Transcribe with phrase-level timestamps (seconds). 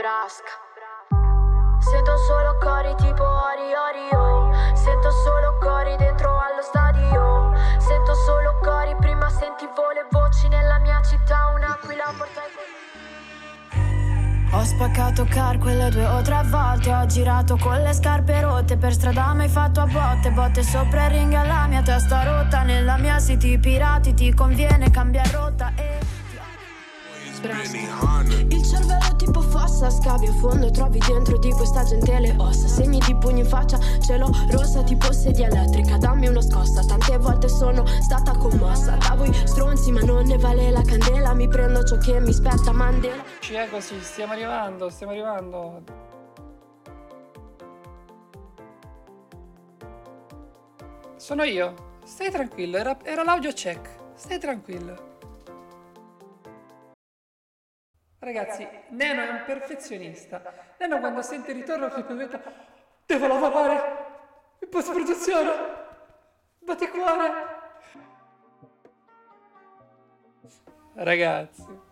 [0.00, 0.52] Brasca.
[1.78, 4.52] Sento solo cori tipo Ori Ori oh.
[4.74, 11.00] Sento solo cori dentro allo stadio Sento solo cori, prima sentivo le voci nella mia
[11.02, 12.42] città Un'aquila porta
[14.60, 18.92] Ho spaccato car quelle due o tre volte Ho girato con le scarpe rotte Per
[18.92, 22.98] strada mi hai fatto a botte Botte sopra il ring alla mia testa rotta Nella
[22.98, 25.98] mia city pirati ti conviene cambiare rotta e...
[28.50, 32.68] Il cervello tipo fossa, scavi a fondo, trovi dentro di questa gente le ossa.
[32.68, 36.84] Segni di pugni in faccia, cielo rossa tipo sedia elettrica, dammi una scossa.
[36.84, 38.96] Tante volte sono stata commossa.
[38.96, 41.32] Da voi stronzi, ma non ne vale la candela.
[41.32, 43.39] Mi prendo ciò che mi spetta Mandela.
[43.50, 45.82] Ci è così, stiamo arrivando, stiamo arrivando.
[51.16, 51.98] Sono io.
[52.04, 53.88] Stai tranquillo, era, era l'audio check.
[54.14, 55.16] Stai tranquillo.
[58.20, 60.40] Ragazzi, Neno è un perfezionista.
[60.78, 62.40] Neno quando sente il ritorno diventa
[63.04, 64.06] Devo lavorare
[64.60, 65.50] in post-produzione.
[66.60, 67.32] Bate cuore.
[70.94, 71.88] Ragazzi,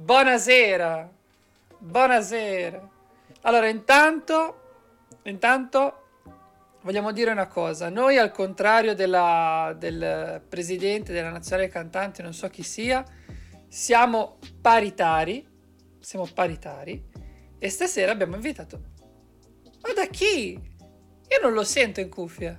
[0.00, 1.10] buonasera.
[1.78, 2.88] Buonasera.
[3.42, 4.60] Allora, intanto,
[5.24, 5.94] intanto
[6.82, 7.88] vogliamo dire una cosa.
[7.88, 13.04] Noi, al contrario della, del presidente della nazionale cantante, non so chi sia,
[13.68, 15.48] siamo paritari
[16.00, 17.02] siamo paritari
[17.58, 18.88] e stasera abbiamo invitato...
[19.82, 20.52] Ma da chi?
[20.52, 22.58] Io non lo sento in cuffia.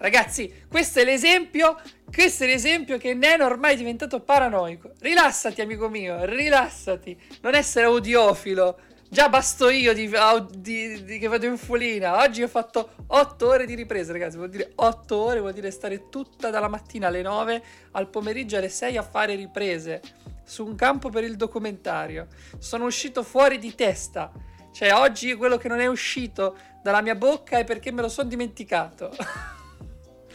[0.00, 1.78] Ragazzi, questo è l'esempio,
[2.10, 4.92] questo è l'esempio che Neno ormai è diventato paranoico.
[4.98, 7.20] Rilassati, amico mio, rilassati.
[7.42, 8.78] Non essere audiofilo.
[9.10, 10.10] Già basto io di,
[10.56, 12.16] di, di, che vado in folina.
[12.22, 14.38] Oggi ho fatto 8 ore di ripresa, ragazzi.
[14.38, 18.70] Vuol dire 8 ore, vuol dire stare tutta dalla mattina alle 9 al pomeriggio alle
[18.70, 20.00] 6 a fare riprese
[20.42, 22.28] su un campo per il documentario.
[22.56, 24.32] Sono uscito fuori di testa.
[24.72, 28.30] Cioè, oggi quello che non è uscito dalla mia bocca è perché me lo sono
[28.30, 29.14] dimenticato.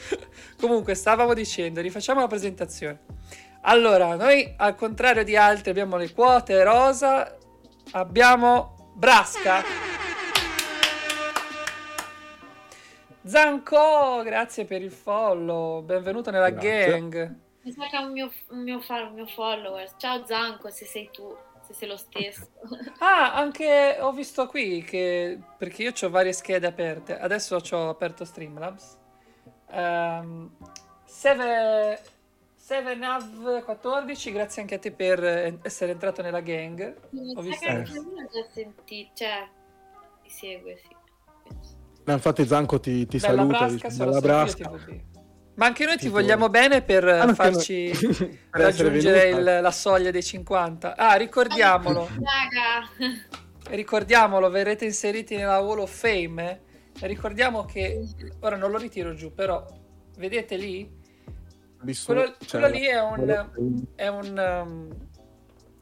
[0.60, 3.00] Comunque, stavamo dicendo, rifacciamo la presentazione.
[3.62, 7.36] Allora, noi al contrario di altri abbiamo le quote rosa,
[7.92, 9.64] abbiamo Brasca.
[13.24, 16.86] Zanco, grazie per il follow, benvenuto nella grazie.
[16.88, 17.36] gang.
[17.64, 19.96] Mi sa che è un mio, un mio, un mio follower.
[19.98, 22.48] Ciao Zanco, se sei tu, se sei lo stesso.
[23.00, 25.40] ah, anche ho visto qui che...
[25.58, 27.18] Perché io ho varie schede aperte.
[27.18, 29.00] Adesso ho aperto Streamlabs.
[29.76, 30.50] Um,
[31.06, 32.00] Seve...
[32.68, 36.96] 7Nav14, grazie anche a te per essere entrato nella gang.
[37.12, 37.64] Mi ho visto...
[37.64, 39.48] Che ho già sentito, cioè,
[40.24, 40.96] mi segue, sì.
[42.06, 43.58] No, infatti Zanco ti, ti Bella saluta.
[43.68, 44.72] Brasca, Bella Brasca.
[45.56, 47.92] Ma anche noi ti vogliamo bene per ah, farci
[48.50, 50.96] per raggiungere il, la soglia dei 50.
[50.96, 52.10] Ah, ricordiamolo.
[53.70, 56.62] ricordiamolo, verrete inseriti nella Wall of Fame.
[57.02, 58.06] Ricordiamo che
[58.40, 59.66] ora non lo ritiro giù, però
[60.18, 61.04] vedete lì?
[62.06, 63.50] quello, cioè, quello, lì è un
[63.96, 65.08] è un, um,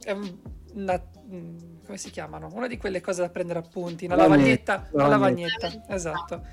[0.04, 0.38] è un
[0.74, 1.02] una,
[1.32, 2.50] mm, come si chiamano?
[2.54, 6.46] Una di quelle cose da prendere appunti, una lavagnetta, una lavagnetta, esatto.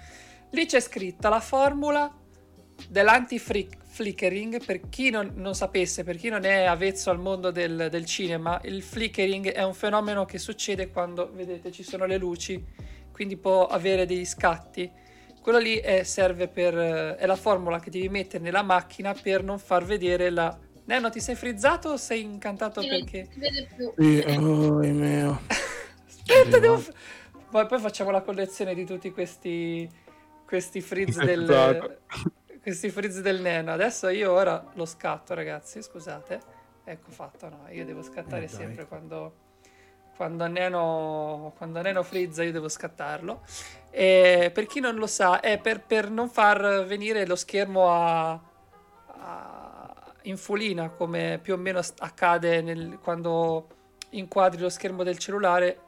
[0.51, 2.13] Lì c'è scritta la formula
[2.89, 8.05] dell'anti-flickering, per chi non, non, sapesse, per chi non è avvezzo al mondo del, del,
[8.05, 12.65] cinema, il flickering è un fenomeno che succede quando, vedete, ci sono le luci,
[13.21, 14.91] quindi può avere degli scatti.
[15.43, 16.75] Quello lì è, serve per,
[17.19, 20.59] è la formula che devi mettere nella macchina per non far vedere la...
[20.87, 23.29] Neno, ti sei frizzato o sei incantato sì, perché...
[23.99, 25.43] Sì, oh, mio.
[26.07, 26.83] Aspetta, devo...
[27.51, 29.87] Poi, poi facciamo la collezione di tutti questi,
[30.47, 31.99] questi frizz del
[32.63, 33.71] questi frizz del neno.
[33.71, 36.41] Adesso io ora lo scatto, ragazzi, scusate.
[36.85, 39.50] Ecco fatto, no, io devo scattare eh, sempre quando,
[40.21, 43.41] quando, neno, quando neno frizza io devo scattarlo.
[43.91, 48.39] E per chi non lo sa, è per, per non far venire lo schermo a,
[49.07, 49.95] a,
[50.25, 53.69] in folina, come più o meno accade nel, quando
[54.11, 55.79] inquadri lo schermo del cellulare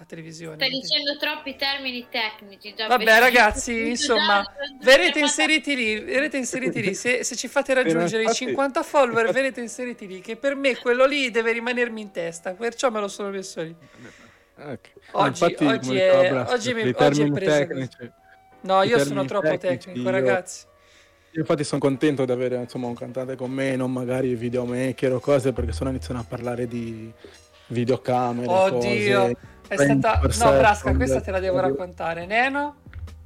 [0.00, 0.54] la televisione.
[0.56, 2.74] Stai dicendo troppi termini tecnici.
[2.76, 4.42] Vabbè, ragazzi, insomma,
[4.80, 6.00] verrete inseriti lì.
[6.00, 6.94] Verrete inseriti lì.
[6.94, 10.20] Se, se ci fate raggiungere i 50 follower, verrete inseriti lì.
[10.20, 12.54] Che per me quello lì deve rimanermi in testa.
[12.54, 13.74] Perciò me lo sono messo lì.
[14.56, 14.78] Okay.
[15.12, 17.50] Oggi, infatti, oggi, è, oggi, mi, oggi è preso.
[17.50, 18.10] Tecnici,
[18.62, 20.10] no, io sono troppo tecnico, io...
[20.10, 20.66] ragazzi.
[21.32, 25.20] Io infatti sono contento di avere insomma, un cantante con me, non magari videomaker o
[25.20, 27.10] cose, perché sennò iniziano a parlare di
[27.68, 28.48] videocamere.
[28.48, 29.36] Oddio, cose.
[29.70, 30.20] È stata...
[30.20, 32.26] No, Brasca, questa te la devo raccontare.
[32.26, 32.76] Neno,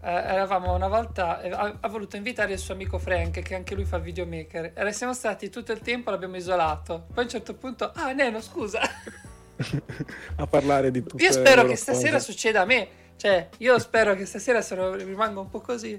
[0.03, 3.75] eh, eravamo una volta, eh, ha, ha, voluto invitare il suo amico Frank, che anche
[3.75, 7.07] lui fa videomaker, e siamo stati tutto il tempo, l'abbiamo isolato.
[7.13, 8.81] Poi a un certo punto, ah Neno, scusa.
[10.37, 11.23] a parlare di tutto.
[11.23, 12.33] Io spero che stasera cose.
[12.33, 12.89] succeda a me.
[13.17, 15.99] Cioè, io spero che stasera sono, rimanga un po' così.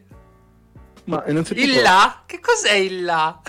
[1.06, 1.66] Ma innanzitutto...
[1.66, 2.22] Il là?
[2.28, 3.42] Che cos'è il là?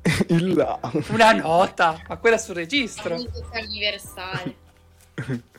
[0.28, 0.80] il là.
[1.08, 3.16] Una nota, ma quella sul registro.
[3.52, 4.56] Universale.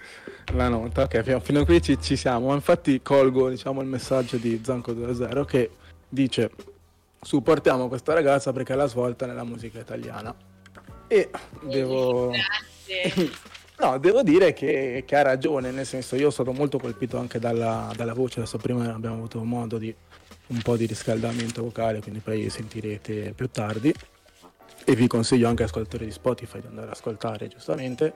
[0.54, 2.54] la nota, ok, fino a qui ci, ci siamo.
[2.54, 5.70] Infatti colgo diciamo, il messaggio di Zanco 2.0 che
[6.08, 6.52] dice
[7.22, 10.34] supportiamo questa ragazza perché è la svolta nella musica italiana.
[11.08, 11.30] E
[11.62, 12.32] devo...
[13.80, 17.92] no, devo dire che, che, ha ragione, nel senso io sono molto colpito anche dalla,
[17.96, 19.94] dalla voce, adesso prima abbiamo avuto modo di
[20.48, 23.94] un po' di riscaldamento vocale, quindi poi sentirete più tardi.
[24.88, 28.14] E vi consiglio anche ascoltatori di Spotify di andare ad ascoltare giustamente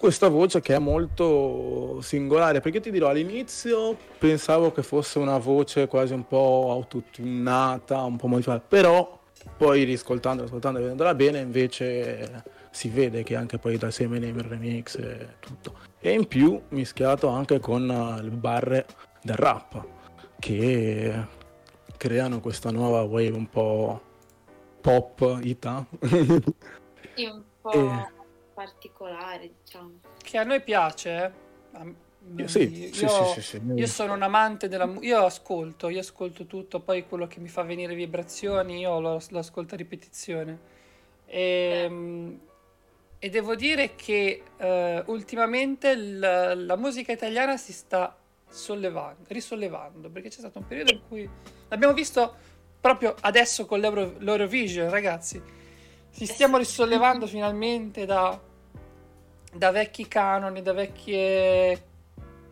[0.00, 5.88] questa voce che è molto singolare perché ti dirò all'inizio pensavo che fosse una voce
[5.88, 9.20] quasi un po' autotunata, un po' modificata, però
[9.58, 14.40] poi riscoltando, ascoltando e vedendola bene invece si vede che anche poi da Semene il
[14.40, 15.76] remix e tutto.
[15.98, 18.86] E in più mischiato anche con le barre
[19.22, 19.84] del rap
[20.38, 21.12] che
[21.98, 24.00] creano questa nuova wave un po'
[24.80, 25.84] pop ita.
[27.14, 27.70] Sì, un po'.
[27.72, 28.18] E
[28.60, 30.00] particolare, diciamo.
[30.22, 31.32] Che a noi piace,
[31.72, 32.08] eh?
[32.44, 36.80] Sì, io, sì, sì, io, sono un amante della musica, io ascolto, io ascolto tutto,
[36.80, 40.58] poi quello che mi fa venire vibrazioni io lo, lo ascolto a ripetizione.
[41.24, 42.40] E, ehm,
[43.18, 48.14] e devo dire che uh, ultimamente la, la, musica italiana si sta
[48.48, 51.28] sollevando, risollevando, perché c'è stato un periodo in cui
[51.68, 52.34] l'abbiamo visto
[52.78, 55.42] proprio adesso con l'Euro, l'Eurovision, ragazzi.
[56.12, 58.38] Ci stiamo risollevando finalmente da
[59.52, 61.88] da vecchi canoni, da vecchie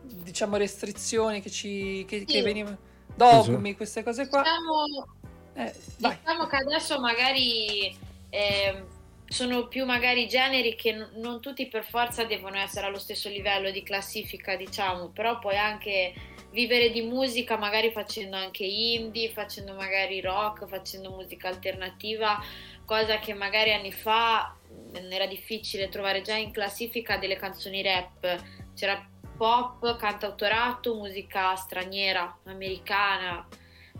[0.01, 2.25] diciamo restrizioni che ci che, sì.
[2.25, 2.77] che venivano
[3.15, 4.41] dogmi, queste cose qua.
[4.41, 5.17] Diciamo,
[5.53, 7.95] eh, diciamo che adesso magari
[8.29, 8.83] eh,
[9.27, 13.69] sono più magari generi che n- non tutti per forza devono essere allo stesso livello
[13.71, 16.13] di classifica, diciamo, però puoi anche
[16.51, 22.41] vivere di musica magari facendo anche indie, facendo magari rock, facendo musica alternativa,
[22.85, 24.55] cosa che magari anni fa
[24.93, 28.43] era difficile trovare già in classifica delle canzoni rap,
[28.75, 29.07] c'era
[29.39, 33.47] pop, cantautorato, musica straniera, americana.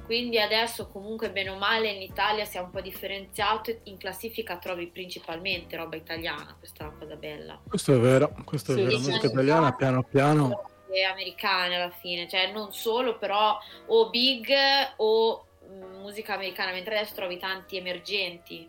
[0.03, 3.79] Quindi adesso comunque bene o male in Italia si è un po' differenziato.
[3.83, 7.61] In classifica trovi principalmente roba italiana, questa è la cosa bella.
[7.67, 10.69] Questo è vero, questo sì, è vero, la musica italiana piano piano.
[10.91, 14.51] E americane alla fine, cioè non solo però o big
[14.97, 18.67] o mm, musica americana, mentre adesso trovi tanti emergenti.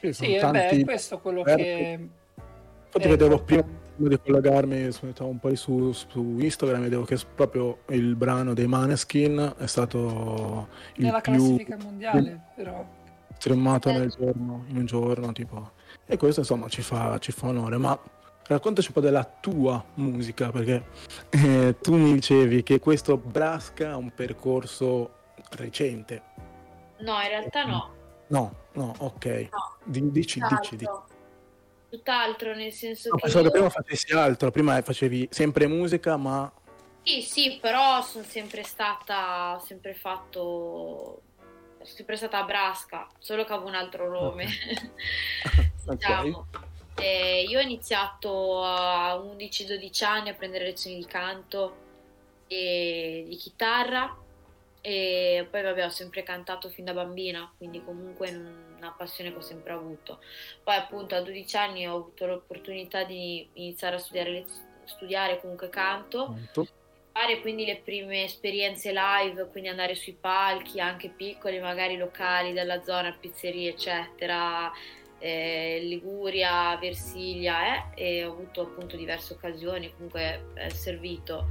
[0.00, 0.84] Sì, sì tanti...
[0.84, 2.08] questo è quello che...
[2.86, 3.64] Infatti vedevo prima
[3.96, 9.66] di collegarmi un po' su, su, Instagram vedevo che proprio il brano dei Maneskin è
[9.66, 12.84] stato il nella più classifica mondiale però.
[13.36, 15.72] streamato nel giorno, in un giorno tipo.
[16.06, 17.76] E questo insomma ci fa, ci fa onore.
[17.76, 17.98] Ma
[18.46, 20.84] raccontaci un po' della tua musica perché
[21.28, 25.10] eh, tu mi dicevi che questo Brasca ha un percorso
[25.50, 26.22] recente.
[27.00, 27.98] No in realtà no
[28.30, 29.48] No, no, ok.
[29.50, 29.76] No.
[29.84, 30.90] Dici, dici, dici.
[31.88, 33.22] Tutt'altro, nel senso no, che...
[33.22, 33.50] Pensavo io...
[33.50, 36.50] che prima facessi altro, prima facevi sempre musica, ma...
[37.02, 41.22] Sì, sì, però sono sempre stata, ho sempre fatto,
[41.78, 44.46] sono sempre stata a Brasca, solo che avevo un altro nome.
[45.82, 45.96] Okay.
[45.96, 46.46] diciamo.
[46.92, 47.48] okay.
[47.48, 51.74] io ho iniziato a 11-12 anni a prendere lezioni di canto
[52.46, 54.14] e di chitarra
[54.80, 59.42] e poi vabbè ho sempre cantato fin da bambina, quindi comunque una passione che ho
[59.42, 60.20] sempre avuto.
[60.62, 64.44] Poi appunto a 12 anni ho avuto l'opportunità di iniziare a studiare,
[64.84, 66.38] studiare comunque canto,
[67.12, 72.82] fare quindi le prime esperienze live, quindi andare sui palchi anche piccoli, magari locali della
[72.82, 74.72] zona, pizzerie eccetera,
[75.20, 81.48] eh, Liguria, Versilia eh, e ho avuto appunto diverse occasioni, comunque è servito.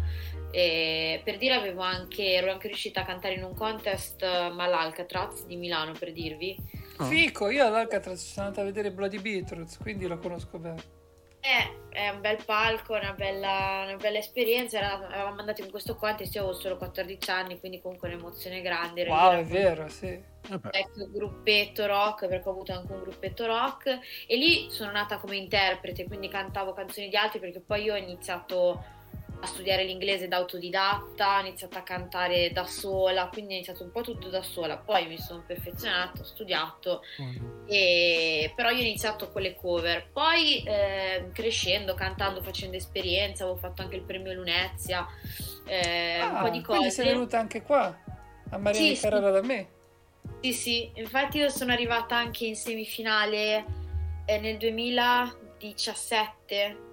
[0.51, 4.63] E per dire avevo anche, ero anche riuscita a cantare in un contest eh, ma
[4.63, 6.57] all'Alcatraz di Milano per dirvi.
[6.97, 7.05] Oh.
[7.05, 10.97] Fico, io all'Alcatraz sono andata a vedere Bloody Beetroots, quindi lo conosco bene.
[11.41, 14.77] Eh, è un bel palco, una bella, una bella esperienza.
[14.77, 19.07] Eravamo andati in questo contest, io avevo solo 14 anni, quindi comunque un'emozione grande.
[19.07, 20.37] Wow, è vero, sì.
[20.71, 23.99] Ecco, gruppetto rock, perché ho avuto anche un gruppetto rock.
[24.27, 27.97] E lì sono nata come interprete, quindi cantavo canzoni di altri, perché poi io ho
[27.97, 28.97] iniziato
[29.41, 33.91] a studiare l'inglese da autodidatta, ho iniziato a cantare da sola, quindi ho iniziato un
[33.91, 37.67] po' tutto da sola, poi mi sono perfezionato, ho studiato, mm.
[37.67, 38.51] e...
[38.53, 43.81] però io ho iniziato con le cover, poi eh, crescendo, cantando, facendo esperienza, avevo fatto
[43.81, 45.07] anche il premio Lunezia,
[45.65, 46.77] eh, ah, un po' di cose.
[46.77, 47.97] Quindi sei venuta anche qua,
[48.49, 49.33] a Maria sì, Carrara sì.
[49.33, 49.67] da me?
[50.41, 53.65] Sì, sì, infatti io sono arrivata anche in semifinale
[54.25, 56.87] eh, nel 2017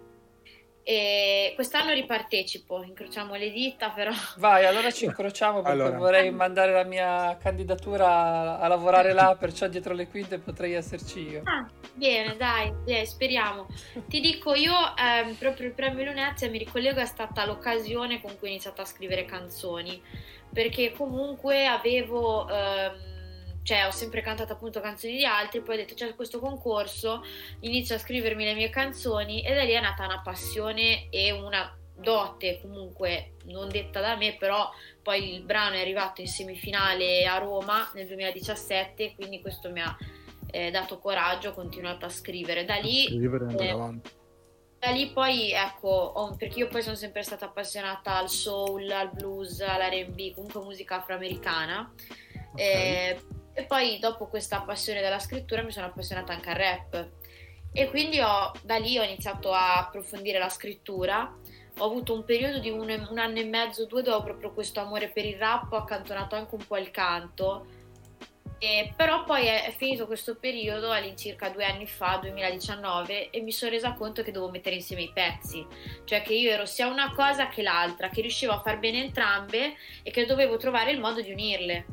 [0.89, 4.13] e quest'anno ripartecipo, incrociamo le dita però.
[4.37, 5.99] Vai, allora ci incrociamo perché allora.
[5.99, 11.43] vorrei mandare la mia candidatura a, lavorare là, perciò dietro le quinte potrei esserci io.
[11.45, 13.67] Ah, bene, dai, dai, speriamo.
[14.07, 18.47] Ti dico, io ehm, proprio il premio Lunezia mi ricollego è stata l'occasione con cui
[18.47, 20.01] ho iniziato a scrivere canzoni,
[20.53, 22.49] perché comunque avevo...
[22.49, 23.15] Ehm,
[23.67, 27.25] cioè ho sempre cantato appunto canzoni di altri, poi ho detto c'è questo concorso,
[27.61, 31.77] inizio a scrivermi le mie canzoni e da lì è nata una passione e una
[31.93, 34.71] dote comunque non detta da me, però
[35.03, 39.97] poi il brano è arrivato in semifinale a Roma nel 2017, quindi questo mi ha
[40.53, 42.65] eh, dato coraggio, ho continuato a scrivere.
[42.65, 43.07] Da lì...
[43.07, 44.01] Eh,
[44.79, 49.11] da lì poi ecco, ho, perché io poi sono sempre stata appassionata al soul, al
[49.11, 51.93] blues, all'R&B, comunque musica afroamericana.
[52.53, 52.65] Okay.
[52.65, 53.21] Eh,
[53.59, 57.09] e poi dopo questa passione della scrittura mi sono appassionata anche al rap.
[57.73, 61.35] E quindi ho, da lì ho iniziato a approfondire la scrittura.
[61.79, 64.81] Ho avuto un periodo di un, un anno e mezzo, due, dove ho proprio questo
[64.81, 67.67] amore per il rap, ho accantonato anche un po' il canto.
[68.59, 73.53] E, però poi è, è, finito questo periodo all'incirca due anni fa, 2019, e mi
[73.53, 75.67] sono resa conto che dovevo mettere insieme i pezzi,
[76.05, 79.75] cioè che io ero sia una cosa che l'altra, che riuscivo a far bene entrambe
[80.03, 81.87] e che dovevo trovare il modo di unirle.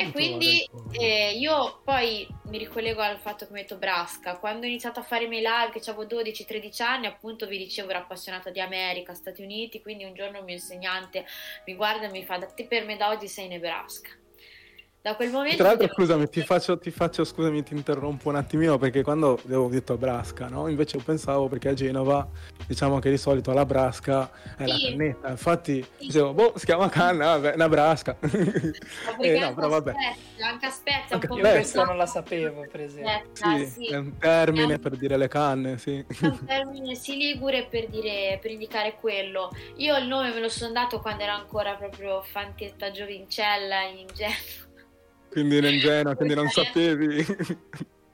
[0.00, 4.38] E quindi eh, io poi mi ricollego al fatto che metto Brasca.
[4.38, 7.90] Quando ho iniziato a fare i miei live, che avevo 12-13 anni, appunto vi dicevo
[7.90, 11.26] ero appassionata di America, Stati Uniti, quindi un giorno il mio insegnante
[11.66, 14.10] mi guarda e mi fa, da te per me da oggi sei Nebraska
[15.02, 18.76] da quel momento tra l'altro scusami ti faccio, ti faccio, scusami ti interrompo un attimino
[18.76, 20.68] perché quando avevo detto Brasca no?
[20.68, 22.28] Invece pensavo perché a Genova
[22.66, 24.68] diciamo che di solito la Brasca è sì.
[24.68, 25.30] la cannetta.
[25.30, 26.06] Infatti sì.
[26.06, 29.94] dicevo boh si chiama canna vabbè una Brasca eh, no, però vabbè.
[30.42, 33.30] anche aspetta un po' questa non la sapevo per esempio.
[33.32, 33.86] sì, sì.
[33.86, 34.80] è un termine è un...
[34.80, 35.96] per dire le canne sì.
[35.96, 39.50] è un termine sì ligure per dire per indicare quello.
[39.76, 44.68] Io il nome me lo sono dato quando ero ancora proprio fantetta giovincella ingenua
[45.30, 47.24] quindi ero ingenua, quindi non sapevi.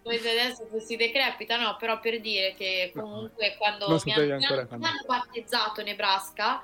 [0.03, 4.45] Come se adesso fossi decrepita, no, però per dire che comunque quando mi hanno, mi
[4.45, 6.63] hanno battezzato Nebraska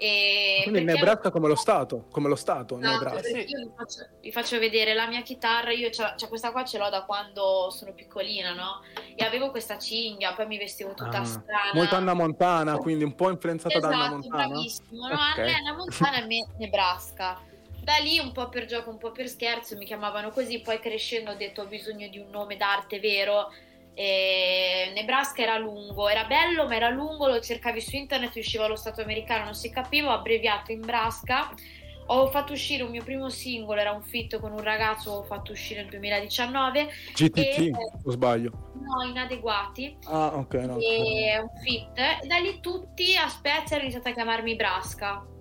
[0.00, 3.20] e Quindi Nebraska come lo Stato, come lo Stato, no, Nebraska.
[3.20, 3.44] Sì.
[3.48, 6.88] Io vi faccio, vi faccio, vedere la mia chitarra, io cioè, questa qua ce l'ho
[6.88, 8.80] da quando sono piccolina, no?
[9.16, 11.72] E avevo questa cinghia, poi mi vestivo tutta ah, strana.
[11.74, 14.46] Molto Anna Montana, quindi un po' influenzata esatto, da Anna Montana.
[14.46, 15.14] bravissimo, no?
[15.32, 15.52] Okay.
[15.52, 17.40] Anna Montana e Nebraska.
[17.88, 21.30] Da lì un po' per gioco, un po' per scherzo mi chiamavano così, poi crescendo
[21.30, 23.50] ho detto ho bisogno di un nome d'arte vero.
[23.94, 28.76] E Nebraska era lungo, era bello ma era lungo, lo cercavi su internet, usciva lo
[28.76, 31.50] stato americano, non si capiva, ho abbreviato in Brasca.
[32.10, 35.52] Ho fatto uscire un mio primo singolo, era un fit con un ragazzo, ho fatto
[35.52, 36.88] uscire nel 2019.
[37.14, 37.72] GTT, e,
[38.04, 38.50] o sbaglio?
[38.74, 39.96] No, inadeguati.
[40.04, 40.78] Ah, ok, no.
[40.78, 41.96] E un fit.
[41.96, 45.36] E da lì tutti a Spezia hanno iniziato a chiamarmi Brasca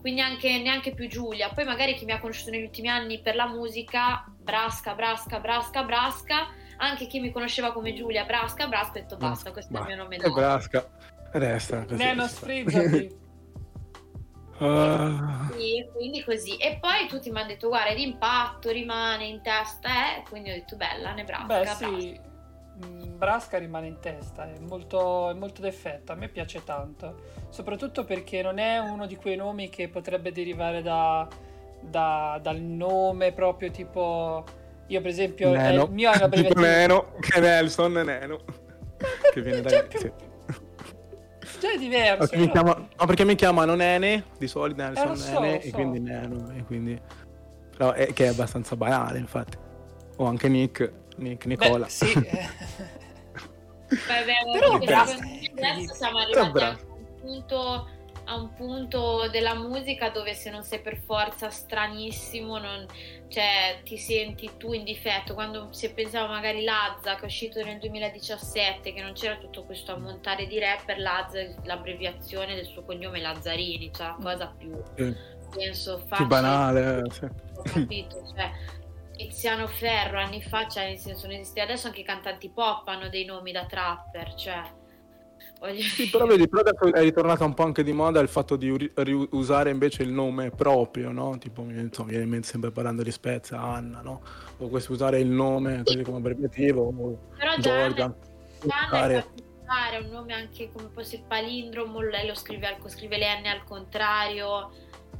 [0.00, 1.50] quindi anche, neanche più Giulia.
[1.50, 5.82] Poi magari chi mi ha conosciuto negli ultimi anni per la musica, Brasca, Brasca, Brasca,
[5.82, 9.82] Brasca, anche chi mi conosceva come Giulia, Brasca, Brasca, ho detto basta, questo bah, è
[9.82, 10.16] il mio nome.
[10.16, 10.88] È Brasca,
[11.32, 12.02] resta così.
[12.02, 13.16] Neno sfrizzati.
[14.58, 15.46] Uh...
[15.58, 16.56] Sì, quindi così.
[16.56, 20.22] E poi tutti mi hanno detto, guarda, l'impatto rimane in testa, eh?
[20.28, 21.88] Quindi ho detto, bella, Nebraska.
[21.88, 22.20] Beh, sì.
[22.86, 27.16] Brasca rimane in testa, è molto, è molto d'effetto, a me piace tanto,
[27.48, 31.26] soprattutto perché non è uno di quei nomi che potrebbe derivare da,
[31.80, 34.44] da, dal nome proprio tipo...
[34.86, 35.84] Io per esempio, Neno.
[35.84, 38.40] il mio è una tipo Neno, che Nelson Neno,
[39.34, 39.82] che viene da...
[39.82, 39.98] Più...
[39.98, 40.12] Sì.
[41.60, 42.18] Già è diverso.
[42.18, 42.74] Perché mi chiama...
[42.74, 45.66] No, perché mi chiamano Nene, di solito Nelson eh, so, Nene, so.
[45.66, 47.00] e quindi Neno, e quindi...
[47.76, 49.56] Però è, che è abbastanza banale, infatti.
[50.16, 51.86] O anche Nick, Nick Nicola.
[51.86, 52.12] Beh, sì.
[53.88, 57.88] Beh, beh, Però adesso siamo arrivati a un, punto,
[58.24, 62.86] a un punto della musica dove se non sei per forza stranissimo, non,
[63.28, 65.32] cioè, ti senti tu in difetto.
[65.32, 69.92] Quando se pensavo magari Lazza che è uscito nel 2017, che non c'era tutto questo
[69.92, 75.14] ammontare di rapper, Lazza, l'abbreviazione del suo cognome Lazzarini, cioè la cosa più, sì.
[75.50, 76.16] penso, facile.
[76.16, 77.02] Più banale.
[77.56, 78.76] Ho capito, cioè
[79.18, 83.08] Tiziano Ferro anni fa, cioè nel senso non esiste adesso anche i cantanti pop hanno
[83.08, 84.62] dei nomi da trapper, cioè
[85.58, 88.54] Voglio sì, però vedi, però adesso è ritornata un po' anche di moda il fatto
[88.54, 88.92] di
[89.30, 91.36] usare invece il nome proprio, no?
[91.38, 94.22] Tipo, mi viene in mente sempre parlando di Spezia, Anna, no?
[94.58, 97.60] O questo usare il nome così come abbreviativo, però è
[98.60, 103.64] particolare, un nome anche come fosse il palindromo, lei lo scrive, scrive le N al
[103.64, 104.70] contrario.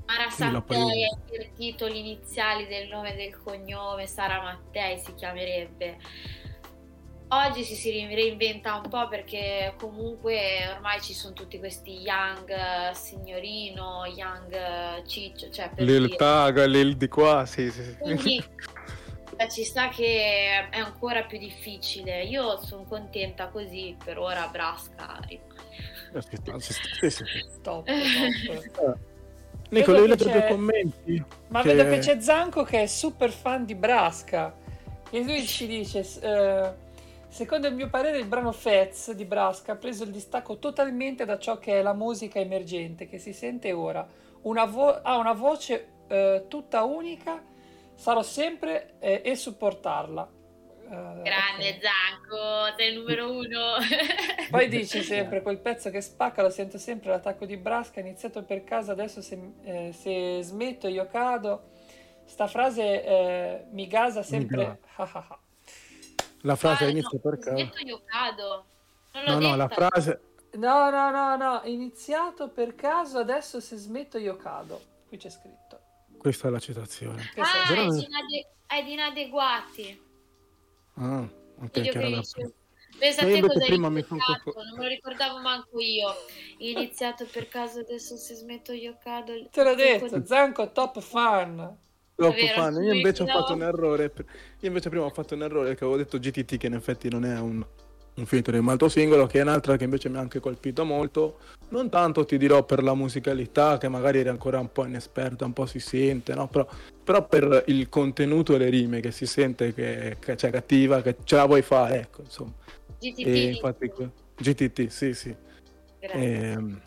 [0.09, 5.99] Mara Sattei ha invertito gli iniziali del nome e del cognome, Sara Mattei si chiamerebbe
[7.31, 12.95] Oggi si, si reinventa un po' perché comunque ormai ci sono tutti questi young uh,
[12.95, 17.97] signorino, young uh, ciccio, cioè per Lil Taga, Lil di qua, sì, sì, sì.
[17.99, 18.43] Quindi
[19.37, 22.25] eh, ci sta che è ancora più difficile.
[22.25, 26.61] Io sono contenta così, per ora Brasca rimane.
[26.61, 27.25] Sì, sì.
[27.61, 27.87] Top,
[28.73, 28.99] top.
[29.71, 31.25] Nico, devi leggere due commenti.
[31.49, 31.75] Ma che...
[31.75, 34.55] vedo che c'è Zanco che è super fan di Brasca.
[35.11, 36.07] E lui ci dice...
[36.23, 36.87] Uh
[37.29, 41.39] Secondo il mio parere il brano Fez di Brasca ha preso il distacco totalmente da
[41.39, 44.07] ciò che è la musica emergente che si sente ora.
[44.43, 47.41] Una vo- ha una voce eh, tutta unica,
[47.95, 50.29] sarò sempre eh, e supportarla.
[50.88, 51.80] Uh, Grande okay.
[51.83, 53.76] Zanco, sei il numero uno.
[54.49, 58.64] Poi dici sempre quel pezzo che spacca, lo sento sempre l'attacco di Brasca, iniziato per
[58.64, 61.73] caso, adesso se, eh, se smetto io cado.
[62.25, 64.80] Sta frase eh, mi gasa sempre.
[66.42, 67.73] La frase ah, inizia no, per caso.
[67.85, 68.64] io cado.
[69.26, 70.21] no, no, la frase...
[70.52, 74.80] No, no, no, no, iniziato per caso, adesso se smetto io cado.
[75.07, 75.80] Qui c'è scritto.
[76.16, 77.30] Questa è la citazione.
[77.37, 77.75] Ah,
[78.66, 80.07] è di inadeguati.
[80.99, 81.28] Ah,
[81.62, 82.23] ok, che era la...
[82.99, 84.19] Pensa a te cosa prima mi non
[84.76, 86.09] me lo ricordavo manco io.
[86.59, 89.33] Iniziato per caso, adesso se smetto io cado.
[89.50, 91.78] Te l'ho detto, Zanco top fan.
[92.17, 92.83] Troppo fan.
[92.83, 94.12] Io invece ho fatto un errore.
[94.61, 97.25] Io invece prima ho fatto un errore che avevo detto GTT, che in effetti non
[97.25, 97.64] è un,
[98.19, 101.39] un featuring molto singolo, che è un'altra che invece mi ha anche colpito molto.
[101.71, 105.53] Non tanto ti dirò per la musicalità, che magari eri ancora un po' inesperta, un
[105.53, 106.49] po' si sente, no?
[106.49, 106.67] Però,
[107.05, 111.17] però per il contenuto e le rime che si sente che, che c'è cattiva, che
[111.25, 112.53] ce la vuoi fare, ecco, insomma.
[112.99, 113.27] GTT.
[113.27, 113.93] E infatti,
[114.37, 115.35] GTT, sì, sì.
[116.01, 116.81] E, ehm,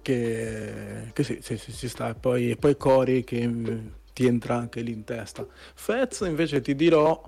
[0.00, 2.10] che, che sì, sì, sì, ci sta.
[2.10, 3.50] E poi, poi Cori che
[4.12, 5.46] ti entra anche lì in testa.
[5.74, 7.20] Fez invece ti dirò,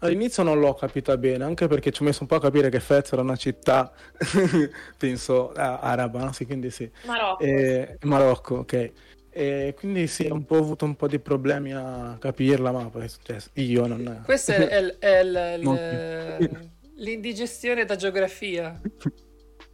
[0.00, 2.80] all'inizio non l'ho capita bene, anche perché ci ho messo un po' a capire che
[2.80, 3.92] Fez era una città,
[4.96, 6.32] penso, araba, no?
[6.32, 6.90] Sì, quindi sì.
[7.04, 7.42] Marocco.
[7.42, 8.92] E, Marocco, ok.
[9.30, 13.06] E quindi sì, ho un po' avuto un po' di problemi a capirla, ma poi
[13.22, 14.22] cioè, io non...
[14.24, 15.78] Questa è, è, è l, non...
[16.96, 18.80] l'indigestione da geografia,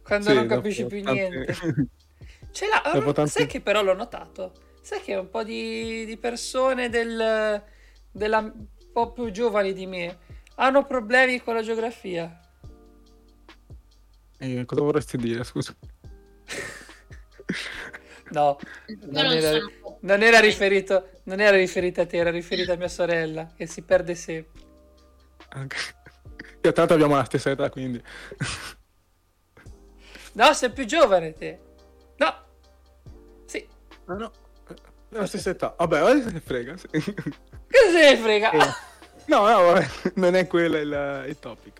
[0.03, 1.29] quando sì, non capisci più tante...
[1.29, 1.55] niente.
[2.51, 3.31] Ce l'ha, tanti...
[3.31, 4.51] sai che però l'ho notato?
[4.81, 7.63] Sai che un po' di, di persone del,
[8.11, 8.53] della,
[8.93, 10.19] po' più giovani di me
[10.55, 12.39] hanno problemi con la geografia.
[14.37, 15.75] E cosa vorresti dire, scusa?
[18.31, 18.59] no,
[19.09, 19.59] non era,
[20.01, 23.81] non era, riferito, non era riferito a te, era riferito a mia sorella, che si
[23.81, 24.61] perde sempre.
[25.49, 25.77] Anche...
[26.61, 28.01] Io tanto abbiamo la stessa età, quindi...
[30.33, 31.59] no, sei più giovane te.
[32.17, 32.45] No.
[33.45, 33.67] Sì.
[34.05, 34.31] Ah, no.
[35.13, 35.75] Nella stessa età.
[35.77, 36.75] Vabbè, se ne frega.
[36.75, 36.87] Sì.
[36.89, 37.03] Che
[37.91, 38.51] se ne frega?
[38.51, 38.73] Eh.
[39.25, 41.79] No, no, vabbè, non è quello il, il topic.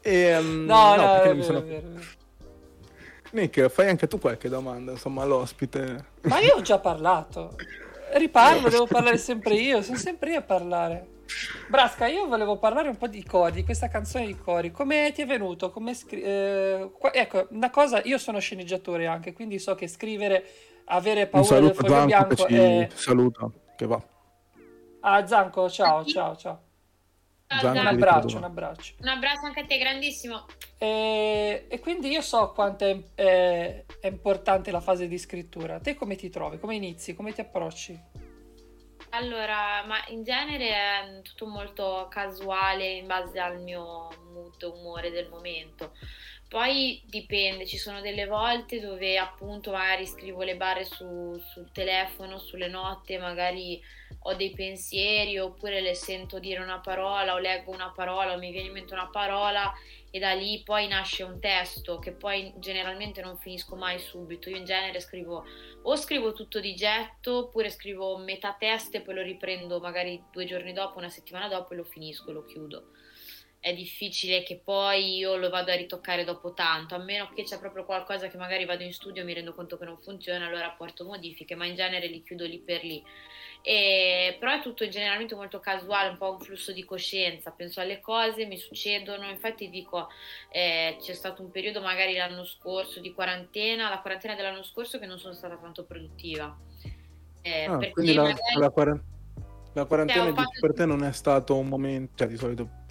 [0.00, 1.64] E, um, no, no, no, no sono...
[3.32, 6.06] Nick, fai anche tu qualche domanda, insomma, all'ospite.
[6.22, 7.56] Ma io ho già parlato.
[8.14, 11.06] Riparlo, devo parlare sempre io, sono sempre io a parlare.
[11.68, 14.70] Brasca, io volevo parlare un po' di Cori, questa canzone di Cori.
[14.70, 15.70] Come ti è venuto?
[15.70, 20.44] Come scri- eh, ecco, una cosa, io sono sceneggiatore anche, quindi so che scrivere
[20.86, 22.88] avere paura del foglio Zanco bianco che ci è...
[22.94, 24.02] saluta, che va.
[25.00, 26.60] Ah, Zanco, ciao, ciao, ciao.
[27.48, 28.94] Zanco, un abbraccio, un abbraccio.
[29.00, 30.46] Un abbraccio anche a te, grandissimo.
[30.78, 35.78] E, e quindi io so quanto è, è, è, importante la fase di scrittura.
[35.78, 36.58] Te come ti trovi?
[36.58, 37.14] Come inizi?
[37.14, 37.98] Come ti approcci?
[39.10, 45.28] Allora, ma in genere è tutto molto casuale in base al mio mood, umore del
[45.28, 45.92] momento.
[46.48, 52.38] Poi dipende, ci sono delle volte dove appunto magari scrivo le barre su, sul telefono,
[52.38, 53.82] sulle notte, magari
[54.20, 58.52] ho dei pensieri oppure le sento dire una parola o leggo una parola o mi
[58.52, 59.72] viene in mente una parola
[60.08, 64.48] e da lì poi nasce un testo che poi generalmente non finisco mai subito.
[64.48, 65.44] Io in genere scrivo
[65.82, 70.44] o scrivo tutto di getto oppure scrivo metà testo e poi lo riprendo magari due
[70.44, 72.90] giorni dopo, una settimana dopo e lo finisco, lo chiudo.
[73.66, 77.58] È difficile che poi io lo vado a ritoccare dopo tanto, a meno che c'è
[77.58, 80.70] proprio qualcosa che magari vado in studio e mi rendo conto che non funziona, allora
[80.70, 83.02] porto modifiche, ma in genere li chiudo lì per lì.
[83.62, 88.00] E, però è tutto generalmente molto casuale, un po' un flusso di coscienza, penso alle
[88.00, 90.10] cose, mi succedono, infatti dico
[90.52, 95.06] eh, c'è stato un periodo magari l'anno scorso di quarantena, la quarantena dell'anno scorso che
[95.06, 96.56] non sono stata tanto produttiva.
[97.42, 98.60] Eh, ah, quindi la, magari...
[98.60, 99.10] la, quarantena,
[99.72, 100.60] la quarantena cioè, fatto...
[100.60, 102.84] per te non è stato un momento, cioè di solito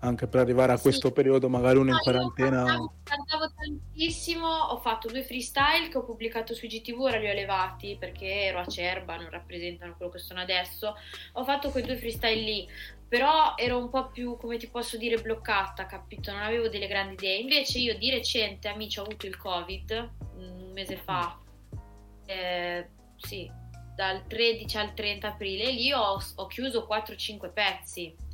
[0.00, 0.82] anche per arrivare a sì.
[0.82, 2.64] questo periodo, magari uno no, in quarantena.
[2.64, 7.34] Cantavo, cantavo, tantissimo, ho fatto due freestyle che ho pubblicato su GTV, ora li ho
[7.34, 10.94] levati perché ero acerba, non rappresentano quello che sono adesso.
[11.32, 12.68] Ho fatto quei due freestyle lì,
[13.08, 16.32] però ero un po' più, come ti posso dire, bloccata, capito?
[16.32, 17.38] Non avevo delle grandi idee.
[17.38, 21.38] Invece io di recente, amici, ho avuto il Covid un mese fa.
[22.24, 23.50] Eh, sì,
[23.94, 28.28] dal 13 al 30 aprile, lì ho, ho chiuso 4-5 pezzi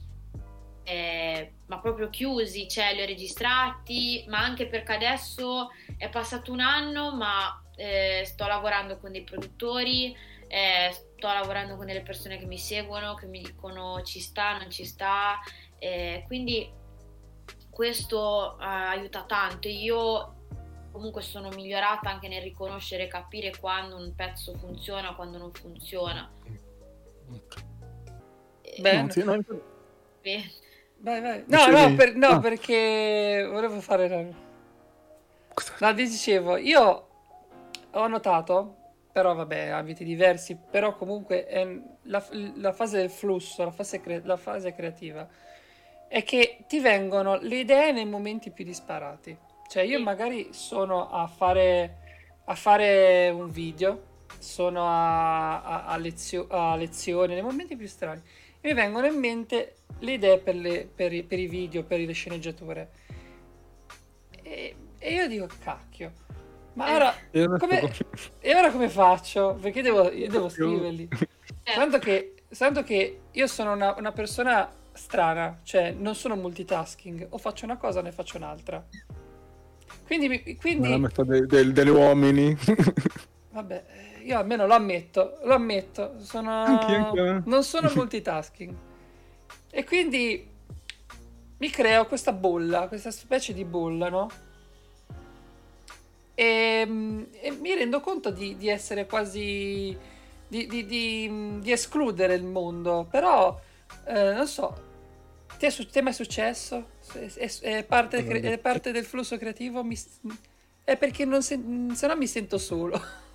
[0.86, 6.60] eh, ma proprio chiusi, cioè li ho registrati, ma anche perché adesso è passato un
[6.60, 12.46] anno, ma eh, sto lavorando con dei produttori, eh, sto lavorando con delle persone che
[12.46, 15.40] mi seguono, che mi dicono ci sta, non ci sta,
[15.80, 16.72] eh, quindi
[17.68, 19.66] questo aiuta tanto.
[19.66, 20.34] Io
[20.92, 26.32] comunque sono migliorata anche nel riconoscere e capire quando un pezzo funziona, quando non funziona.
[28.78, 28.98] Bene.
[30.22, 30.64] Bene.
[30.98, 31.44] Vai, vai.
[31.46, 34.34] No, no, per, no, no, perché volevo fare...
[35.78, 37.08] No, dicevo, io
[37.90, 38.76] ho notato,
[39.12, 41.66] però vabbè, ambiti diversi, però comunque è
[42.02, 42.22] la,
[42.56, 45.26] la fase del flusso, la fase, cre- la fase creativa,
[46.08, 49.36] è che ti vengono le idee nei momenti più disparati.
[49.68, 51.96] Cioè io magari sono a fare,
[52.44, 58.22] a fare un video, sono a, a, a, lezio- a lezione, nei momenti più strani
[58.66, 62.12] mi vengono in mente le idee per, le, per, i, per i, video, per le
[62.12, 62.90] sceneggiature.
[64.42, 66.12] E, e io dico, cacchio,
[66.72, 67.14] ma ora,
[67.58, 67.92] come,
[68.40, 69.56] e ora come faccio?
[69.60, 71.08] Perché devo, io devo scriverli.
[71.62, 77.38] Tanto che, tanto che io sono una, una, persona strana, cioè non sono multitasking, o
[77.38, 78.84] faccio una cosa o ne faccio un'altra.
[80.06, 80.56] Quindi...
[80.56, 80.90] quindi...
[80.90, 82.56] La metà de, de, degli uomini.
[83.50, 83.84] Vabbè,
[84.26, 86.64] io almeno lo ammetto, lo ammetto, sono...
[87.44, 88.74] non sono multitasking.
[89.70, 90.48] E quindi
[91.58, 94.28] mi creo questa bolla, questa specie di bolla, no?
[96.34, 96.80] E,
[97.40, 99.96] e mi rendo conto di, di essere quasi...
[100.48, 103.60] Di, di, di, escludere il mondo, però
[104.04, 104.76] eh, non so,
[105.58, 106.90] ti è, su- ti è mai successo?
[107.12, 109.82] È, è, parte, è, parte, del flusso creativo?
[109.82, 109.98] Mi,
[110.84, 111.58] è perché non se,
[111.94, 113.25] se no mi sento solo.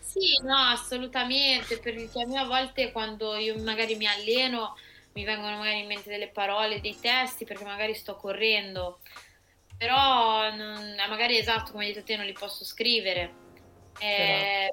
[0.00, 4.74] Sì, no, assolutamente, perché a me a volte quando io magari mi alleno
[5.12, 9.00] mi vengono magari in mente delle parole, dei testi, perché magari sto correndo,
[9.76, 13.34] però non, eh, magari esatto, come hai detto te, non li posso scrivere.
[13.98, 14.72] Eh,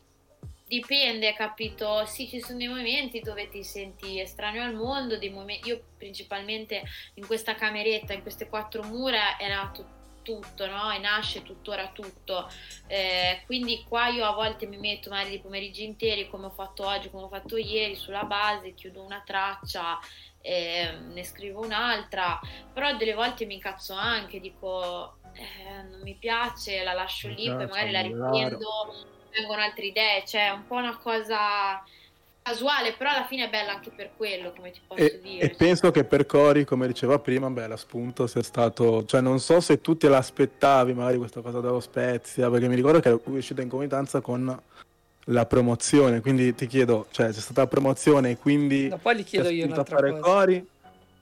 [0.65, 2.05] dipende, capito?
[2.05, 6.83] Sì, ci sono dei momenti dove ti senti estraneo al mondo, dei momenti, io principalmente
[7.15, 9.98] in questa cameretta, in queste quattro mura è nato
[10.29, 10.91] tutto, no?
[10.91, 12.47] E nasce tuttora tutto.
[12.87, 16.85] Eh, quindi qua io a volte mi metto magari dei pomeriggi interi, come ho fatto
[16.85, 19.99] oggi, come ho fatto ieri, sulla base, chiudo una traccia,
[20.41, 22.39] eh, ne scrivo un'altra,
[22.71, 27.65] però delle volte mi incazzo anche, dico eh, non mi piace, la lascio lì, poi
[27.65, 31.83] magari la riprendo, vengono altre idee, cioè è un po' una cosa
[32.49, 35.45] casuale, però alla fine è bella anche per quello, come ti posso e, dire.
[35.45, 39.39] E penso che per Cori, come diceva prima, beh, la spunto sia stato, cioè non
[39.39, 43.19] so se tu te l'aspettavi magari questa cosa dello Spezia, perché mi ricordo che è
[43.25, 44.62] uscita in comitanza con
[45.25, 48.88] la promozione, quindi ti chiedo, cioè c'è stata la promozione e quindi...
[48.88, 50.21] No, poi gli chiedo io un'altra fare cosa.
[50.21, 50.67] Cori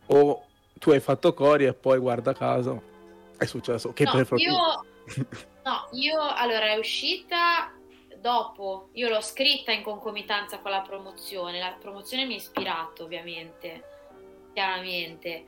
[0.07, 0.43] o
[0.79, 2.95] tu hai fatto Cori e poi guarda caso
[3.37, 4.55] è successo che no, per io...
[5.63, 7.71] no, io allora è uscita
[8.19, 13.83] dopo, io l'ho scritta in concomitanza con la promozione, la promozione mi ha ispirato ovviamente,
[14.53, 15.45] chiaramente,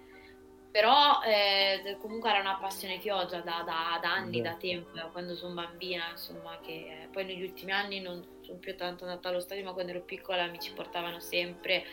[0.71, 4.91] però eh, comunque era una passione che ho già da, da, da anni, da tempo,
[4.93, 9.29] da quando sono bambina, insomma, che poi negli ultimi anni non sono più tanto andata
[9.29, 11.83] allo stadio, ma quando ero piccola mi ci portavano sempre,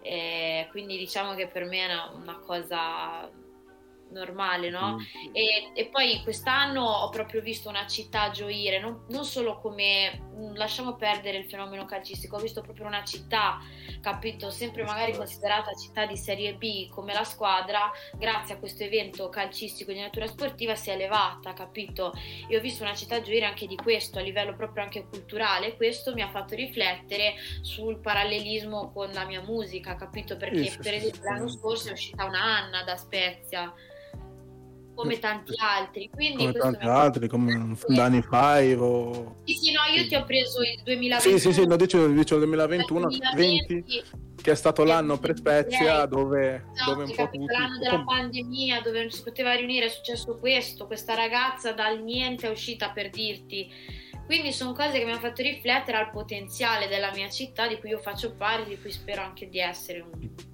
[0.00, 3.30] eh, quindi diciamo che per me una, una cosa
[4.10, 4.96] normale, no?
[4.96, 5.34] Mm.
[5.34, 10.94] E, e, poi quest'anno ho proprio visto una città gioire, non, non, solo come, lasciamo
[10.94, 13.60] perdere il fenomeno calcistico, ho visto proprio una città,
[14.00, 19.28] capito, sempre magari considerata città di Serie B come la squadra, grazie a questo evento
[19.28, 22.12] calcistico di natura sportiva si è elevata, capito?
[22.48, 26.12] E ho visto una città gioire anche di questo, a livello proprio anche culturale, questo
[26.14, 30.36] mi ha fatto riflettere sul parallelismo con la mia musica, capito?
[30.36, 33.72] Perché per esempio l'anno scorso è uscita una Anna da Spezia,
[34.94, 36.08] come tanti altri.
[36.10, 39.36] Quindi come tanti altri, come Dani Five o...
[39.44, 41.36] Sì, sì, no, io ti ho preso il 2021.
[41.36, 43.84] Sì, sì, sì, no, dicevo, dicevo il 2021, 2020,
[44.40, 47.44] che è stato l'anno per Spezia dove, esatto, dove un po' tutti...
[47.46, 52.46] l'anno della pandemia, dove non si poteva riunire, è successo questo, questa ragazza dal niente
[52.46, 54.02] è uscita per dirti...
[54.24, 57.90] Quindi sono cose che mi hanno fatto riflettere al potenziale della mia città, di cui
[57.90, 60.53] io faccio parte, di cui spero anche di essere un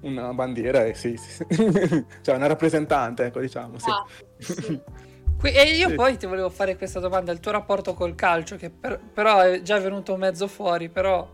[0.00, 1.44] una bandiera e sì, sì,
[2.22, 3.78] cioè una rappresentante, ecco, diciamo.
[3.78, 3.90] Sì.
[3.90, 4.06] Ah,
[4.38, 4.80] sì.
[5.40, 5.94] E io sì.
[5.94, 9.62] poi ti volevo fare questa domanda, il tuo rapporto col calcio, che per, però è
[9.62, 11.30] già venuto mezzo fuori, però...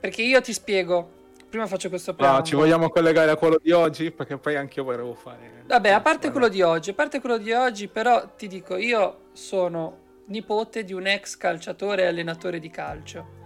[0.00, 1.08] Perché io ti spiego,
[1.48, 2.38] prima faccio questo piano.
[2.38, 5.62] No, ci vogliamo collegare a quello di oggi, perché poi anche io volevo fare...
[5.66, 9.26] Vabbè, a parte quello di oggi, a parte quello di oggi, però ti dico, io
[9.34, 13.36] sono nipote di un ex calciatore e allenatore di calcio.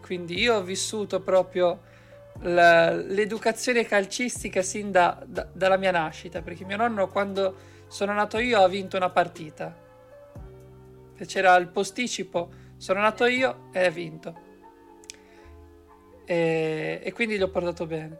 [0.00, 1.80] Quindi io ho vissuto proprio
[2.40, 7.54] l'educazione calcistica sin da, da, dalla mia nascita, perché mio nonno quando
[7.88, 9.84] sono nato io ha vinto una partita.
[11.26, 14.44] C'era il posticipo, sono nato io e ha vinto.
[16.24, 18.18] E, e quindi gli ho portato bene.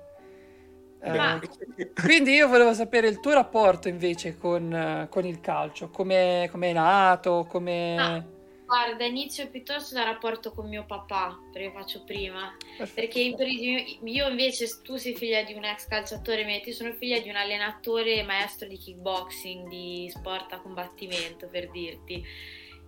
[1.00, 6.72] Eh, quindi io volevo sapere il tuo rapporto invece con, con il calcio, come è
[6.72, 7.96] nato, come...
[7.98, 8.35] Ah
[8.66, 12.55] Guarda, inizio piuttosto dal rapporto con mio papà, perché faccio prima.
[12.76, 13.00] Perfetto.
[13.00, 17.37] Perché io invece, tu sei figlia di un ex calciatore, metti, sono figlia di un
[17.37, 22.24] allenatore maestro di kickboxing, di sport a combattimento, per dirti.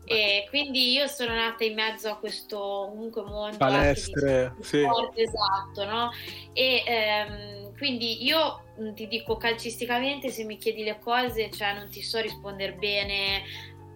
[0.05, 4.81] E quindi io sono nata in mezzo a questo comunque mondo palestre, di sì.
[4.81, 6.11] sport, esatto, no?
[6.55, 8.65] E ehm, quindi io
[8.95, 13.43] ti dico calcisticamente, se mi chiedi le cose, cioè non ti so rispondere bene,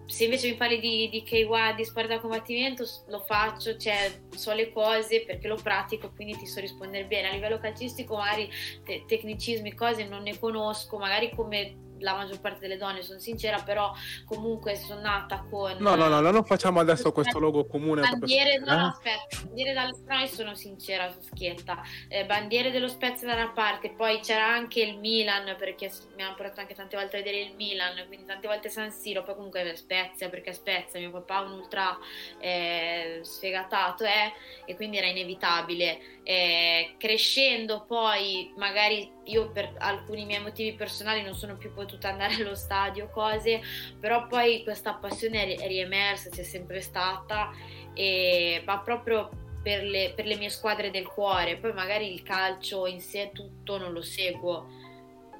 [0.05, 4.53] se invece mi parli di, di KY, di sport da combattimento, lo faccio, cioè so
[4.53, 7.29] le cose perché lo pratico, quindi ti so rispondere bene.
[7.29, 8.49] A livello calcistico magari
[8.83, 13.59] te- tecnicismi, cose non ne conosco, magari come la maggior parte delle donne, sono sincera,
[13.59, 13.91] però
[14.25, 15.75] comunque sono nata con...
[15.79, 18.01] No, no, no, non facciamo adesso questo logo comune.
[18.01, 19.95] Bandiere, no, no, aspetta, bandiere dal...
[20.05, 21.81] No, sono sincera, sono schietta.
[22.09, 26.35] Eh, bandiere dello Spezia da una parte, poi c'era anche il Milan, perché mi hanno
[26.35, 29.75] portato anche tante volte a vedere il Milan, quindi tante volte San Siro, poi comunque
[29.75, 31.97] Spezia, perché Spezia, mio papà un ultra
[32.39, 34.33] eh, sfegatato, eh,
[34.65, 36.21] e quindi era inevitabile.
[36.25, 42.35] Eh, crescendo poi magari io per alcuni miei motivi personali non sono più potuta andare
[42.41, 43.61] allo stadio, cose,
[43.99, 47.51] però poi questa passione è riemersa, c'è sempre stata
[47.93, 49.29] e va proprio
[49.61, 53.77] per le, per le mie squadre del cuore, poi magari il calcio in sé tutto
[53.77, 54.67] non lo seguo,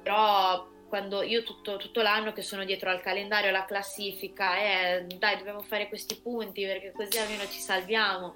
[0.02, 5.36] però quando io tutto, tutto, l'anno che sono dietro al calendario, alla classifica, eh, dai
[5.38, 8.34] dobbiamo fare questi punti perché così almeno ci salviamo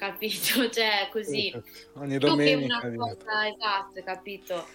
[0.00, 0.68] capito?
[0.72, 1.52] Cioè, così.
[1.94, 2.86] Ogni domenica.
[2.86, 4.66] Una cosa, esatto, capito?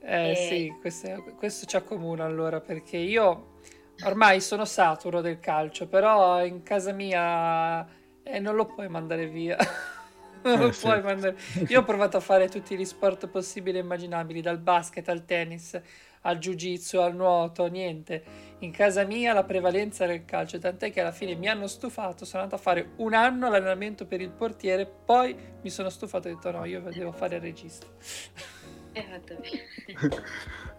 [0.00, 0.34] Eh e...
[0.34, 3.56] sì, questo, questo ci accomuna allora, perché io
[4.04, 7.86] ormai sono saturo del calcio, però in casa mia
[8.22, 9.56] eh, non lo puoi mandare via.
[10.44, 11.02] non lo eh, puoi sì.
[11.02, 11.36] mandare.
[11.68, 15.80] Io ho provato a fare tutti gli sport possibili e immaginabili, dal basket al tennis
[16.28, 18.46] al jiu-jitsu, al nuoto, niente.
[18.60, 22.24] In casa mia la prevalenza era il calcio, tant'è che alla fine mi hanno stufato,
[22.24, 26.32] sono andato a fare un anno l'allenamento per il portiere, poi mi sono stufato e
[26.32, 27.86] ho detto no, io devo fare il regista.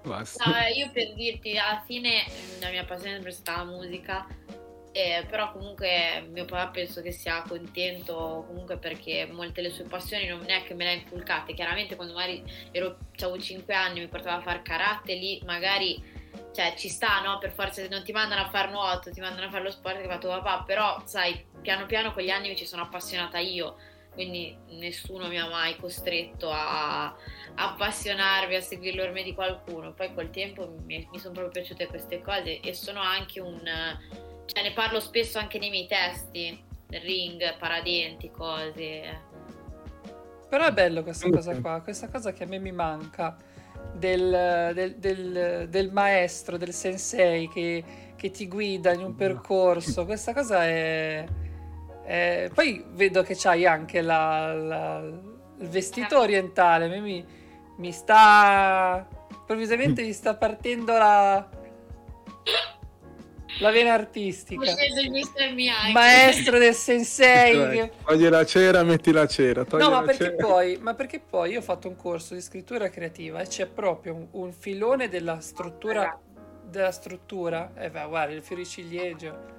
[0.03, 0.43] Basta.
[0.45, 2.23] No, io per dirti, alla fine
[2.59, 4.27] la mia passione è sempre stata la musica
[4.91, 10.27] eh, però comunque mio papà penso che sia contento comunque perché molte delle sue passioni
[10.27, 11.53] non è che me le ha inculcate.
[11.53, 16.17] Chiaramente quando magari ero, avevo 5 anni mi portava a fare karate lì magari
[16.53, 17.37] cioè ci sta no?
[17.37, 20.05] Per forza non ti mandano a fare nuoto ti mandano a fare lo sport che
[20.05, 23.75] ha fatto papà però sai piano piano con gli anni mi ci sono appassionata io.
[24.11, 27.15] Quindi nessuno mi ha mai costretto a,
[27.55, 29.93] appassionarmi a seguire le orme di qualcuno.
[29.93, 33.61] Poi col tempo mi, mi sono proprio piaciute queste cose e sono anche un
[34.51, 36.59] cioè, ne parlo spesso anche nei miei testi,
[36.89, 39.27] ring, paradenti, cose.
[40.49, 43.37] Però è bello questa cosa qua, questa cosa che a me mi manca
[43.93, 47.83] del, del, del, del maestro, del sensei che,
[48.15, 50.05] che, ti guida in un percorso.
[50.05, 51.23] Questa cosa è...
[52.03, 52.49] è...
[52.51, 54.97] Poi vedo che c'hai anche la, la,
[55.59, 57.23] il vestito orientale, a me mi,
[57.77, 59.07] mi sta...
[59.29, 61.47] improvvisamente mi sta partendo la
[63.59, 64.73] la vena artistica.
[65.91, 67.91] Maestro del sensei.
[68.05, 69.65] Togli la cera, metti la cera.
[69.71, 73.41] No, ma perché, poi, ma perché, Poi, io ho fatto un corso di scrittura creativa
[73.41, 76.17] e c'è proprio un, un filone della struttura.
[76.63, 77.71] Della struttura.
[77.75, 79.57] Eh, beh, guarda, il fioricilieggio.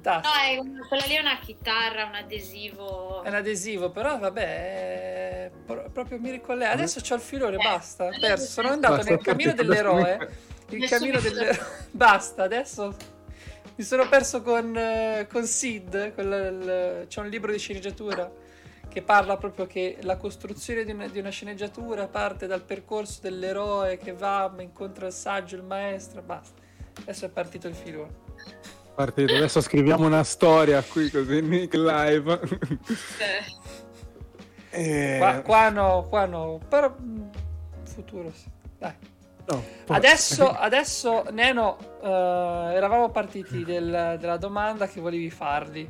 [0.00, 3.22] No, è una, quella lì è una chitarra, un adesivo.
[3.22, 5.50] È un adesivo, però vabbè.
[5.66, 6.70] Pro- proprio mi ricollego.
[6.70, 8.10] Adesso ho il filone, eh, basta.
[8.20, 8.46] Perso.
[8.46, 10.56] Sono andato nel cammino dell'eroe.
[10.70, 11.58] Il cammino dell'eroe.
[11.90, 12.94] basta, adesso
[13.76, 16.14] mi sono perso con, con Sid.
[16.14, 17.06] Con il...
[17.06, 18.30] C'è un libro di sceneggiatura
[18.88, 23.98] che parla proprio che la costruzione di una, di una, sceneggiatura parte dal percorso dell'eroe
[23.98, 26.60] che va, incontra il saggio, il maestro, basta.
[27.00, 28.26] Adesso è partito il filone.
[28.94, 32.40] Partito, adesso scriviamo una storia qui così Nick live.
[34.70, 35.14] e...
[35.14, 35.18] Eh.
[35.18, 37.28] qua, qua, no, qua no, però mm,
[37.84, 38.50] futuro sì.
[38.76, 38.94] Dai.
[39.50, 45.88] No, adesso, adesso, Neno, uh, eravamo partiti del, della domanda che volevi fargli.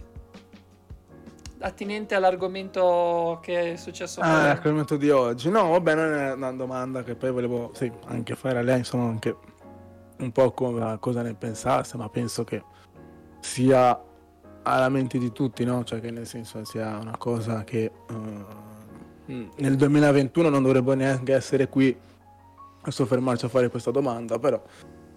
[1.61, 5.51] Attinente all'argomento che è successo ah, l'argomento di oggi.
[5.51, 9.09] No vabbè non è una domanda che poi volevo sì, anche fare a lei insomma
[9.09, 9.37] anche
[10.19, 12.63] un po' come cosa ne pensasse ma penso che
[13.41, 14.01] sia
[14.63, 15.83] alla mente di tutti no?
[15.83, 21.69] cioè che nel senso sia una cosa che uh, nel 2021 non dovrebbe neanche essere
[21.69, 22.07] qui
[22.89, 24.63] a soffermarci a fare questa domanda però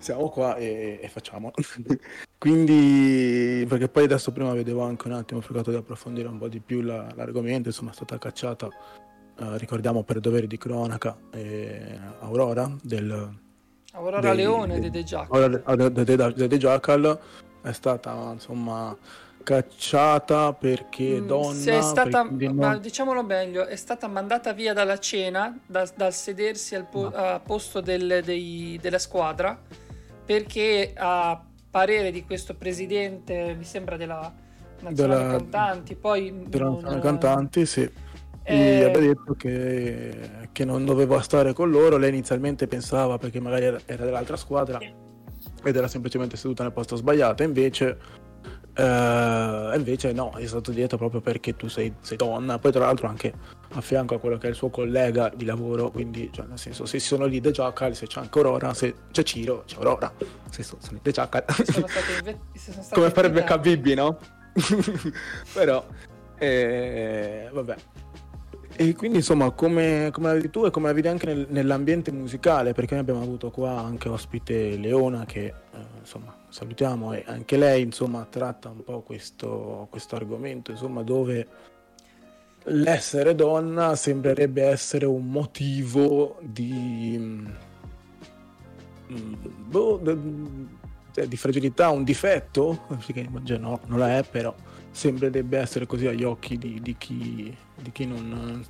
[0.02, 1.52] siamo qua e, e facciamo.
[2.38, 6.48] Quindi, perché poi adesso prima vedevo anche un attimo, ho cercato di approfondire un po'
[6.48, 12.00] di più la, l'argomento, insomma è stata cacciata, eh, ricordiamo per dovere di cronaca, eh,
[12.20, 13.40] Aurora del...
[13.94, 15.92] Aurora dei, Leone di The Jackal.
[15.92, 17.20] De, De Jackal
[17.62, 18.98] è stata insomma
[19.44, 22.56] cacciata perché mm, donna è stata, non...
[22.56, 27.42] ma diciamolo meglio è stata mandata via dalla cena da, dal sedersi al po- no.
[27.44, 29.60] posto del, dei, della squadra
[30.26, 34.32] perché a parere di questo presidente, mi sembra della
[34.82, 36.44] Nazionale della, Cantanti, poi...
[36.48, 37.90] Della non, Nazionale Cantanti, sì.
[38.44, 43.66] Eh, aveva detto che, che, non doveva stare con loro, lei inizialmente pensava perché magari
[43.66, 47.98] era, era dell'altra squadra ed era semplicemente seduta nel posto sbagliato, invece
[48.74, 53.08] Uh, invece no, è stato dietro proprio perché tu sei, sei, donna, poi tra l'altro
[53.08, 53.34] anche
[53.74, 56.86] a fianco a quello che è il suo collega di lavoro, quindi cioè, nel senso
[56.86, 60.14] se sono lì The Jackal, se c'è anche Aurora, se c'è Ciro, c'è Aurora,
[60.50, 61.44] se sono, sono The Jackal.
[62.92, 64.18] Come farebbe Khabibbi, no?
[65.54, 65.86] Però,
[66.38, 67.76] eh, vabbè,
[68.76, 72.12] e quindi insomma, come, come la vedi tu e come la vedi anche nel, nell'ambiente
[72.12, 75.54] musicale, perché noi abbiamo avuto qua anche ospite Leona che eh,
[76.00, 81.48] insomma salutiamo e anche lei insomma tratta un po' questo, questo argomento, insomma dove
[82.66, 87.48] l'essere donna sembrerebbe essere un motivo di, mm,
[89.68, 90.02] boh,
[91.14, 92.86] cioè, di fragilità, un difetto,
[93.58, 94.54] no, non la è però
[94.92, 98.64] sembrerebbe essere così agli occhi di, di, chi, di chi, non,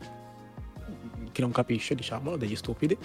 [1.31, 2.97] chi, non, capisce, diciamo, degli stupidi.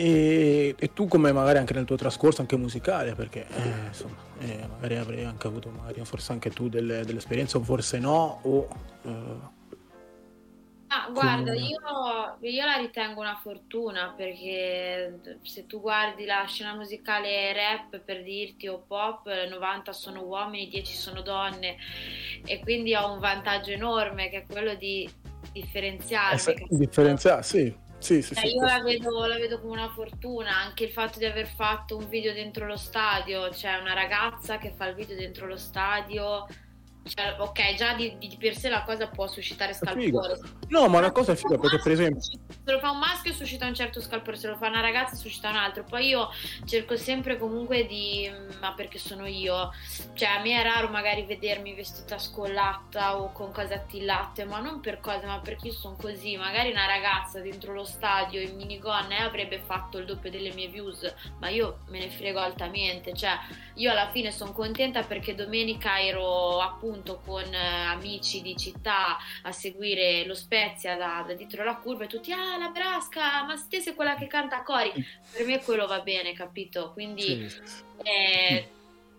[0.00, 4.66] E, e, tu come magari anche nel tuo trascorso, anche musicale, perché eh, insomma, eh,
[4.66, 8.68] magari avrei anche avuto magari forse anche tu delle, delle esperienze o forse no, o
[9.02, 9.58] eh,
[10.92, 11.78] Ah, guarda, io,
[12.40, 18.66] io, la ritengo una fortuna perché se tu guardi la scena musicale rap per dirti
[18.66, 21.76] o pop, 90 sono uomini, 10 sono donne
[22.44, 25.08] e quindi ho un vantaggio enorme che è quello di
[25.52, 26.54] differenziarmi.
[26.54, 27.88] Eh, differenziare, sì.
[28.00, 31.18] Sì, sì, eh, sì, io la vedo, la vedo, come una fortuna, anche il fatto
[31.18, 35.16] di aver fatto un video dentro lo stadio, cioè una ragazza che fa il video
[35.16, 36.46] dentro lo stadio
[37.02, 40.38] cioè, ok, già di, di, per sé la cosa può suscitare scalpore.
[40.68, 43.66] No, ma una cosa è figa perché, per esempio, se lo fa un maschio suscita
[43.66, 45.84] un certo scalpore, se lo fa una ragazza suscita un altro.
[45.84, 46.28] Poi io
[46.66, 48.30] cerco sempre comunque di.
[48.60, 49.72] Ma perché sono io?
[50.12, 54.80] Cioè, a me è raro magari vedermi vestita scollata o con cose attillate, ma non
[54.80, 56.36] per cose, ma perché io sono così.
[56.36, 60.68] Magari una ragazza dentro lo stadio in minigonna eh, avrebbe fatto il doppio delle mie
[60.68, 63.14] views, ma io me ne frego altamente.
[63.14, 63.32] Cioè,
[63.80, 69.52] io alla fine sono contenta perché domenica ero appunto con eh, amici di città a
[69.52, 73.80] seguire lo Spezia da, da dietro la curva e tutti ah la Brasca ma te
[73.80, 74.92] sei quella che canta a cori
[75.32, 77.60] per me quello va bene capito quindi sì.
[78.02, 78.68] eh,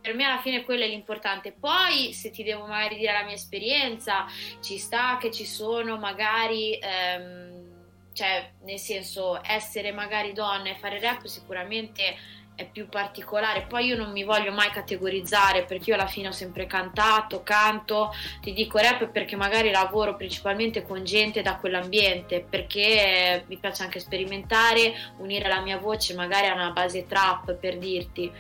[0.02, 1.52] per me alla fine quello è l'importante.
[1.52, 4.26] Poi, se ti devo magari dire la mia esperienza,
[4.60, 11.00] ci sta che ci sono magari, ehm, cioè, nel senso, essere magari donna e fare
[11.00, 12.18] rap sicuramente
[12.62, 13.66] è più particolare.
[13.68, 18.14] Poi io non mi voglio mai categorizzare perché io alla fine ho sempre cantato, canto,
[18.42, 24.00] ti dico rap perché magari lavoro principalmente con gente da quell'ambiente, perché mi piace anche
[24.00, 28.32] sperimentare, unire la mia voce magari a una base trap per dirti.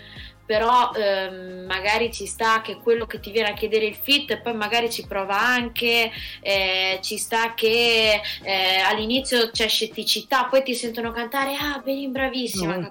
[0.43, 4.53] Però ehm, magari ci sta che quello che ti viene a chiedere il fit, poi
[4.53, 11.13] magari ci prova anche, eh, ci sta che eh, all'inizio c'è scetticità, poi ti sentono
[11.13, 12.85] cantare, ah, bene, bravissima, mm.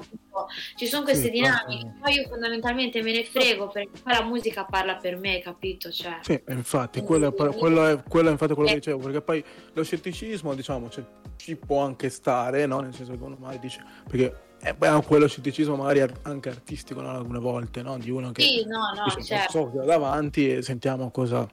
[0.46, 0.76] Capito?
[0.76, 4.65] ci sono queste sì, dinamiche, poi io fondamentalmente me ne frego perché poi la musica
[4.65, 5.90] parla per me, capito?
[5.90, 8.79] Cioè, sì, infatti, quello è, quello, è, quello è infatti quello che eh.
[8.79, 11.04] dicevo, perché poi lo scetticismo, diciamo, cioè,
[11.37, 12.81] ci può anche stare, no?
[12.81, 17.10] Nel senso che uno mai dice, perché è beh, quello scetticismo magari anche artistico no?
[17.10, 17.98] alcune volte, no?
[17.98, 19.71] Di uno che sì, no, no, dice, certo.
[19.73, 21.48] so davanti e sentiamo cosa,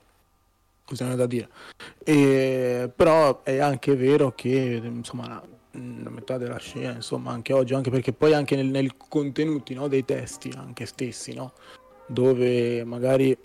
[0.84, 1.49] cosa hanno da dire.
[2.03, 5.41] E, però è anche vero che, insomma,
[6.03, 9.88] la metà della scena, insomma, anche oggi, anche perché poi anche nel, nel contenuti no,
[9.88, 11.53] dei testi anche stessi, no?
[12.07, 13.38] dove magari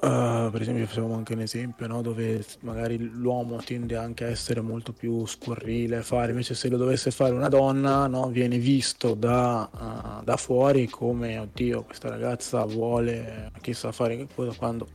[0.00, 2.00] Uh, per esempio facevamo anche un esempio no?
[2.00, 7.10] dove magari l'uomo tende anche a essere molto più scurrile fare invece se lo dovesse
[7.10, 8.30] fare una donna no?
[8.30, 14.56] viene visto da, uh, da, fuori come oddio questa ragazza vuole chissà fare che cosa
[14.56, 14.88] quando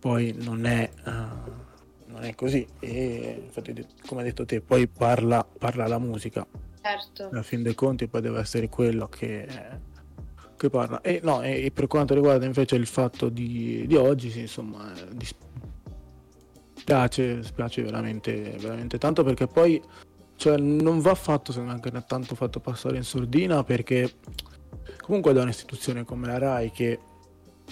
[0.00, 1.67] poi non è uh,
[2.18, 6.44] non è così e infatti come hai detto te poi parla, parla la musica.
[6.80, 7.28] Certo.
[7.30, 9.46] Alla fin dei conti poi deve essere quello che,
[10.56, 11.00] che parla.
[11.00, 14.92] E, no, e per quanto riguarda invece il fatto di, di oggi sì, insomma
[16.74, 19.80] dispiace, spiace veramente, veramente tanto perché poi
[20.36, 24.10] cioè, non va fatto se neanche ne ha tanto fatto passare in sordina perché
[25.00, 26.98] comunque da un'istituzione come la RAI che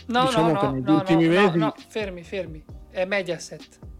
[0.07, 2.64] no, diciamo no, che negli no, ultimi mesi no, fermi fermi.
[2.90, 3.94] È Mediaset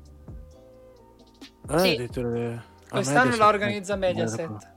[1.71, 2.23] eh, sì.
[2.23, 2.63] le...
[2.89, 4.75] Quest'anno la organizza Mediaset.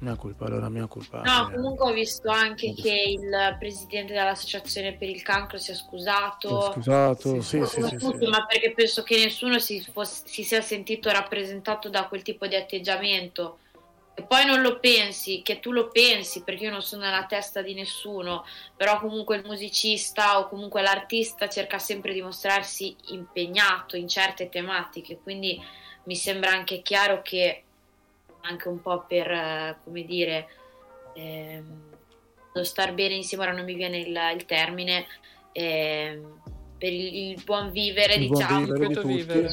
[0.00, 1.20] Mia colpa, allora mia colpa.
[1.20, 6.48] No, comunque ho visto anche che il presidente dell'associazione per il cancro si è scusato.
[6.48, 10.42] Si è scusato, sì, sì, sì, tutti, Ma perché penso che nessuno si, fosse, si,
[10.42, 13.58] sia sentito rappresentato da quel tipo di atteggiamento.
[14.20, 17.62] E poi non lo pensi, che tu lo pensi, perché io non sono nella testa
[17.62, 18.44] di nessuno,
[18.76, 25.20] però comunque il musicista o comunque l'artista cerca sempre di mostrarsi impegnato in certe tematiche,
[25.22, 25.58] quindi
[26.04, 27.62] mi sembra anche chiaro che
[28.42, 30.48] anche un po' per, eh, come dire,
[31.14, 31.82] ehm,
[32.52, 35.06] lo star bene insieme, ora non mi viene il, il termine,
[35.52, 36.42] ehm,
[36.76, 39.52] per il, il, buon vivere, il diciamo, buon vivere, di vivere.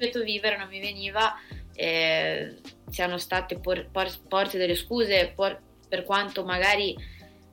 [0.00, 1.36] il vivere non mi veniva,
[1.74, 2.56] eh,
[2.88, 6.96] siano state por, por, porte delle scuse por, per quanto magari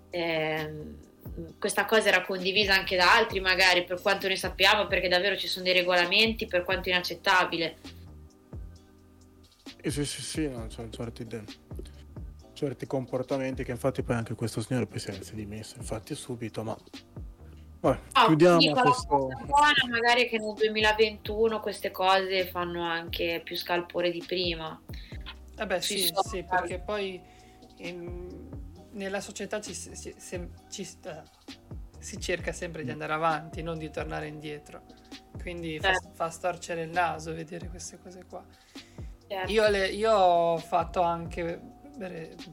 [0.10, 0.74] eh,
[1.58, 5.48] questa cosa era condivisa anche da altri magari per quanto ne sappiamo perché davvero ci
[5.48, 7.78] sono dei regolamenti per quanto inaccettabile.
[9.82, 11.28] Sì, sì, sì, sì no, c'è certi,
[12.54, 16.78] certi comportamenti che infatti poi anche questo signore poi si è dimesso, infatti subito, ma
[17.82, 19.08] Vabbè, oh, chiudiamo questo...
[19.46, 24.80] buona magari che nel 2021 queste cose fanno anche più scalpore di prima.
[25.56, 27.22] Vabbè sì, so, sì, perché poi
[27.78, 28.50] in,
[28.92, 31.10] nella società ci, ci, ci, ci, uh,
[32.00, 34.84] si cerca sempre di andare avanti, non di tornare indietro.
[35.42, 35.80] Quindi eh.
[35.80, 38.44] fa, fa storcere il naso vedere queste cose qua.
[39.26, 39.52] Certo.
[39.52, 41.62] Io, le, io, ho fatto anche,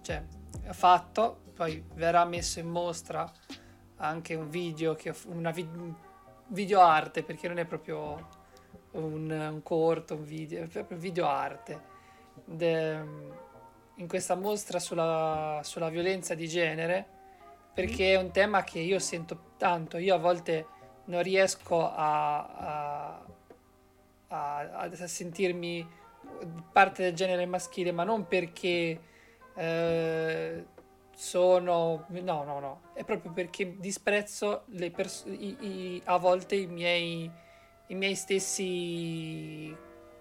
[0.03, 0.23] cioè,
[0.69, 3.31] ho fatto, poi verrà messo in mostra
[3.97, 5.67] anche un video, che, una vi,
[6.49, 8.29] video arte, perché non è proprio
[8.93, 11.95] un, un corto, un video, è proprio video arte.
[12.45, 13.05] De,
[13.95, 17.07] in questa mostra sulla, sulla, violenza di genere,
[17.73, 20.67] perché è un tema che io sento tanto, io a volte
[21.07, 23.27] non riesco a, a,
[24.29, 26.05] a, a sentirmi
[26.73, 29.01] parte del genere maschile, ma non perché
[29.55, 30.67] eh,
[31.17, 32.05] sono...
[32.09, 37.31] No, no, no, è proprio perché disprezzo le pers- i, i, a volte i miei,
[37.87, 39.75] i miei stessi...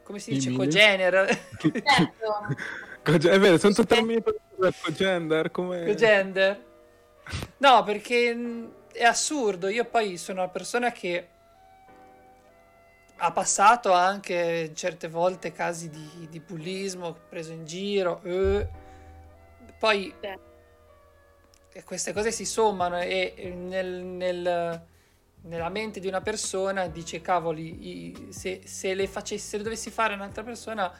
[0.04, 0.54] come si dice?
[0.54, 1.28] Cogender.
[1.60, 3.30] Certo.
[3.30, 5.52] è vero, sono totalmente per cogender.
[5.52, 5.86] Come...
[5.86, 6.64] Cogender.
[7.58, 9.68] No, perché è assurdo.
[9.68, 11.28] Io poi sono una persona che
[13.18, 18.68] ha passato anche certe volte casi di, di bullismo, preso in giro, eh.
[19.78, 20.38] poi eh,
[21.84, 24.82] queste cose si sommano e nel, nel,
[25.42, 30.14] nella mente di una persona dice cavoli, se, se, le facessi, se le dovessi fare
[30.14, 30.92] a un'altra persona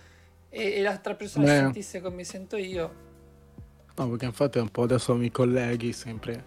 [0.50, 1.58] e, e l'altra persona Beh.
[1.58, 3.04] sentisse come mi sento io.
[3.96, 6.44] No, perché infatti un po' adesso mi colleghi sempre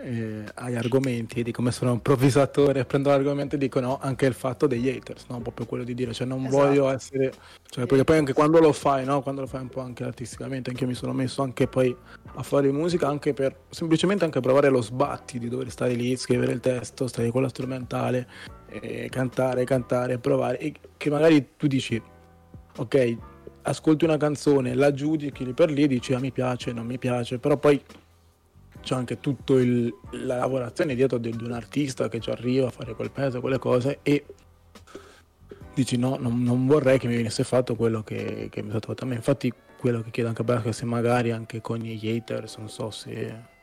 [0.00, 4.34] eh, agli argomenti di come sono un improvvisatore prendo l'argomento e dico no anche il
[4.34, 5.40] fatto degli haters no?
[5.40, 6.56] proprio quello di dire cioè non esatto.
[6.56, 7.32] voglio essere
[7.68, 9.22] cioè, perché poi anche quando lo fai no?
[9.22, 11.94] quando lo fai un po' anche artisticamente anche io mi sono messo anche poi
[12.34, 16.52] a fare musica anche per semplicemente anche provare lo sbatti di dover stare lì scrivere
[16.52, 18.28] il testo stare con la strumentale
[18.68, 22.00] e cantare cantare provare e che magari tu dici
[22.76, 23.16] ok
[23.62, 27.38] ascolti una canzone la giudichi lì per lì dici ah mi piace non mi piace
[27.38, 27.82] però poi
[28.88, 32.94] c'è anche tutta la lavorazione dietro di, di, un artista che ci arriva a fare
[32.94, 34.24] quel peso, quelle cose e
[35.74, 38.88] dici no, non, non, vorrei che mi venisse fatto quello che, che mi è stato
[38.88, 39.16] fatto a me.
[39.16, 42.90] Infatti quello che chiedo anche a Brasca se magari anche con gli haters, non so
[42.90, 43.56] se...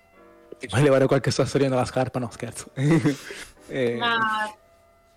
[0.70, 2.20] Vuoi levare qualche sassolino dalla scarpa?
[2.20, 2.70] No, scherzo.
[2.76, 3.02] e...
[3.68, 4.56] Eh, Ma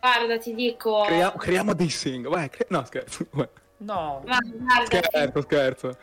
[0.01, 1.03] guarda, ti dico...
[1.03, 2.65] Creiamo, creiamo dei single, vai, cre...
[2.71, 3.27] no scherzo.
[3.33, 3.49] Vai.
[3.77, 4.23] No.
[4.25, 5.99] Ma guarda, scherzo, scherzo.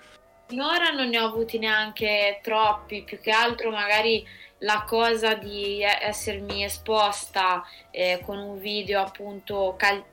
[0.48, 4.26] Finora non ne ho avuti neanche troppi, più che altro magari
[4.60, 10.04] la cosa di essermi esposta eh, con un video appunto cal-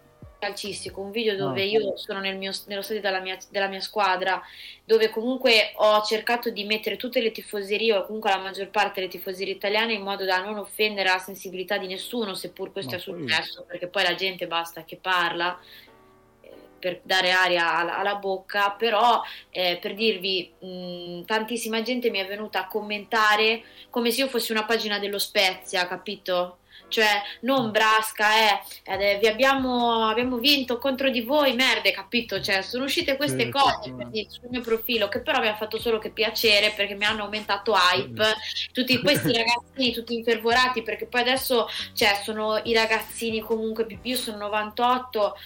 [0.42, 4.42] calcistico, un video dove io sono nel mio, nello stadio della mia, della mia, squadra,
[4.84, 9.12] dove comunque ho cercato di mettere tutte le tifoserie o comunque la maggior parte delle
[9.12, 13.00] tifoserie italiane in modo da non offendere la sensibilità di nessuno, seppur questo Ma è
[13.00, 13.66] successo, poi...
[13.66, 15.56] perché poi la gente basta che parla
[16.82, 22.26] per dare aria alla, alla bocca, però eh, per dirvi, mh, tantissima gente mi è
[22.26, 26.56] venuta a commentare come se io fossi una pagina dello Spezia, capito?
[26.92, 32.40] cioè non Brasca è eh, vi abbiamo, abbiamo, vinto contro di voi, merde, capito?
[32.40, 34.26] Cioè sono uscite queste sì, cose sì.
[34.28, 37.74] sul mio profilo che però mi ha fatto solo che piacere perché mi hanno aumentato
[37.74, 38.34] hype,
[38.72, 44.16] tutti questi ragazzini tutti infervorati perché poi adesso cioè, sono i ragazzini comunque più io
[44.16, 45.36] sono 98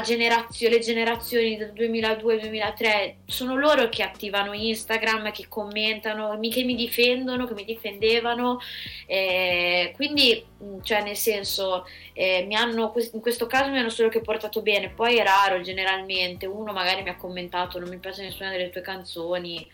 [0.00, 7.46] generazio, le generazioni del 2002-2003 sono loro che attivano Instagram, che commentano, che mi difendono,
[7.46, 8.60] che mi difendevano.
[9.06, 14.08] Eh, quindi, mm, cioè, nel senso, eh, mi hanno, in questo caso mi hanno solo
[14.08, 14.90] che portato bene.
[14.90, 18.82] Poi è raro, generalmente, uno magari mi ha commentato, non mi piace nessuna delle tue
[18.82, 19.68] canzoni.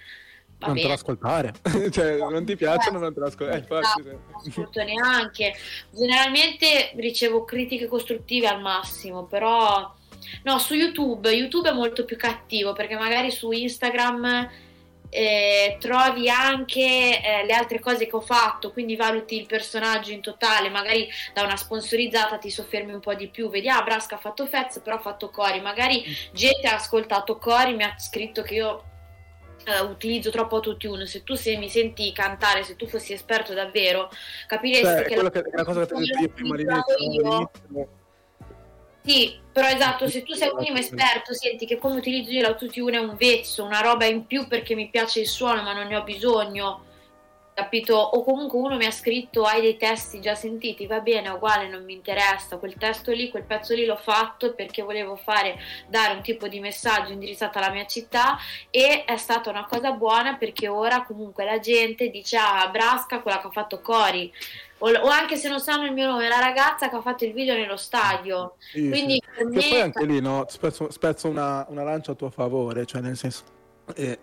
[0.59, 0.87] Va non bene.
[0.87, 1.53] te l'ascoltare,
[1.93, 3.59] cioè non ti piacciono, non te l'ascoltare.
[3.59, 5.55] Eh, esatto, non ascolto neanche.
[5.91, 9.95] Generalmente ricevo critiche costruttive al massimo, però
[10.45, 14.49] No, su YouTube, YouTube è molto più cattivo perché magari su Instagram
[15.11, 20.21] eh, trovi anche eh, le altre cose che ho fatto, quindi valuti il personaggio in
[20.21, 24.19] totale, magari da una sponsorizzata ti soffermi un po' di più, vedi, ah Brasca ha
[24.19, 28.55] fatto Fez, però ha fatto Cori, magari gente ha ascoltato Cori, mi ha scritto che
[28.55, 28.85] io
[29.67, 34.09] Uh, utilizzo troppo autotune, se tu se mi senti cantare, se tu fossi esperto davvero,
[34.47, 37.51] capiresti cioè, che, la, che la cosa che ti ho detto io prima all'inizio,
[39.07, 42.97] sì, però esatto, se tu sei un minimo esperto, senti che come utilizzo io l'autotune
[42.97, 45.97] è un vezzo, una roba in più perché mi piace il suono ma non ne
[45.97, 46.85] ho bisogno,
[47.55, 47.97] capito?
[47.97, 51.85] O comunque uno mi ha scritto hai dei testi già sentiti, va bene, uguale, non
[51.85, 56.23] mi interessa, quel testo lì, quel pezzo lì l'ho fatto perché volevo fare, dare un
[56.23, 58.37] tipo di messaggio indirizzato alla mia città
[58.71, 63.41] e è stata una cosa buona perché ora comunque la gente dice ah, Brasca, quella
[63.41, 64.31] che ha fatto Cori,
[64.79, 67.33] o, o, anche se non sanno il mio nome, la ragazza che ha fatto il
[67.33, 68.57] video nello stadio.
[68.59, 69.45] Sì, Quindi sì.
[69.45, 69.69] Me...
[69.69, 73.45] poi anche lì no, spezzo, spezzo una, una, lancia a tuo favore, cioè nel senso...
[73.95, 74.19] Eh,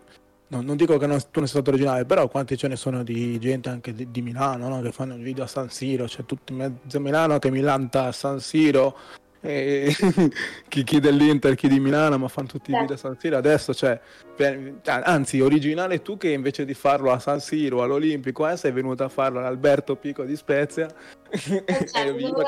[0.48, 3.04] no, non dico che non, tu non sei stato originale, però quanti ce ne sono
[3.04, 4.82] di gente anche di, di Milano no?
[4.82, 8.12] che fanno il video a San Siro, cioè tutti mezzo Milano che mi lanta a
[8.12, 8.98] San Siro
[9.46, 9.94] e
[10.70, 13.36] chi, chi, dell'Inter, chi di Milano, ma fanno tutti i video a San Siro.
[13.36, 14.00] Adesso c'è,
[14.38, 19.04] cioè, anzi, originale tu che invece di farlo a San Siro, all'Olimpico, eh, sei venuto
[19.04, 20.88] a farlo all'Alberto Pico di Spezia.
[21.34, 22.44] Eh, certo,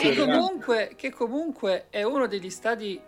[0.00, 2.98] che, comunque, che comunque è uno degli stadi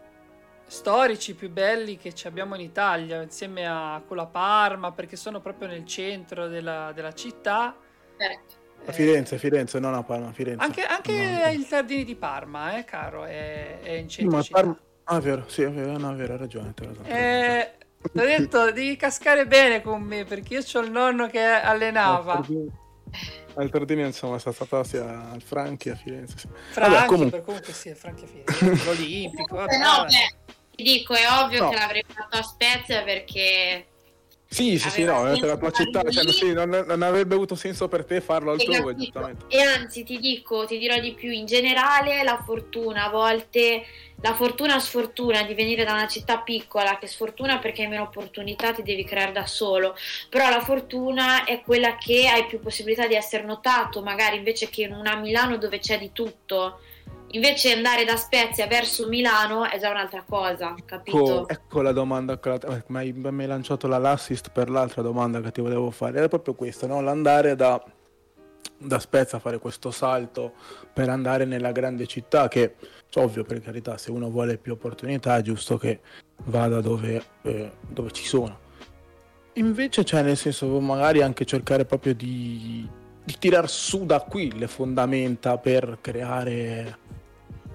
[0.66, 5.86] storici più belli che abbiamo in Italia, insieme a quella Parma, perché sono proprio nel
[5.86, 7.74] centro della, della città.
[8.18, 10.64] Certo a Firenze, Firenze, non a Parma, Firenze.
[10.64, 11.12] Anche, anche
[11.44, 11.50] no.
[11.52, 14.78] il Tardini di Parma, eh, caro, è, è in centro Ma Parma...
[15.04, 16.72] Ah, vero, sì, è vero, no, è vero, hai ragione.
[17.04, 21.40] Eh, ti ho detto, devi cascare bene con me, perché io ho il nonno che
[21.40, 22.44] allenava.
[23.54, 26.38] Al Tardini, insomma, è stata sia al Franchi a Firenze.
[26.38, 26.48] Sì.
[26.70, 27.42] Franchi, vabbè, comunque...
[27.42, 29.56] comunque sì, Franchi a Firenze, l'Olimpico.
[29.56, 31.68] Vabbè, no, beh, ti dico, è ovvio no.
[31.68, 33.86] che l'avrei fatto a Spezia perché
[34.52, 38.04] sì, sì, sì, no, la tua città, cioè, sì, non, non, avrebbe avuto senso per
[38.04, 39.46] te farlo altrove, giustamente.
[39.48, 43.82] E anzi, ti dico, ti dirò di più, in generale la fortuna a volte,
[44.20, 48.72] la fortuna sfortuna di venire da una città piccola, che sfortuna perché hai meno opportunità,
[48.72, 49.96] ti devi creare da solo,
[50.28, 54.82] però la fortuna è quella che hai più possibilità di essere notato, magari invece che
[54.82, 56.80] in una Milano dove c'è di tutto
[57.34, 61.42] Invece andare da Spezia verso Milano è già un'altra cosa, capito?
[61.42, 65.90] Ecco, ecco la domanda, eh, mi hai lanciato l'assist per l'altra domanda che ti volevo
[65.90, 67.00] fare, era proprio questa, no?
[67.00, 67.82] l'andare da,
[68.76, 70.52] da Spezia a fare questo salto
[70.92, 72.74] per andare nella grande città, che
[73.14, 76.00] ovvio per carità, se uno vuole più opportunità è giusto che
[76.44, 78.58] vada dove, eh, dove ci sono.
[79.54, 82.86] Invece, cioè, nel senso, magari anche cercare proprio di,
[83.24, 86.98] di tirar su da qui le fondamenta per creare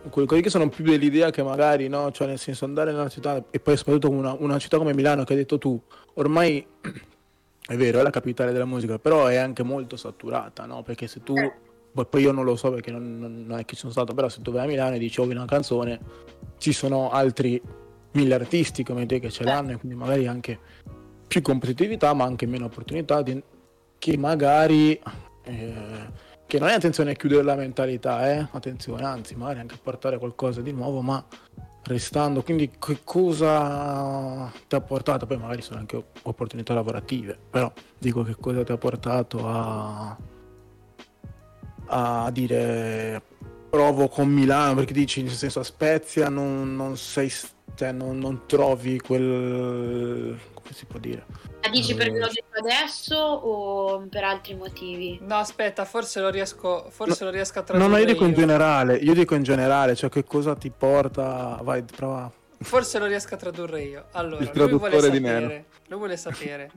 [0.09, 2.11] quelli che sono più dell'idea che magari, no?
[2.11, 5.33] Cioè nel senso andare nella città e poi soprattutto una, una città come Milano che
[5.33, 5.79] hai detto tu,
[6.15, 6.65] ormai
[7.67, 10.83] è vero, è la capitale della musica, però è anche molto saturata, no?
[10.83, 11.35] Perché se tu,
[11.91, 14.41] poi io non lo so perché non, non è che ci sono stato, però se
[14.41, 15.99] tu vai a Milano e dici oh una canzone,
[16.57, 17.61] ci sono altri
[18.11, 20.59] mille artisti come te che ce l'hanno e quindi magari anche
[21.27, 23.41] più competitività ma anche meno opportunità di,
[23.99, 24.99] che magari
[25.43, 28.47] eh, che non è attenzione a chiudere la mentalità eh?
[28.51, 31.23] attenzione anzi magari anche a portare qualcosa di nuovo ma
[31.83, 38.23] restando quindi che cosa ti ha portato poi magari sono anche opportunità lavorative però dico
[38.23, 40.17] che cosa ti ha portato a
[41.87, 43.21] a dire
[43.69, 47.31] provo con Milano perché dici nel senso a Spezia non, non sei
[47.75, 51.25] cioè non, non, trovi quel come si può dire
[51.67, 55.19] la dici perché eh, l'ho detto adesso o per altri motivi?
[55.21, 57.87] No, aspetta, forse lo riesco, forse no, lo riesco a tradurre.
[57.87, 58.29] No, no, io dico io.
[58.29, 62.31] in generale, io dico in generale, cioè che cosa ti porta, vai, prova.
[62.59, 64.05] Forse lo riesco a tradurre io.
[64.13, 66.71] Allora, Il lui vuole sapere, lui vuole sapere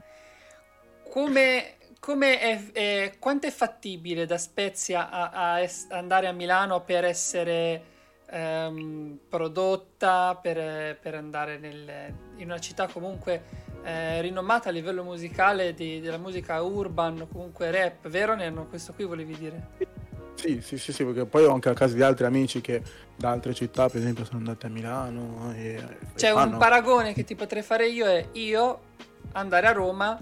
[1.11, 6.81] come come è, è, quanto è fattibile da Spezia a, a es- andare a Milano
[6.81, 7.83] per essere
[8.25, 15.73] ehm, prodotta, per, per andare nel, in una città comunque eh, rinomata a livello musicale
[15.73, 18.67] di, della musica urban, comunque rap, vero Nenno?
[18.67, 19.67] Questo qui volevi dire?
[20.35, 22.81] Sì, sì, sì, sì, perché poi ho anche a casa di altri amici che
[23.15, 25.53] da altre città, per esempio, sono andati a Milano.
[25.55, 25.79] E,
[26.15, 28.79] C'è un paragone che ti potrei fare io è io
[29.33, 30.19] andare a Roma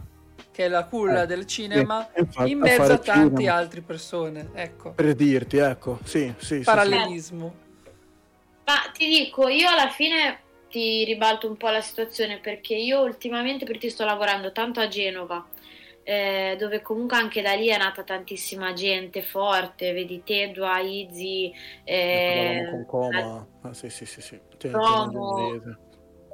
[0.51, 3.80] che è la culla eh, del cinema, sì, infatti, in mezzo a, a tante altre
[3.80, 4.49] persone.
[4.53, 4.91] Ecco.
[4.91, 6.60] Per dirti, ecco, sì, sì.
[6.60, 7.53] Parallelismo.
[7.84, 7.91] Sì,
[8.66, 10.39] Ma ti dico, io alla fine
[10.70, 15.45] ti ribalto un po' la situazione perché io ultimamente perché sto lavorando tanto a Genova.
[16.01, 21.53] Eh, dove comunque anche da lì è nata tantissima gente forte, vedi Tedua, Izzy,
[21.84, 24.39] eh, con Coma, ah, sì, sì, sì, sì.
[24.57, 25.61] Promo,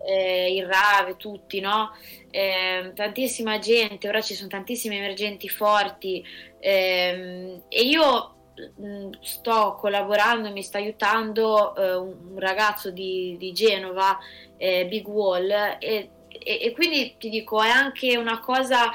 [0.06, 1.92] eh, il Rave, tutti, no?
[2.30, 6.24] Eh, tantissima gente, ora ci sono tantissimi emergenti forti
[6.60, 8.35] eh, e io
[9.22, 14.18] sto collaborando, mi sta aiutando eh, un, ragazzo di, di Genova,
[14.58, 18.92] eh, Big Wall, e, e, e quindi ti dico, è anche una cosa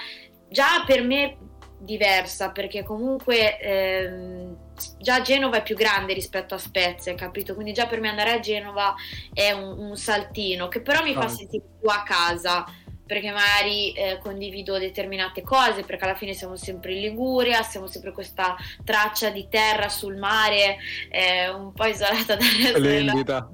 [0.48, 1.36] già per me
[1.78, 4.56] diversa perché comunque ehm,
[4.98, 7.54] già Genova è più grande rispetto a Spezia, capito?
[7.54, 8.94] Quindi già per me andare a Genova
[9.32, 12.64] è un, un saltino che però mi fa sentire più a casa
[13.10, 18.12] perché magari eh, condivido determinate cose, perché alla fine siamo sempre in Liguria, siamo sempre
[18.12, 18.54] questa
[18.84, 20.76] traccia di terra sul mare,
[21.10, 23.48] eh, un po' isolata dal resto dell'Italia,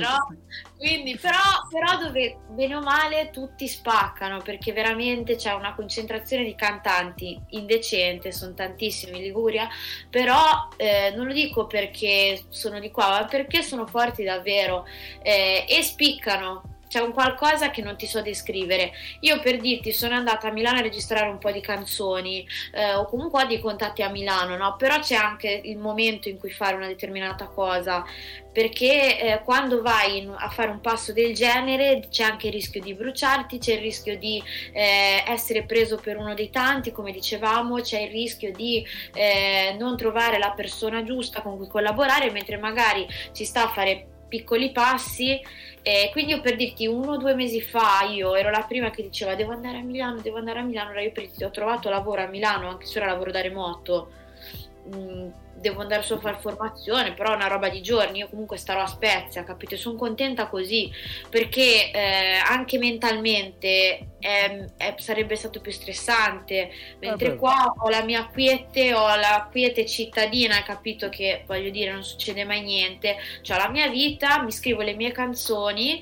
[0.00, 0.36] no?
[0.78, 1.38] Quindi, però,
[1.70, 8.32] però, dove bene o male tutti spaccano, perché veramente c'è una concentrazione di cantanti indecente,
[8.32, 9.68] sono tantissimi in Liguria,
[10.08, 14.86] però eh, non lo dico perché sono di qua, ma perché sono forti davvero
[15.22, 18.92] eh, e spiccano c'è un qualcosa che non ti so descrivere.
[19.20, 23.06] Io per dirti sono andata a Milano a registrare un po' di canzoni eh, o
[23.06, 24.76] comunque ho dei contatti a Milano, no?
[24.76, 28.04] Però c'è anche il momento in cui fare una determinata cosa,
[28.52, 32.80] perché eh, quando vai in, a fare un passo del genere c'è anche il rischio
[32.80, 34.40] di bruciarti, c'è il rischio di
[34.72, 39.96] eh, essere preso per uno dei tanti, come dicevamo, c'è il rischio di eh, non
[39.96, 45.40] trovare la persona giusta con cui collaborare, mentre magari ci sta a fare piccoli passi.
[45.82, 49.02] E quindi io per dirti uno o due mesi fa io ero la prima che
[49.02, 51.90] diceva devo andare a Milano, devo andare a Milano, ora io per dirti ho trovato
[51.90, 54.10] lavoro a Milano, anche se ora lavoro da remoto.
[54.94, 55.28] Mm,
[55.64, 58.82] devo andare solo a fare formazione, però è una roba di giorni, io comunque starò
[58.82, 59.76] a Spezia, capito?
[59.78, 60.92] Sono contenta così,
[61.30, 68.02] perché eh, anche mentalmente è, è, sarebbe stato più stressante, mentre ah, qua ho la
[68.02, 71.08] mia quiete, ho la quiete cittadina, capito?
[71.08, 73.16] Che voglio dire non succede mai niente,
[73.48, 75.98] ho la mia vita, mi scrivo le mie canzoni,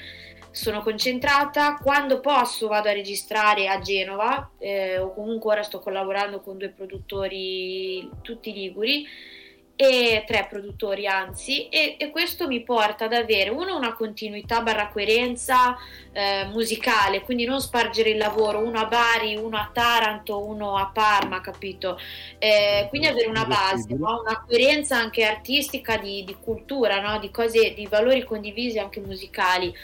[0.50, 6.40] sono concentrata, quando posso vado a registrare a Genova eh, o comunque ora sto collaborando
[6.40, 9.06] con due produttori tutti liguri
[9.88, 14.88] e tre produttori anzi e, e, questo mi porta ad avere uno una continuità barra
[14.88, 15.76] coerenza
[16.12, 20.86] eh, musicale quindi non spargere il lavoro uno a Bari uno a Taranto uno a
[20.86, 21.98] Parma capito
[22.38, 24.20] eh, quindi avere una base no?
[24.20, 27.18] una coerenza anche artistica di, di cultura no?
[27.18, 29.74] di cose di valori condivisi anche musicali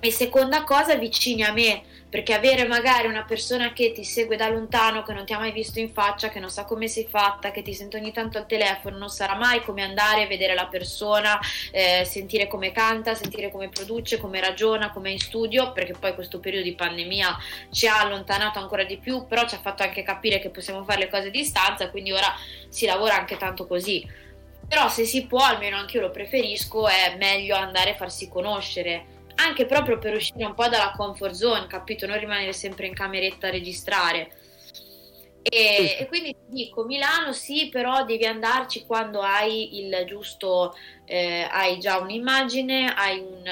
[0.00, 1.82] e seconda cosa vicini a me
[2.16, 5.52] perché avere magari una persona che ti segue da lontano, che non ti ha mai
[5.52, 8.46] visto in faccia, che non sa come sei fatta, che ti sente ogni tanto al
[8.46, 11.38] telefono, non sarà mai come andare a vedere la persona,
[11.70, 16.14] eh, sentire come canta, sentire come produce, come ragiona, come è in studio, perché poi
[16.14, 17.36] questo periodo di pandemia
[17.70, 21.00] ci ha allontanato ancora di più, però ci ha fatto anche capire che possiamo fare
[21.00, 22.34] le cose a distanza, quindi ora
[22.70, 24.08] si lavora anche tanto così.
[24.66, 29.15] Però se si può, almeno anche io lo preferisco, è meglio andare a farsi conoscere
[29.36, 32.06] anche proprio per uscire un po' dalla comfort zone, capito?
[32.06, 34.30] Non rimanere sempre in cameretta a registrare.
[35.48, 40.74] E, e, quindi ti dico Milano sì, però devi andarci quando hai il giusto,
[41.04, 43.42] eh, hai già un'immagine, hai un,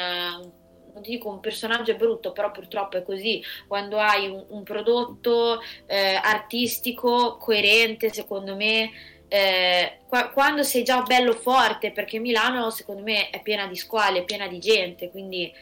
[0.94, 4.62] non ti dico un personaggio è brutto, però purtroppo è così, quando hai un, un
[4.64, 8.90] prodotto eh, artistico coerente, secondo me,
[9.28, 14.18] eh, qua, quando sei già bello forte, perché Milano secondo me è piena di squali,
[14.18, 15.52] è piena di gente, quindi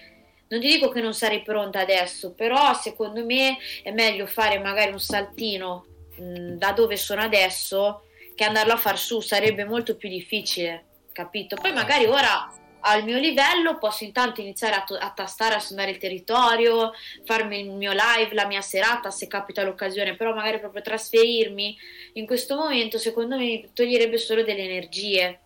[0.53, 4.93] non ti dico che non sarei pronta adesso, però secondo me è meglio fare magari
[4.93, 5.87] un saltino
[6.19, 8.03] mh, da dove sono adesso
[8.35, 11.57] che andarlo a far su sarebbe molto più difficile, capito?
[11.57, 12.53] Poi magari ora
[12.85, 16.93] al mio livello posso intanto iniziare a, to- a tastare, a suonare il territorio,
[17.25, 21.79] farmi il mio live, la mia serata se capita l'occasione, però magari proprio trasferirmi
[22.15, 25.41] in questo momento secondo me mi toglierebbe solo delle energie,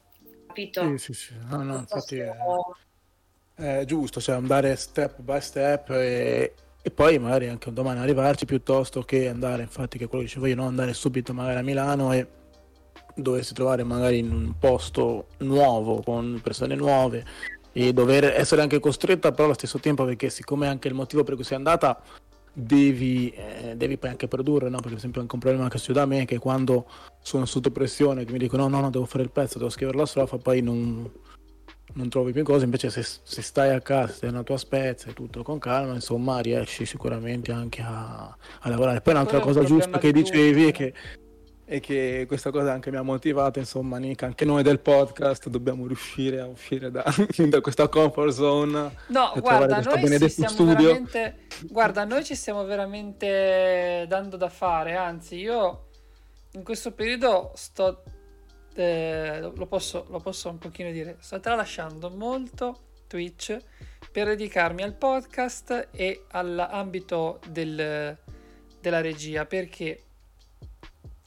[0.49, 0.97] capito?
[0.97, 2.33] Sì, sì, sì, no, no, infatti è,
[3.57, 6.55] è giusto, cioè andare step by step e
[6.87, 10.47] e poi magari anche un domani arrivarci piuttosto che andare, infatti che quello che dicevo
[10.47, 10.69] io, no?
[10.69, 12.29] andare subito magari a Milano e
[13.13, 17.25] doversi trovare magari in un posto nuovo, con persone nuove
[17.73, 21.35] e dover essere anche costretta però allo stesso tempo perché siccome anche il motivo per
[21.35, 22.01] cui sei andata
[22.53, 24.79] devi, eh, devi poi anche produrre, no?
[24.79, 26.87] per esempio anche un problema che succede a me è che quando
[27.21, 29.99] sono sotto pressione che mi dicono no no no devo fare il pezzo, devo scrivere
[29.99, 31.11] la strofa, poi non,
[31.97, 35.15] non trovi più cose, invece se, se stai a casa, stai nella tua spezia e
[35.15, 39.01] tutto con calma, insomma riesci sicuramente anche a, a lavorare.
[39.01, 40.95] Poi un'altra cosa giusta che dicevi è che,
[41.65, 45.87] è che questa cosa anche mi ha motivato, insomma Nica, anche noi del podcast dobbiamo
[45.87, 47.03] riuscire a uscire da,
[47.49, 48.95] da questa comfort zone.
[49.09, 51.35] No, guarda noi,
[51.71, 55.87] guarda, noi ci stiamo veramente dando da fare, anzi io
[56.53, 58.03] in questo periodo sto
[58.77, 63.57] eh, lo, posso, lo posso un pochino dire, sto tralasciando molto Twitch
[64.13, 68.17] per dedicarmi al podcast e all'ambito del,
[68.81, 70.03] della regia perché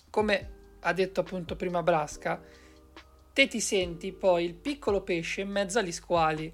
[0.09, 2.41] come ha detto appunto prima Brasca
[3.33, 6.53] te ti senti poi il piccolo pesce in mezzo agli squali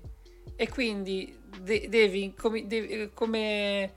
[0.55, 3.93] e quindi de- devi, come, devi, come,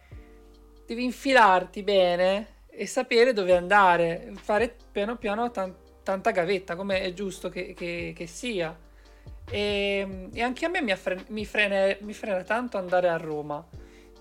[0.86, 7.12] devi infilarti bene e sapere dove andare fare piano piano tanto tanta gavetta, come è
[7.12, 8.74] giusto che, che, che sia.
[9.50, 13.62] E, e, anche a me mi, affre, mi, frena, mi, frena, tanto andare a Roma,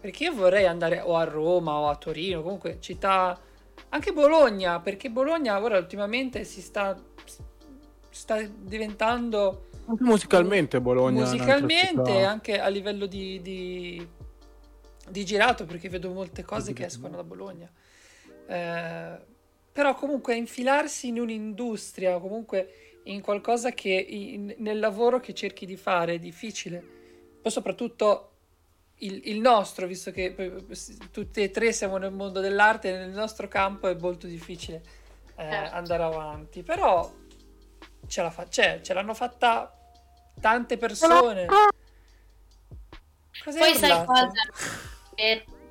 [0.01, 3.39] perché io vorrei andare o a Roma o a Torino, comunque città,
[3.88, 7.01] anche Bologna, perché Bologna ora ultimamente si sta,
[8.09, 9.69] sta diventando...
[9.85, 11.21] Anche musicalmente Bologna.
[11.21, 14.05] Musicalmente, anche a livello di, di,
[15.09, 17.71] di, girato, perché vedo molte cose che escono da Bologna.
[18.45, 19.35] Eh,
[19.78, 25.78] però comunque infilarsi in un'industria, comunque in qualcosa che in, nel lavoro che cerchi di
[25.78, 26.84] fare è difficile.
[27.39, 28.32] Poi soprattutto
[28.95, 30.34] il, il, nostro, visto che
[31.11, 34.82] tutti e tre siamo nel mondo dell'arte, nel nostro campo è molto difficile
[35.36, 35.75] eh, certo.
[35.75, 36.63] andare avanti.
[36.63, 37.13] Però
[38.07, 39.78] ce, la fa- cioè, ce l'hanno fatta
[40.41, 41.45] tante persone.
[43.43, 44.32] Cos'è Poi sai cosa?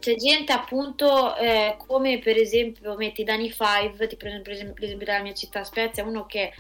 [0.07, 5.21] C'è gente appunto eh, come per esempio metti Dani Five, ti prendo per esempio dalla
[5.21, 6.53] mia città Spezia, uno che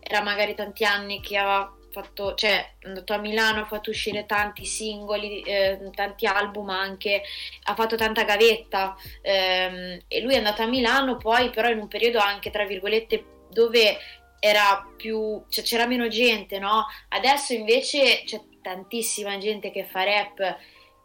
[0.00, 4.24] era magari tanti anni che aveva fatto, cioè è andato a Milano, ha fatto uscire
[4.24, 7.20] tanti singoli, eh, tanti album anche,
[7.64, 11.88] ha fatto tanta gavetta ehm, e lui è andato a Milano poi però in un
[11.88, 13.98] periodo anche tra virgolette dove
[14.40, 16.86] era più, cioè c'era meno gente, no?
[17.10, 20.56] Adesso invece c'è tantissima gente che fa rap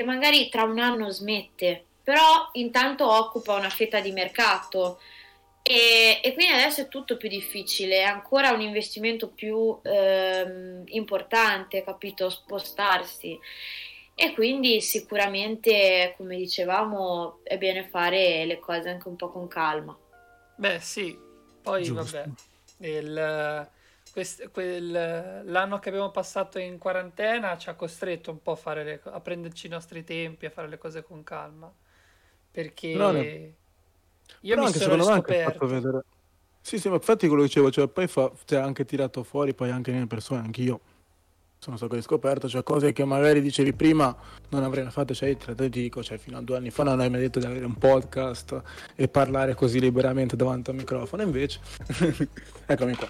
[0.02, 5.00] e magari tra un anno smette, però intanto occupa una fetta di mercato
[5.62, 11.84] e, e quindi adesso è tutto più difficile, è ancora un investimento più ehm, importante,
[11.84, 13.40] capito, spostarsi.
[14.16, 19.96] E quindi sicuramente, come dicevamo, è bene fare le cose anche un po' con calma.
[20.58, 21.16] Beh, sì,
[21.62, 22.18] poi Giusto.
[22.18, 22.30] vabbè,
[22.90, 23.70] il,
[24.12, 28.84] quest, quel, l'anno che abbiamo passato in quarantena ci ha costretto un po' a, fare
[28.84, 31.72] le, a prenderci i nostri tempi, a fare le cose con calma.
[32.52, 33.22] Perché no, no.
[33.22, 33.54] io
[34.42, 35.66] mi sono riscoperto.
[35.66, 36.04] Vedere...
[36.62, 39.72] Sì, sì, ma infatti quello che dicevo, cioè poi fa, cioè, anche tirato fuori, poi
[39.72, 40.82] anche nelle persone, anch'io
[41.64, 44.16] sono stato riscoperto, cioè cose che magari dicevi prima
[44.50, 47.20] non avrei fatto, cioè te dico, cioè fino a due anni fa non hai mai
[47.20, 48.60] detto di avere un podcast
[48.96, 51.60] e parlare così liberamente davanti al microfono, invece
[52.66, 53.08] eccomi qua.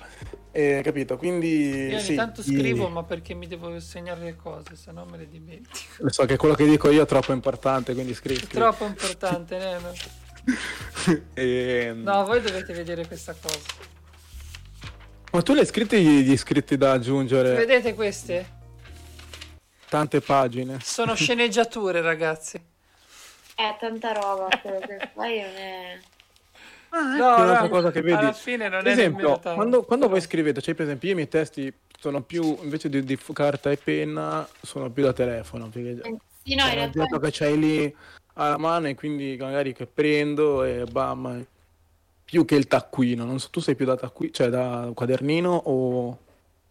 [0.51, 1.15] Eh, capito?
[1.15, 2.91] Quindi io ogni sì, tanto scrivo, i...
[2.91, 5.77] ma perché mi devo segnare le cose, se no me le dimentico.
[5.99, 8.41] Lo so che quello che dico io è troppo importante, quindi scrivi.
[8.41, 9.93] È troppo importante, Neno.
[11.35, 11.85] e...
[11.87, 13.59] Ehm, no, voi dovete vedere questa cosa.
[15.31, 17.53] Ma tu le hai scritte gli iscritti da aggiungere?
[17.53, 18.59] Vedete queste?
[19.87, 20.79] Tante pagine.
[20.81, 22.61] Sono sceneggiature, ragazzi.
[23.55, 25.99] È tanta roba quello che fai non è...
[26.89, 28.17] Ah, ecco no, un'altra no, cosa che vedi.
[28.17, 31.17] Alla fine non per è esempio, quando, quando voi scrivete, cioè per esempio io i
[31.17, 35.69] miei testi sono più, invece di, di carta e penna, sono più da telefono.
[35.69, 37.19] Perché eh, sì, no, in realtà...
[37.19, 37.95] che c'hai lì
[38.33, 41.45] alla mano e quindi magari che prendo e bam,
[42.31, 43.25] più che il taccuino.
[43.25, 46.17] Non so, tu sei più da taccuino, cioè da quadernino o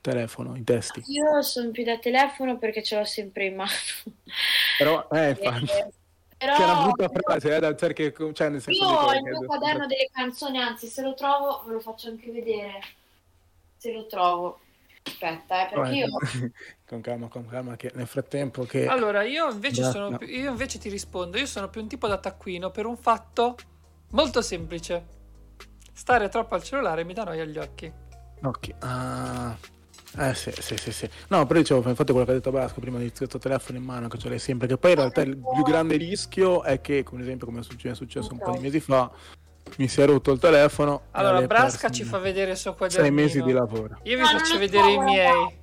[0.00, 1.02] telefono, i testi?
[1.08, 3.70] Io sono più da telefono perché ce l'ho sempre in mano.
[4.78, 5.64] Però, eh, infatti.
[5.64, 5.88] Eh,
[6.38, 6.56] però...
[6.56, 10.08] C'è una brutta frase, eh, perché, cioè, nel senso Io ho il mio quaderno delle
[10.10, 12.80] canzoni, anzi, se lo trovo ve lo faccio anche vedere.
[13.76, 14.60] Se lo trovo.
[15.02, 16.06] Aspetta, eh, perché io...
[16.88, 18.86] con calma, con calma, che nel frattempo che...
[18.86, 22.16] Allora, io invece, sono più, io invece ti rispondo, io sono più un tipo da
[22.16, 23.56] taccuino per un fatto
[24.12, 25.18] molto semplice.
[26.10, 27.92] Stare troppo al cellulare mi dà noia agli occhi.
[28.42, 29.56] Ok, ah...
[30.18, 31.08] Eh sì, sì, sì, sì.
[31.28, 34.08] No, però dicevo, infatti quello che ha detto Basco prima di questo telefono in mano
[34.08, 37.22] che ce l'hai sempre, che poi in realtà il più grande rischio è che, come
[37.22, 39.08] esempio come è successo un po' di mesi fa,
[39.76, 41.02] mi si è rotto il telefono.
[41.12, 43.06] Allora, Brasca ci fa vedere il suo quadernino.
[43.06, 44.00] Sei mesi di lavoro.
[44.02, 45.58] Io vi faccio vedere i miei.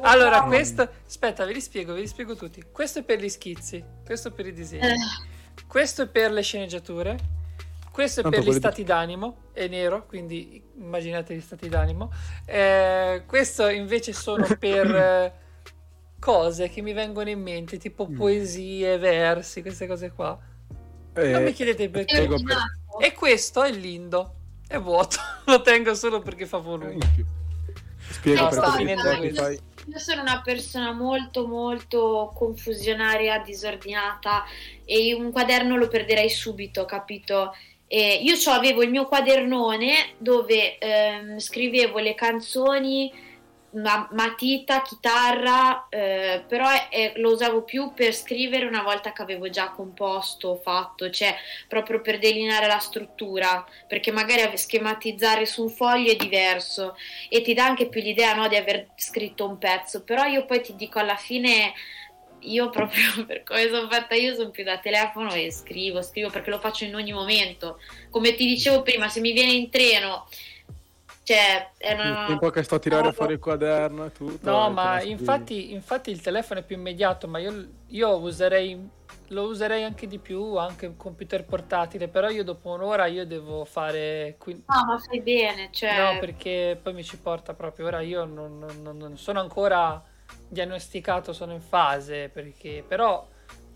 [0.00, 0.88] Allora, questo...
[1.06, 2.64] Aspetta, ve li spiego, ve li spiego tutti.
[2.72, 4.86] Questo è per gli schizzi, questo è per i disegni.
[4.86, 4.96] Eh.
[5.66, 7.42] Questo è per le sceneggiature.
[7.94, 8.88] Questo è Tanto per gli stati di...
[8.88, 12.10] d'animo, è nero, quindi immaginate gli stati d'animo.
[12.44, 15.32] Eh, questo invece sono per eh,
[16.18, 18.16] cose che mi vengono in mente, tipo mm.
[18.16, 20.36] poesie, versi, queste cose qua.
[21.14, 22.26] Eh, non mi chiedete perché.
[22.26, 22.40] Per...
[22.98, 24.34] E questo è lindo,
[24.66, 26.98] è vuoto, lo tengo solo perché fa volume.
[28.10, 34.42] Spiego no, sta finendo Io sono una persona molto molto confusionaria, disordinata
[34.84, 37.52] e un quaderno lo perderei subito, capito?
[37.96, 43.12] E io avevo il mio quadernone dove ehm, scrivevo le canzoni
[43.74, 49.48] ma- matita, chitarra, eh, però è, lo usavo più per scrivere una volta che avevo
[49.48, 51.36] già composto, fatto, cioè
[51.68, 56.96] proprio per delineare la struttura, perché magari schematizzare su un foglio è diverso
[57.28, 60.60] e ti dà anche più l'idea no, di aver scritto un pezzo, però io poi
[60.62, 61.72] ti dico alla fine
[62.44, 66.50] io proprio per come sono fatta io sono più da telefono e scrivo, scrivo perché
[66.50, 67.78] lo faccio in ogni momento.
[68.10, 70.26] Come ti dicevo prima, se mi viene in treno,
[71.24, 72.22] cioè è una...
[72.22, 74.50] Il tempo che sto a tirare fuori il quaderno e tutto.
[74.50, 78.88] No, ma infatti, infatti, il telefono è più immediato, ma io, io userei,
[79.28, 83.64] lo userei anche di più, anche un computer portatile, però io dopo un'ora io devo
[83.64, 84.36] fare...
[84.44, 85.96] No, ma fai bene, cioè...
[85.98, 90.02] No, perché poi mi ci porta proprio, ora io non, non, non sono ancora
[90.48, 93.26] diagnosticato sono in fase, perché però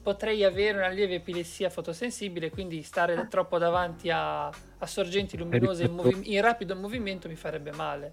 [0.02, 5.92] potrei avere una lieve epilessia fotosensibile, quindi stare troppo davanti a, a sorgenti luminose in,
[5.92, 8.12] movi- in, rapido movimento mi farebbe male.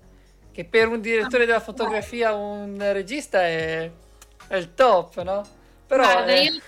[0.52, 3.90] Che per un direttore della fotografia, un regista è,
[4.48, 5.44] è il top, no?
[5.88, 6.40] Però Guarda, è...
[6.40, 6.62] io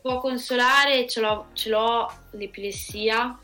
[0.00, 3.38] può consolare, ce l'ho, ce l'ho l'epilessia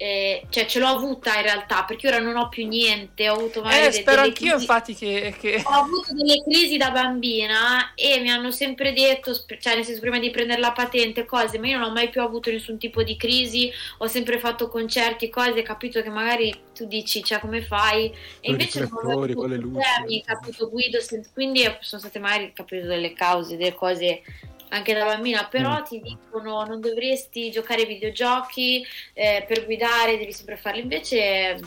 [0.00, 3.62] eh, cioè ce l'ho avuta in realtà perché ora non ho più niente ho avuto
[3.62, 4.62] magari eh, spero anch'io crisi.
[4.62, 9.74] infatti che, che, ho avuto delle crisi da bambina e mi hanno sempre detto cioè
[9.74, 12.48] nel senso prima di prendere la patente cose ma io non ho mai più avuto
[12.48, 17.40] nessun tipo di crisi ho sempre fatto concerti cose capito che magari tu dici cioè
[17.40, 18.06] come fai
[18.40, 20.98] e invece non ho avuto problemi capito guido
[21.34, 24.22] quindi sono state magari capito delle cause delle cose
[24.70, 25.84] anche da bambina, però mm.
[25.84, 31.60] ti dicono non dovresti giocare ai videogiochi, eh, per guidare devi sempre farlo, invece...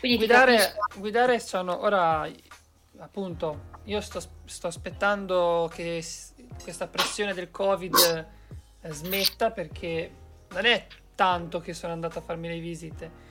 [0.00, 2.30] guidare, guidare sono ora,
[2.98, 6.04] appunto, io sto, sto aspettando che
[6.62, 8.26] questa pressione del Covid
[8.82, 10.10] eh, smetta perché
[10.50, 13.24] non è tanto che sono andato a farmi le visite.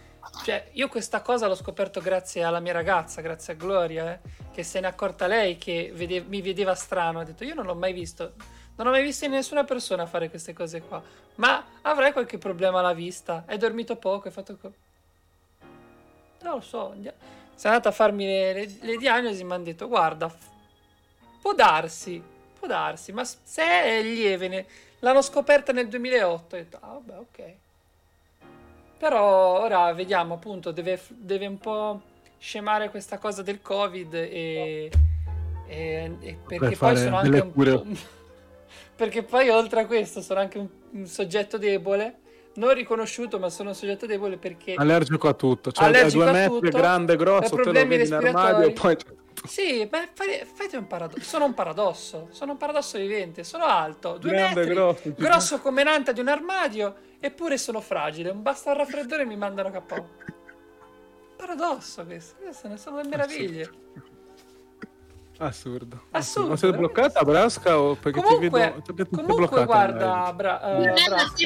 [0.43, 4.19] Cioè, io questa cosa l'ho scoperto grazie alla mia ragazza, grazie a Gloria, eh,
[4.51, 7.19] che se n'è accorta lei che vede, mi vedeva strano.
[7.19, 8.33] Ha detto: Io non l'ho mai visto
[8.77, 11.01] non ho mai visto nessuna persona fare queste cose qua.
[11.35, 13.43] Ma avrai qualche problema alla vista?
[13.45, 14.27] Hai dormito poco?
[14.27, 14.57] Hai fatto...
[14.57, 14.73] Co-
[16.41, 16.93] non lo so.
[17.55, 20.33] Sono andata a farmi le, le, le diagnosi e mi hanno detto, guarda,
[21.41, 22.21] può darsi,
[22.57, 24.65] può darsi, ma se è lieve, ne...
[24.99, 26.55] l'hanno scoperta nel 2008.
[26.55, 27.53] Ho detto, ah, vabbè, ok.
[28.97, 32.01] Però ora vediamo, appunto, deve, deve un po'
[32.37, 34.91] scemare questa cosa del Covid e...
[35.67, 37.85] e, e perché poi sono anche un po'...
[38.95, 42.19] Perché poi oltre a questo sono anche un, un soggetto debole
[42.55, 46.59] non riconosciuto, ma sono un soggetto debole perché allergico a tutto, cioè allergico due metri,
[46.59, 48.97] tutto, grande, grosso, te lo vedi in armadio poi
[49.45, 50.09] Sì, beh,
[50.53, 51.23] fate un paradosso.
[51.23, 55.83] Sono un paradosso, sono un paradosso vivente, sono alto, due grande, metri, grosso, grosso come
[55.83, 60.09] l'anta di un armadio, eppure sono fragile, basta il raffreddore e mi mandano KO.
[61.35, 63.69] Paradosso questo, queste ne sono le meraviglie.
[65.37, 66.03] Assurdo.
[66.11, 66.49] Assurdo.
[66.49, 70.93] Ma sei bloccata Brasca o perché comunque, ti vedo perché comunque guarda, bra- uh, non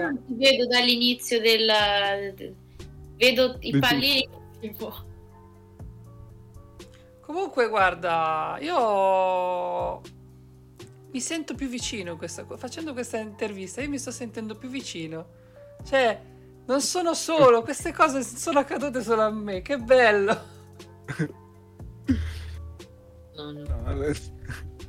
[0.02, 2.56] non ti vedo dall'inizio del
[3.16, 4.30] vedo i pallini
[4.60, 5.08] tipo
[7.30, 10.02] Comunque guarda, io
[11.12, 15.28] mi sento più vicino questa, facendo questa intervista, io mi sto sentendo più vicino.
[15.84, 16.20] Cioè,
[16.66, 20.42] non sono solo, queste cose sono accadute solo a me, che bello.
[23.40, 24.04] No, no.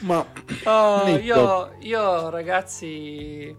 [0.00, 0.24] Ma
[0.64, 3.54] oh, io, io, ragazzi,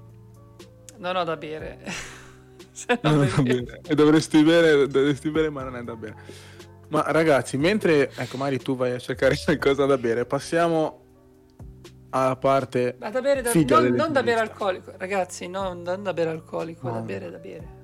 [0.98, 1.80] non ho da bere.
[3.04, 3.82] non è da bere.
[3.86, 6.16] E dovresti bere, dovresti bere, ma non è da bere.
[6.90, 11.04] Ma ragazzi, mentre ecco, magari tu vai a cercare qualcosa da bere, passiamo
[12.12, 12.96] alla parte.
[13.00, 16.88] Ma da bere, da, non, non da bere alcolico, ragazzi, non, non da bere alcolico,
[16.88, 16.94] no.
[16.94, 17.79] da bere, da bere.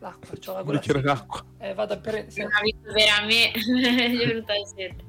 [0.00, 0.80] L'acqua, c'ho la gola.
[0.94, 1.44] Un d'acqua.
[1.58, 2.42] Eh, vado a prendere.
[2.42, 5.08] Non ha visto bere a me, gli è venuta la sete.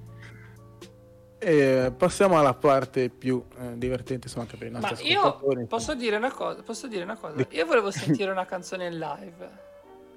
[1.39, 5.95] E passiamo alla parte più eh, divertente, insomma, anche per i nostri Ma io posso
[5.95, 7.43] dire una cosa, posso dire una cosa.
[7.49, 9.69] Io volevo sentire una canzone in live.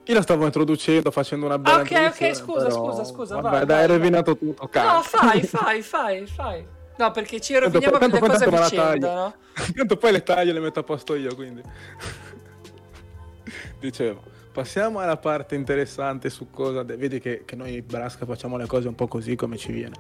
[0.07, 2.91] Io la stavo introducendo, facendo una bella Ok, ok, scusa, però...
[2.91, 3.41] scusa, scusa.
[3.41, 4.69] Vabbè, vai, dai, hai rovinato tutto.
[4.69, 4.93] Cazzo.
[4.93, 6.67] No, fai, fai, fai, fai.
[6.97, 9.35] No, perché ci roviniamo tanto, le cose a vicenda, no?
[9.75, 11.63] Tanto poi le taglio le metto a posto io, quindi.
[13.81, 14.23] Dicevo,
[14.55, 16.85] passiamo alla parte interessante su cosa...
[16.85, 16.97] De...
[16.97, 19.97] Vedi che, che noi Brasca facciamo le cose un po' così come ci viene.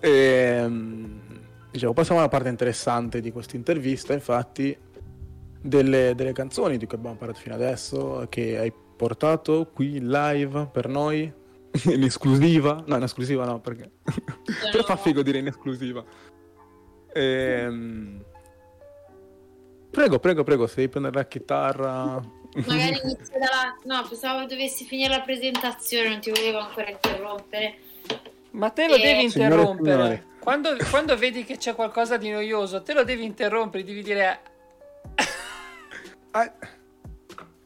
[0.00, 1.20] Ehm,
[1.70, 4.76] dicevo, passiamo alla parte interessante di questa intervista, infatti,
[5.60, 10.88] delle, delle canzoni di cui abbiamo parlato fino adesso, che hai portato qui live per
[10.88, 11.32] noi,
[11.86, 12.82] in esclusiva.
[12.86, 13.92] No, in esclusiva no, perché...
[14.72, 16.04] per fa figo dire in esclusiva.
[17.12, 18.24] Ehm...
[19.88, 22.42] Prego, prego, prego, se devi prendere la chitarra...
[22.66, 23.76] Magari inizio dalla...
[23.84, 27.78] No, pensavo dovessi finire la presentazione, non ti volevo ancora interrompere.
[28.50, 29.00] Ma te lo e...
[29.00, 30.32] devi interrompere.
[30.38, 34.40] Quando, quando, vedi che c'è qualcosa di noioso, te lo devi interrompere, devi dire...
[36.32, 36.52] ah.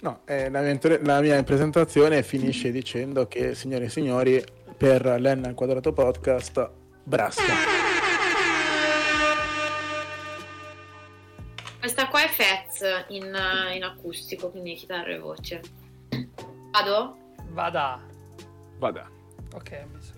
[0.01, 4.45] No, eh, la, mia, la, mia, presentazione finisce dicendo che, signore e signori,
[4.76, 6.70] per l'N al quadrato podcast,
[7.03, 7.78] Brasca.
[13.09, 13.25] In,
[13.75, 15.61] in acustico, quindi chitarra e voce.
[16.71, 17.17] Vado?
[17.51, 18.01] Vada.
[18.79, 19.11] Vada.
[19.55, 20.18] Ok, messo.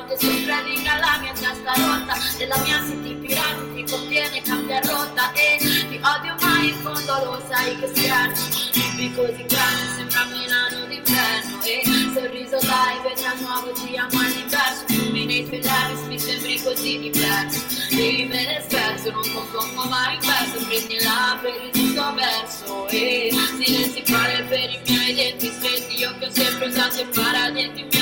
[0.00, 5.32] Volte volte sopravviga la mia testa rotta della mia city pirata ti conviene cambiare rotta
[5.32, 8.70] e ti odio mai in fondo lo sai che scherzo.
[8.72, 11.82] Vivi così grande sembra Milano d'inverno e
[12.14, 16.98] sorriso dai vedi a nuovo ti amo all'inverso fumi nei tuoi labi mi sembri così
[16.98, 17.60] diverso.
[17.90, 23.30] E me ne scherzo non compongo mai in verso prendila per il giusto verso e
[23.62, 27.99] silenzi quale per i miei denti stretti io che ho sempre usato i paradenti miei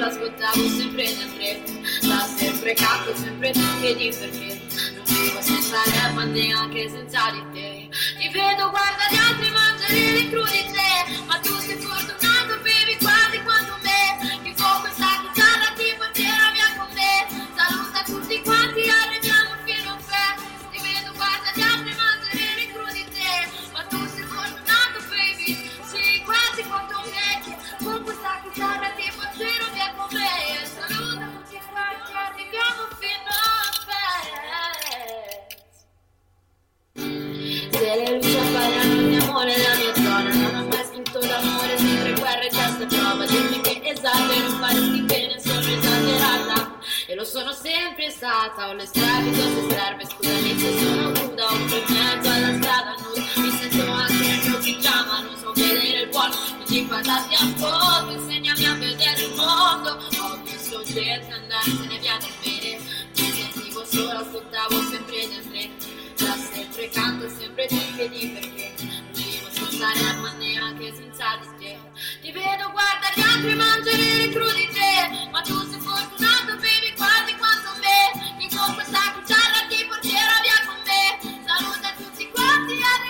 [0.00, 1.58] sentivo sola ascoltavo sempre di Andrea
[2.00, 4.60] da sempre canto sempre tu chiedi perché
[4.94, 7.88] non vivo senza lei ma neanche senza di te.
[8.18, 10.88] Ti vedo guarda gli altri mangiare le crudite
[11.26, 14.40] ma tu sei fortunato bevi quasi quanto me.
[14.42, 17.12] Ti fuoco questa chitarra ti porterà via con me
[17.54, 19.19] saluta tutti quanti arriviamo
[37.90, 41.76] se le luci appaiano il mio amore la mia zona non ho mai scritto d'amore
[41.76, 46.78] sempre guerra e testa prova dimmi che esatto e non faresti bene sono esagerata.
[47.08, 51.56] E lo sono sempre stata ho le strade cose serve scusami se sono nuda o
[51.66, 56.08] per mezzo alla strada nuda mi sento anche nel mio pigiama non so vedere il
[56.10, 58.29] buono non ti guardati a foto
[68.08, 71.78] vedi perché non vivo senza ma neanche senza di te
[72.22, 77.70] ti vedo guarda gli altri mangiare le crudite ma tu sei fortunato baby quasi quanto
[77.80, 81.44] me che con questa chitarra ti porterà via con me.
[81.44, 83.09] Saluta tutti quanti arriviamo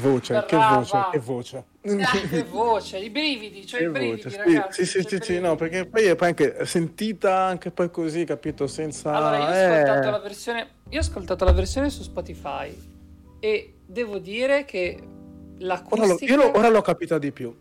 [0.00, 1.64] voce, che voce, che voce.
[1.80, 4.36] che voce, i brividi, cioè che i brividi, voce.
[4.36, 4.84] ragazzi.
[4.84, 9.12] Sì, sì, sì, sì, no, perché poi è anche sentita anche poi così, capito, senza...
[9.12, 10.10] Allora, io ho, ascoltato eh...
[10.10, 12.76] la versione, io ho ascoltato la versione su Spotify
[13.38, 14.98] e devo dire che
[15.58, 16.34] l'acustica...
[16.34, 17.56] Ora, l'ho, ora l'ho capita di più.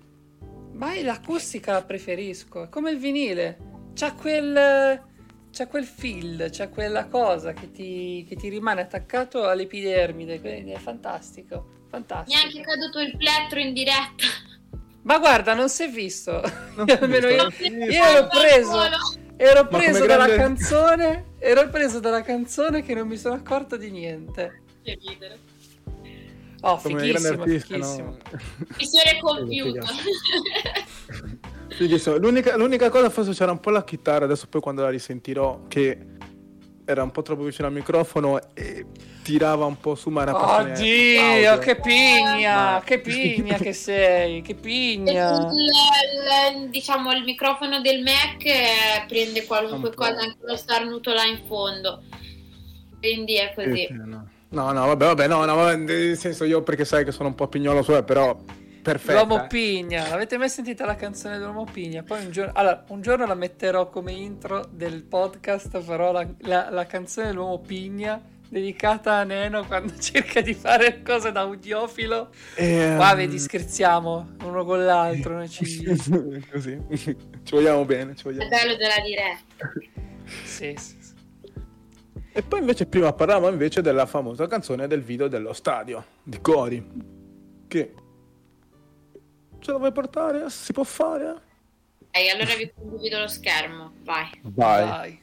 [0.71, 3.67] Ma l'acustica la preferisco, è come il vinile.
[3.93, 5.07] C'ha quel
[5.51, 10.77] c'è quel feel, c'è quella cosa che ti, che ti rimane attaccato all'epidermide, quindi è
[10.77, 12.37] fantastico, fantastico.
[12.37, 14.25] Mi è anche caduto il plettro in diretta.
[15.01, 16.41] Ma guarda, non si è visto.
[16.75, 18.79] Almeno io, io ero preso,
[19.37, 20.43] ero preso dalla grande...
[20.43, 24.61] canzone, ero preso dalla canzone che non mi sono accorto di niente.
[24.83, 25.47] Che ridere.
[26.61, 28.07] Oh, come fighissimo, artista, fighissimo.
[28.07, 28.17] No?
[28.77, 29.87] Mi sono compiuta.
[32.17, 35.97] L'unica, l'unica, cosa forse c'era un po' la chitarra, adesso poi quando la risentirò, che
[36.91, 38.83] era un po' troppo vicino al microfono e
[39.21, 42.81] tirava un po' su, ma era Oddio, che pigna, ma...
[42.83, 45.51] che pigna che sei, che pigna.
[45.51, 51.25] Il, il, diciamo, il microfono del Mac eh, prende qualunque cosa, anche lo starnuto là
[51.25, 52.01] in fondo.
[52.97, 53.85] Quindi è così.
[53.87, 54.27] Sì, no.
[54.49, 57.47] no, no, vabbè, vabbè, no, no, nel senso io perché sai che sono un po'
[57.47, 58.35] pignolo su, però
[58.81, 59.13] Perfetta.
[59.13, 62.03] L'uomo Pigna, avete mai sentito la canzone dell'uomo Pigna?
[62.03, 66.69] Poi un giorno, allora, un giorno la metterò come intro del podcast, però la, la,
[66.69, 72.31] la canzone dell'uomo Pigna dedicata a Neno quando cerca di fare cose da audiofilo.
[72.55, 75.35] E, Qua vedi, scherziamo uno con l'altro.
[75.35, 75.83] Noi ci...
[76.51, 77.15] Così, ci
[77.51, 78.15] vogliamo bene.
[78.15, 78.45] Ci vogliamo.
[78.45, 79.71] È bello della diretta.
[80.43, 81.17] sì, sì, sì.
[82.31, 86.87] E poi invece prima parlavamo invece della famosa canzone del video dello stadio di Cori,
[87.67, 87.93] che
[89.59, 90.49] Ce la vuoi portare?
[90.49, 91.47] Si può fare?
[92.11, 93.93] E allora vi condivido lo schermo.
[94.03, 94.29] Vai.
[94.41, 94.87] Vai.
[94.87, 95.21] Vai.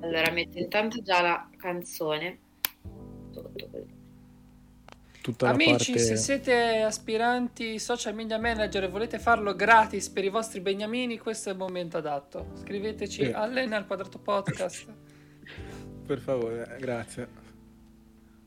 [0.00, 2.38] Allora metto intanto già la canzone.
[5.20, 6.06] Tutta Amici, parte...
[6.06, 11.50] se siete aspiranti social media manager e volete farlo gratis per i vostri beniamini, questo
[11.50, 12.52] è il momento adatto.
[12.54, 13.30] Scriveteci sì.
[13.30, 14.86] Allena al quadrato podcast.
[16.06, 17.28] per favore, grazie.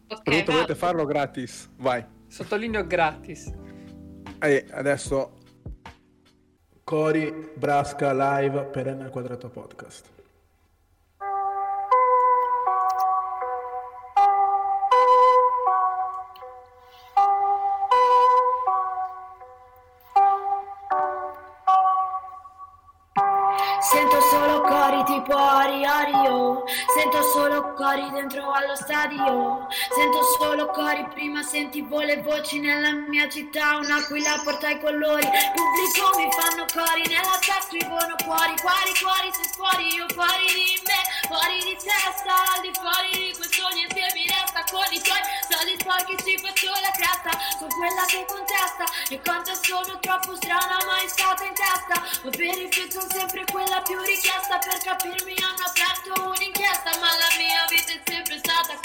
[0.07, 2.03] Okay, volete farlo gratis, vai.
[2.27, 3.51] Sottolineo gratis.
[4.43, 5.31] E adesso
[6.83, 10.12] Cori Brasca live per N al quadrato podcast.
[27.73, 29.67] Cori dentro allo stadio.
[29.93, 33.77] Sento solo cori prima sentivo le voci nella mia città.
[33.77, 35.27] Un'aquila porta i colori.
[35.53, 38.53] Pubblico mi fanno cori Nella testa scrivono cuori.
[38.61, 40.99] Cuori, cuori, sei fuori Io fuori di me.
[41.27, 44.32] Fuori di testa Al di fuori di questo niente mi
[44.73, 49.53] Con i tuoi soldi sporchi ci faccio la cresta Sono quella che contesta E quanto
[49.61, 52.01] sono troppo strana mai stata in testa.
[52.23, 57.29] Ma per il sono sempre quella più richiesta per capirmi hanno aperto un'inchiesta ma la
[57.37, 58.02] mia vita è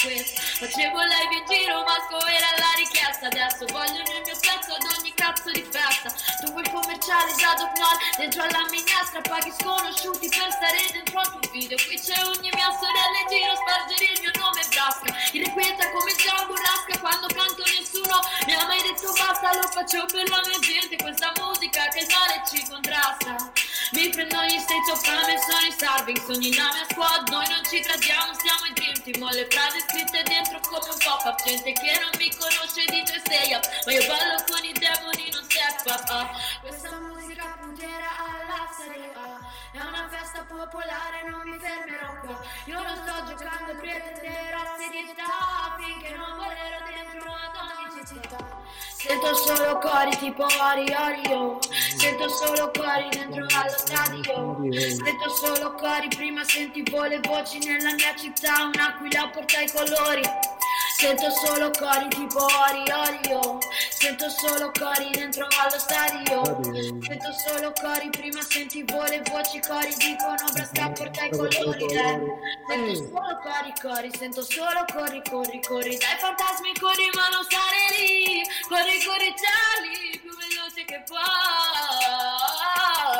[0.02, 1.98] questa facevo live in giro ma
[2.30, 3.26] era la richiesta.
[3.26, 6.08] Adesso vogliono il mio pezzo ad ogni cazzo di festa.
[6.40, 11.50] Tu vuoi commerciale da Dopnol dentro alla minestra paghi sconosciuti per stare dentro al tuo
[11.50, 11.76] video.
[11.82, 15.10] Qui c'è ogni mia sorella in giro spargere il mio nome brasca.
[15.32, 17.57] Irrequieta come Gian Burrasca quando canto
[18.46, 22.08] mi ha mai detto basta lo faccio per la mia gente questa musica che il
[22.08, 23.36] male ci contrasta
[23.92, 27.64] mi prendo gli state of fame sono i starving Sogni la mia squad, noi non
[27.64, 31.72] ci tradiamo Siamo i dream team, ho le frasi scritte dentro come un pop-up Gente
[31.72, 35.44] che non mi conosce di e stay up Ma io ballo con i demoni, non
[35.48, 36.60] step up uh.
[36.60, 39.08] Questa musica punterà alla serie
[39.70, 42.40] È una festa popolare, non mi fermerò qua.
[42.64, 48.36] Io non sto giocando, pretenderò serietà Finché non volerò dentro ad ogni città.
[48.96, 54.56] Sento solo cori tipo Ori Orio Sento solo cori dentro allo stadio.
[54.72, 58.64] Sento solo cori, prima sentivo le voci nella mia città.
[58.64, 60.22] Un'aquila porta i colori.
[60.96, 63.58] Sento solo cori tipo Ori Orio
[63.90, 66.42] Sento solo cori dentro allo stadio.
[67.00, 72.20] Sento solo cori, prima sentivo le voci Cori dicono brasta porta i colori eh.
[72.68, 77.80] Sento solo cori cori Sento solo corri corri corri Dai fantasmi corri ma non stare
[77.98, 78.42] lì.
[78.68, 81.20] Corri corri Charlie Più veloce che puoi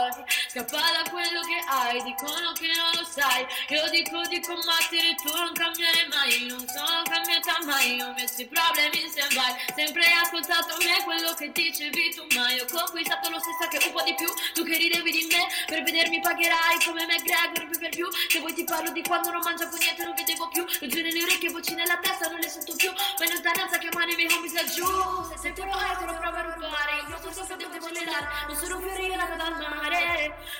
[0.09, 3.47] Scappa da quello che hai, dicono che non lo sai.
[3.69, 6.47] Io dico di combattere, tu non cambiare mai.
[6.47, 9.37] Non sono cambiata mai, ho messo i problemi in stand
[9.75, 13.79] Sempre hai ascoltato me quello che dicevi tu, ma io ho conquistato lo stesso che
[13.85, 14.29] un po' di più.
[14.55, 18.09] Tu che ridevi di me, per vedermi pagherai come McGregor più per più.
[18.29, 20.65] Se vuoi ti parlo di quando non mangiavo niente, non vedevo più.
[20.65, 22.91] Luce nelle orecchie, voci nella testa, non le sento più.
[22.91, 24.87] Ma in lontananza chiamare i miei homies laggiù.
[25.31, 28.27] Se sei te lo provo a rubare, il nostro senso devo accelerare.
[28.47, 29.98] Non sono più arrivata dal mare,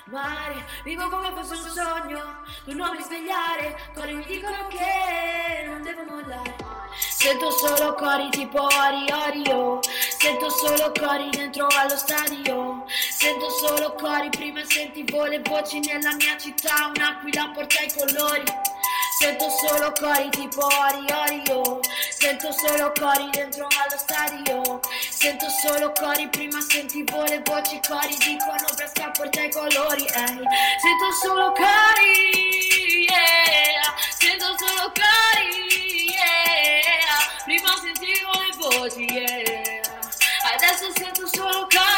[0.05, 0.65] mare.
[0.85, 3.77] Vivo come fosse un sogno, tu non mi svegliare.
[3.95, 6.79] Cori mi dicono che non devo mollare.
[6.99, 9.79] Sento solo cori tipo Ori Orio
[10.19, 16.37] Sento solo cori dentro allo stadio Sento solo cori, prima sentivo le voci nella mia
[16.37, 18.45] città Un'aquila porta i colori
[19.19, 21.81] Sento solo cori tipo Ori Orio
[22.21, 28.67] Sento solo cori dentro allo stadio Sento solo cori, prima sentivo le voci Cori dicono
[28.75, 30.43] Brescia porta i colori ehi.
[30.83, 33.95] Sento solo cori yeah.
[34.19, 37.45] Sento solo cori yeah.
[37.45, 39.81] Prima sentivo le voci yeah.
[40.55, 41.98] Adesso sento solo cari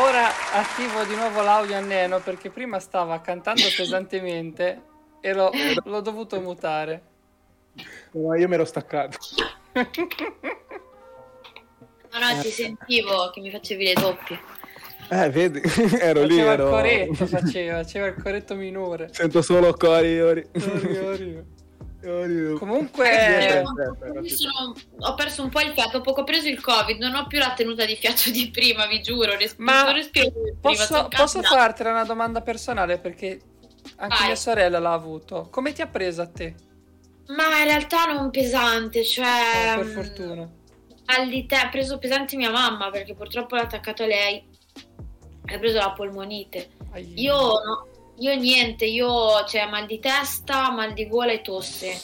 [0.00, 4.82] Ora attivo di nuovo l'audio a Neno perché prima stava cantando pesantemente
[5.20, 5.50] e l'ho,
[5.84, 7.02] l'ho dovuto mutare.
[8.12, 9.18] No, io mi ero staccato.
[12.12, 14.40] No, no, ti sentivo che mi facevi le doppie.
[15.10, 15.60] Eh, vedi,
[16.00, 16.64] ero lì, Faceva ero...
[16.64, 19.08] il coretto, faceva, faceva il corretto minore.
[19.12, 20.48] Sento solo cori, ori.
[20.54, 21.44] Ori, ori.
[22.58, 23.62] Comunque, Eh,
[24.26, 27.52] sono- ho perso un po' il fiato, ho preso il covid, non ho più la
[27.54, 32.04] tenuta di fiato di prima, vi giuro, respiro, Ma non respiro posso, posso fartela una
[32.04, 33.38] domanda personale perché
[33.96, 34.26] anche Vai.
[34.28, 35.48] mia sorella l'ha avuto.
[35.50, 36.54] Come ti ha presa a te?
[37.28, 39.74] Ma in realtà non pesante, cioè...
[39.76, 40.50] Oh, per mm, fortuna.
[41.06, 44.42] Mal di te, ha preso pesante mia mamma perché purtroppo l'ha attaccato a lei.
[45.52, 46.70] Ha preso la polmonite.
[46.92, 47.86] Ai- Io, no-
[48.20, 51.98] io niente, io cioè mal di testa, mal di gola e tosse.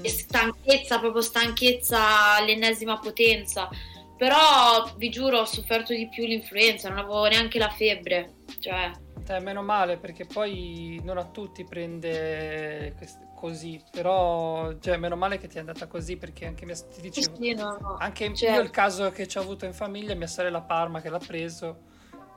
[0.00, 3.68] E stanchezza, proprio stanchezza all'ennesima potenza.
[4.16, 8.34] Però vi giuro, ho sofferto di più l'influenza, non avevo neanche la febbre.
[8.58, 8.90] Cioè,
[9.28, 12.94] Eh, meno male perché poi non a tutti prende
[13.34, 17.36] così, però cioè, meno male che ti è andata così perché anche mia ti dicevo,
[17.36, 17.96] sì, no, no.
[17.98, 21.10] anche Cioè- io il caso che ci ho avuto in famiglia, mia sorella Parma che
[21.10, 21.80] l'ha preso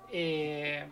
[0.10, 0.90] e,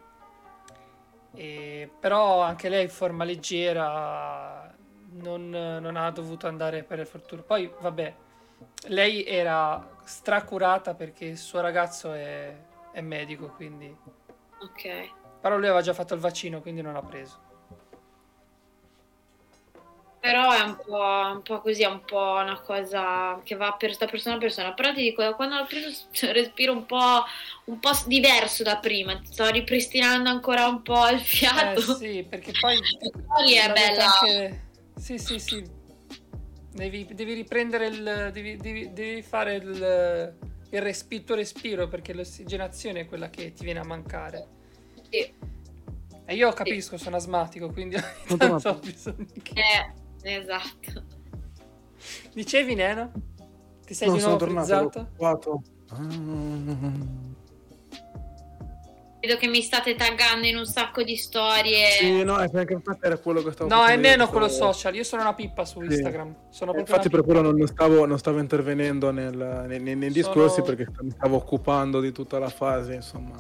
[1.37, 4.73] e- però anche lei in forma leggera
[5.11, 7.43] non, non ha dovuto andare per fortuna.
[7.43, 8.13] Poi vabbè,
[8.87, 12.53] lei era stracurata perché il suo ragazzo è,
[12.91, 13.95] è medico, quindi
[14.59, 15.11] Ok.
[15.39, 17.45] però lui aveva già fatto il vaccino, quindi non l'ha preso.
[20.19, 23.95] Però è un po', un po' così, è un po' una cosa che va per,
[23.95, 24.73] da persona a persona.
[24.73, 27.23] Però ti dico, quando l'ho preso s- respiro un po',
[27.65, 29.21] un po' diverso da prima.
[29.23, 31.81] Sto ripristinando ancora un po' il Eh fiato.
[31.95, 32.77] sì, perché poi...
[33.27, 34.05] Poi è bella.
[34.19, 34.65] anche-
[34.95, 35.63] Sì, sì, sì.
[36.73, 38.29] Devi, devi riprendere il...
[38.33, 40.35] Devi, devi- devi fare il,
[40.71, 44.47] il respi- il tuo respiro perché l'ossigenazione è quella che ti viene a mancare.
[45.09, 45.33] Sì.
[46.29, 47.95] E io capisco, sono asmatico, quindi
[48.37, 49.53] tanto ho bisogno che...
[49.53, 49.96] Eh,
[50.35, 51.03] esatto.
[52.33, 53.11] Dicevi, Nena?
[53.85, 55.09] Ti sei No, di sono nuovo frizzato?
[59.19, 61.89] Vedo che mi state taggando in un sacco di storie.
[61.99, 65.03] Sì, no, è perché infatti era quello che stavo No, è che quello social, io
[65.03, 65.87] sono una pippa su Sì.
[65.87, 66.35] Instagram.
[66.49, 70.23] Sono Eh, Infatti per quello non stavo, non stavo intervenendo nel- nei, nei- nei Sono-
[70.33, 73.35] discorsi perché mi stavo occupando di tutta la fase, insomma,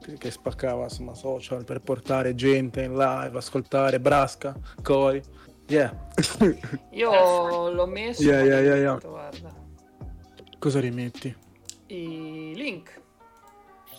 [0.00, 5.22] che, che spaccava, insomma, social per portare gente in live, ascoltare Brasca, Cori.
[5.72, 5.90] Yeah.
[6.92, 8.98] Io l'ho messo, Yeah, yeah, yeah, yeah.
[9.00, 9.50] guarda.
[10.58, 11.34] Cosa rimetti?
[11.86, 13.00] I link.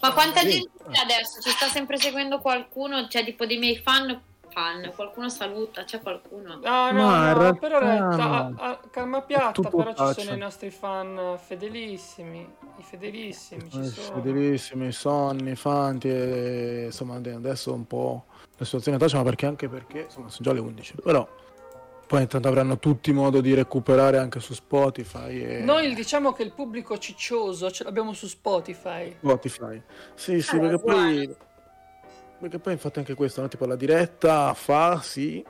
[0.02, 0.50] Ma quanta Sì.
[0.50, 1.42] gente adesso?
[1.42, 3.08] Ci sta sempre seguendo qualcuno?
[3.08, 4.22] Cioè, tipo dei miei fan?
[4.50, 6.60] Fan, qualcuno saluta, c'è qualcuno?
[6.62, 8.56] No, no, Ma no, realtà però no.
[8.60, 10.22] a, calma piatta, però ci faccia.
[10.22, 12.48] sono i nostri fan fedelissimi,
[12.78, 14.22] i fedelissimi ci Eh, sono.
[14.22, 18.26] Fedelissimi, Sonni, Fanti, e, insomma adesso un po'
[18.58, 21.28] la situazione taccia, ma perché anche perché insomma sono già le 11, però
[22.14, 26.52] poi intanto avranno tutti modo di recuperare anche su Spotify e Noi diciamo che il
[26.52, 29.16] pubblico ciccioso ce l'abbiamo su Spotify.
[29.18, 29.82] Spotify.
[30.14, 31.36] Sì, sì, Ah, perché poi
[32.40, 33.48] perché poi infatti anche questo, no?
[33.48, 35.44] tipo la diretta fa sì,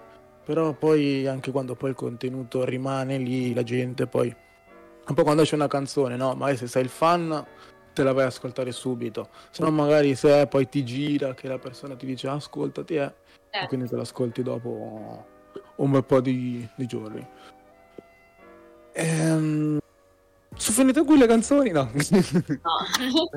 [0.46, 4.34] però poi anche quando poi il contenuto rimane lì, la gente poi
[5.06, 6.34] un po' quando c'è una canzone, no?
[6.34, 7.46] Magari se sei il fan
[7.92, 9.28] te la vai a ascoltare subito.
[9.52, 13.14] Se no magari se poi ti gira che la persona ti dice ascoltati eh,
[13.50, 13.68] eh.
[13.68, 15.32] quindi te l'ascolti dopo
[15.76, 17.26] un bel po' di, di giorni.
[18.94, 19.80] Ehm,
[20.56, 21.72] sono finite qui le canzoni?
[21.72, 21.90] No.
[21.92, 23.30] No.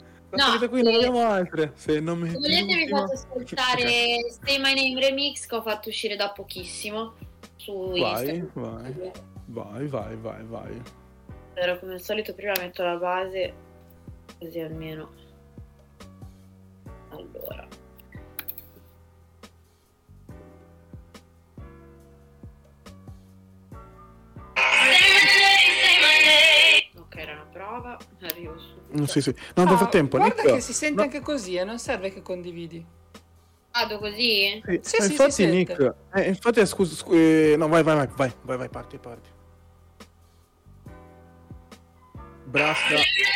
[0.30, 1.72] No, finite qui, non abbiamo altre.
[1.74, 5.88] Se non mi se volete vi faccio ascoltare Stay My Name Remix che ho fatto
[5.88, 7.14] uscire da pochissimo
[7.56, 8.52] su vai, Instagram.
[8.54, 9.12] Vai,
[9.46, 10.82] vai, vai, vai, vai.
[11.54, 13.52] Però come al solito prima metto la base
[14.38, 15.10] così almeno.
[17.08, 17.66] Allora.
[27.60, 28.98] Prova, arrivo su.
[28.98, 29.34] Mm, sì, sì.
[29.54, 32.10] No, nel Ah, frattempo, guarda Nick- che si sente no, anche così e non serve
[32.10, 32.84] che condividi.
[33.72, 34.60] Vado così?
[34.64, 38.08] sì, Sì, eh, sì, infatti, Nick, eh, infatti, scusa, scu- eh, no, vai, vai, vai,
[38.16, 39.28] vai, vai, vai, parti, parti.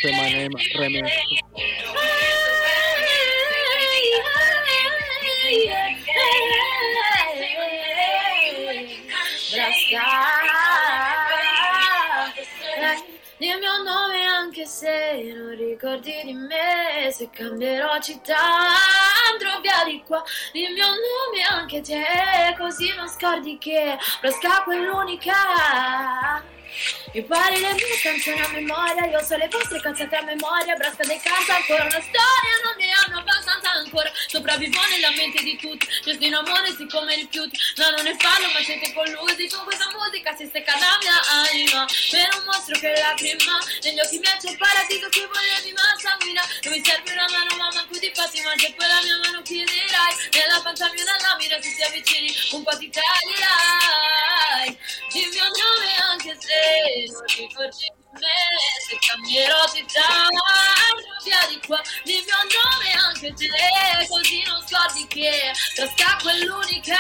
[0.03, 1.13] Say My Name, remix.
[13.39, 14.04] Il mio nome
[14.65, 17.11] anche se non ricordi di me.
[17.13, 18.37] Se cambierò città
[19.31, 20.23] andrò via di qua.
[20.53, 26.43] Il mio nome anche te Così non scordi che Brasca quell'unica
[27.13, 31.21] Impari le mie canzoni a memoria Io so le vostre cazzate a memoria Brasca dei
[31.21, 34.11] canta ancora una storia Non ne hanno abbastanza ancora.
[34.27, 38.61] Sopravvivo nella mente di tutti Giusto in amore siccome rifiuti No non ne fanno ma
[38.63, 43.59] siete collusi Con questa musica si stecca la mia anima Per un mostro che lacrima.
[43.83, 46.43] Negli occhi miei c'è il paradiso che volevi ma sanguina.
[46.65, 49.43] Non mi serve una mano ma manco di fatti Ma se poi la mia mano
[49.43, 54.69] chiederai Nella pancia mia una lamina Se ti avvicini un po' ti taglierai.
[55.15, 56.54] Il mio nome anche se
[57.11, 58.39] non ricordi di me
[58.87, 60.29] Se cambierò città
[61.25, 66.45] via di qua Il mio nome anche te Così non scordi che la scacco è
[66.45, 66.97] l'unica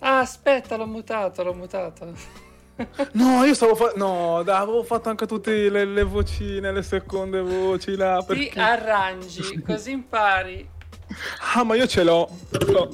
[0.00, 2.14] Ah, aspetta, l'ho mutato, l'ho mutato.
[3.12, 7.40] No, io stavo fa- No, dai, avevo fatto anche tutte le, le vocine, le seconde
[7.40, 8.18] voci là.
[8.20, 8.60] Ti Perché...
[8.60, 10.76] arrangi, così impari.
[11.54, 12.28] Ah, ma io ce l'ho.
[12.70, 12.88] No,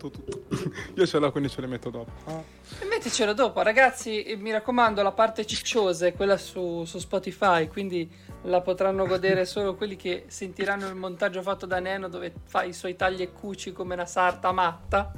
[0.00, 0.44] rotto tutto.
[0.94, 2.10] Io ce l'ho, quindi ce le metto dopo.
[2.24, 2.42] Ah.
[2.80, 4.22] E metticelo dopo, ragazzi.
[4.22, 8.10] eh, Mi raccomando, la parte cicciosa è quella su, su Spotify, quindi
[8.44, 12.72] la potranno godere solo quelli che sentiranno il montaggio fatto da Neno dove fa i
[12.72, 15.12] suoi tagli e cuci come una sarta matta.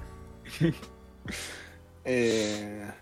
[2.02, 3.00] E...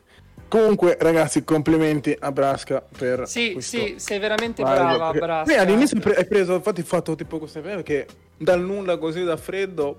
[0.51, 5.47] Comunque, ragazzi, complimenti a Brasca per Sì, questo sì, sei veramente vaglio, brava, perché- brava.
[5.49, 8.07] Sì, all'inizio hai pre- hai preso, infatti, ho fatto tipo queste perché
[8.37, 9.97] dal nulla così da freddo.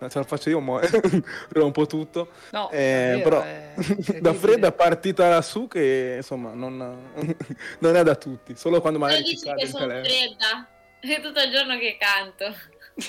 [0.00, 0.80] Non ce la faccio io, mo
[1.50, 2.30] rompo tutto.
[2.50, 3.74] No, Eh, davvero, però è
[4.20, 6.76] da fredda è partita lassù che insomma non,
[7.78, 10.68] non è da tutti, solo quando magari ti dici cade che sono fredda.
[10.98, 12.52] È tutto il giorno che canto.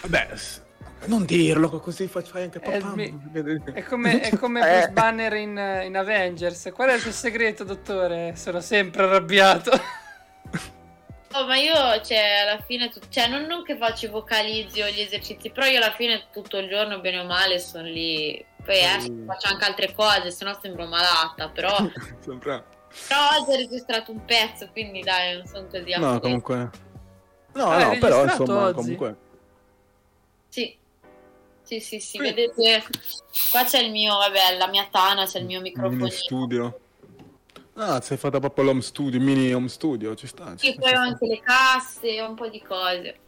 [0.01, 0.27] Vabbè,
[1.05, 2.95] non dirlo, così fai, anche È il papà.
[2.95, 3.31] mi-
[3.73, 4.71] È come, è come Eh.
[4.71, 6.69] Bruce Banner in, in Avengers.
[6.73, 8.33] Qual è il suo segreto, dottore?
[8.35, 9.71] Sono sempre arrabbiato.
[11.33, 11.73] Oh, ma io,
[12.03, 15.67] cioè, alla fine, tu- cioè, non, non che faccio i vocalizzi o gli esercizi, però
[15.67, 18.43] io alla fine tutto il giorno, bene o male, sono lì.
[18.65, 19.27] Poi esco, Mm.
[19.27, 21.69] faccio anche altre cose, se no sembro malata, però,
[22.25, 22.63] Sempre-
[23.07, 26.19] però oggi ho registrato un pezzo, quindi dai, non sono così No, afflitta.
[26.19, 26.69] comunque.
[27.53, 28.73] No, Ah, hai no, però insomma, oggi?
[28.73, 29.17] comunque.
[31.69, 31.79] Sì.
[31.79, 32.23] Sì, sì, sì, Sì.
[32.23, 32.83] vedete,
[33.51, 36.09] qua c'è il mio, vabbè, la mia tana, c'è il mio Mini microfonino.
[36.09, 36.79] studio.
[37.75, 40.55] Ah, sei fatta proprio l'home studio, mini home studio, ci sta.
[40.55, 43.19] ci Sì, poi ho anche le casse, un po' di cose.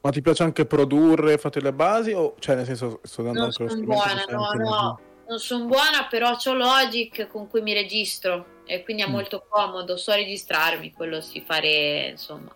[0.00, 3.48] Ma ti piace anche produrre, fate le basi o cioè nel senso sto dando Non
[3.48, 7.60] anche lo sono strumento buona, no, no, non sono buona, però ho Logic con cui
[7.60, 9.12] mi registro e quindi è Mm.
[9.12, 12.50] molto comodo, so registrarmi, quello si fare, insomma,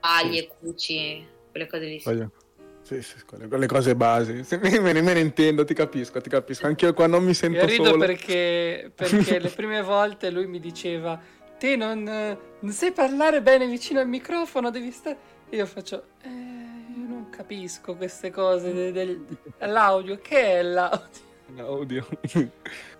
[0.00, 1.98] tagli e cuci, quelle cose lì.
[1.98, 2.44] sì.
[2.86, 3.16] Sì, sì,
[3.48, 4.44] quelle cose basi.
[4.62, 6.68] Me ne, me ne intendo, ti capisco, ti capisco.
[6.68, 7.98] Anche io qua non mi sento Io rido solo.
[7.98, 11.18] perché, perché le prime volte lui mi diceva:
[11.58, 15.16] Te non, non sai parlare bene vicino al microfono, devi stare.
[15.48, 19.26] E io faccio: eh, Io non capisco queste cose de- del-
[19.58, 20.20] dell'audio.
[20.22, 21.24] Che è l'audio?
[21.56, 22.06] Audio.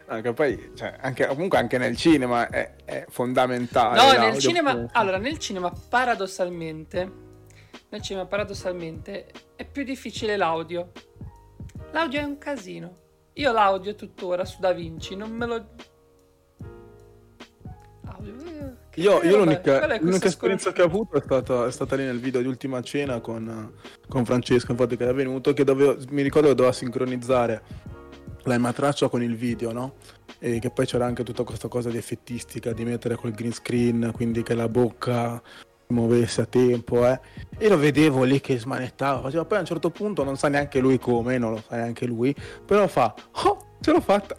[0.09, 3.97] Anche poi, cioè, anche, comunque anche nel cinema è, è fondamentale.
[4.01, 4.89] No, l'audio, nel cinema.
[4.93, 7.25] Allora, nel cinema, paradossalmente.
[7.89, 10.91] Nel cinema, paradossalmente, è più difficile l'audio.
[11.93, 13.05] L'audio è un casino.
[13.35, 15.67] Io l'audio tuttora su Da Vinci non me lo.
[18.07, 18.35] Audio.
[18.35, 22.05] eh, che Io, io l'unica, l'unica esperienza che ho avuto è stata, è stata lì
[22.05, 23.75] nel video di Ultima Cena con,
[24.09, 27.63] con Francesco, infatti che era venuto, che dovevo, mi ricordo che doveva sincronizzare
[28.45, 29.95] la matraccia con il video, no?
[30.39, 34.11] E che poi c'era anche tutta questa cosa di effettistica, di mettere col green screen,
[34.15, 35.43] quindi che la bocca
[35.89, 37.21] muovesse a tempo, eh.
[37.59, 40.79] E lo vedevo lì che smanettava, faceva poi a un certo punto non sa neanche
[40.79, 42.35] lui come, non lo sa neanche lui,
[42.65, 44.35] però fa, oh, ce l'ho fatta.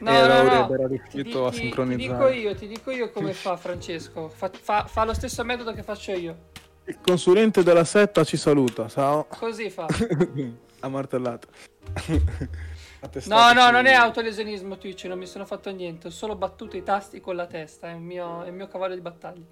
[0.00, 0.74] No, e no, no.
[0.74, 2.30] era riuscito a sincronizzare.
[2.30, 5.72] Ti dico io, ti dico io come fa Francesco, fa, fa, fa lo stesso metodo
[5.72, 6.36] che faccio io.
[6.84, 9.26] Il consulente della setta ci saluta, ciao.
[9.28, 9.86] Così fa.
[10.80, 11.48] a martellato.
[13.26, 16.82] no, no, non è autolesionismo Twitch, non mi sono fatto niente, ho solo battuto i
[16.82, 19.44] tasti con la testa, è il mio, è il mio cavallo di battaglia.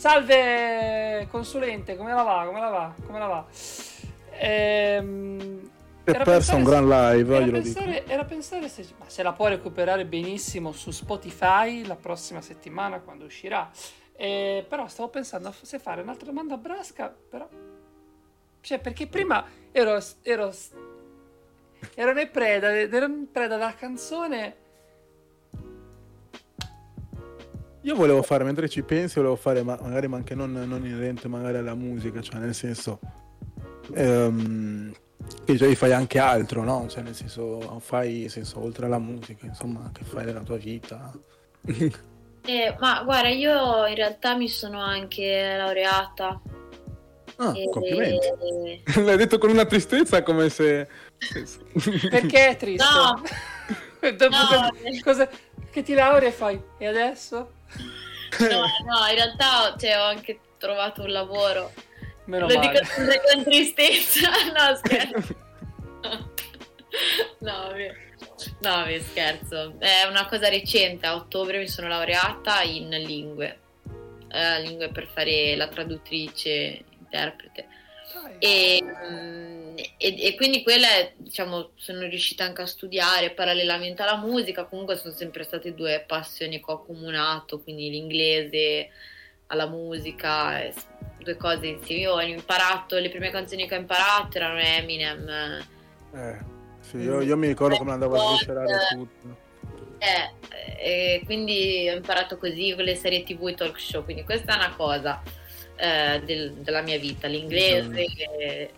[0.00, 2.44] Salve consulente, come la va?
[2.46, 2.94] Come la va?
[3.04, 3.46] Come la va?
[4.30, 9.48] Ehm, si è perso un gran live, era pensare, era pensare se, se, la può
[9.48, 13.70] recuperare benissimo su Spotify la prossima settimana quando uscirà.
[14.16, 17.46] Eh, però stavo pensando se fare un'altra domanda a Brasca, però...
[18.62, 20.50] Cioè, perché prima ero, ero,
[21.94, 24.56] ero in preda, ero in preda della canzone
[27.82, 31.28] Io volevo fare, mentre ci pensi, volevo fare, ma magari ma anche non, non inerente
[31.28, 32.98] magari alla musica, cioè nel senso...
[33.94, 34.92] Ehm,
[35.44, 36.86] che cioè, fai anche altro, no?
[36.88, 41.12] Cioè nel senso, fai, nel senso, oltre alla musica, insomma, che fai della tua vita.
[41.62, 46.40] eh, ma guarda, io in realtà mi sono anche laureata.
[47.36, 47.68] Ah, e...
[47.70, 48.82] complimenti.
[49.00, 50.88] L'hai detto con una tristezza come se...
[52.10, 52.84] Perché è triste?
[52.84, 53.22] No!
[54.16, 54.70] Dopo no,
[55.02, 55.28] cosa,
[55.70, 56.60] che ti laurei e fai?
[56.78, 57.52] E adesso?
[58.38, 61.72] No, no, in realtà cioè, ho anche trovato un lavoro.
[62.26, 62.70] Meno Lo male.
[62.70, 64.28] dico con tristezza.
[64.54, 65.48] No, scherzo.
[67.38, 67.86] No, mi...
[68.60, 69.74] no, mi scherzo.
[69.78, 71.06] È una cosa recente.
[71.06, 73.58] A ottobre mi sono laureata in lingue.
[74.28, 77.68] Eh, lingue per fare la traduttrice, interprete.
[78.38, 79.59] E, mm,
[79.96, 84.96] e, e, quindi quella è, diciamo, sono riuscita anche a studiare parallelamente alla musica, comunque
[84.96, 88.88] sono sempre state due passioni che ho accomunato, quindi l'inglese
[89.46, 90.70] alla musica,
[91.18, 92.02] due cose insieme.
[92.02, 95.28] Io ho imparato, le prime canzoni che ho imparato erano Eminem.
[96.14, 96.38] Eh,
[96.80, 99.48] sì, io, io mi ricordo come andavo a sviscerare tutto.
[99.98, 100.32] Eh,
[100.78, 104.56] e quindi ho imparato così con le serie tv e talk show, quindi questa è
[104.56, 105.22] una cosa
[105.76, 108.70] eh, del, della mia vita, l'inglese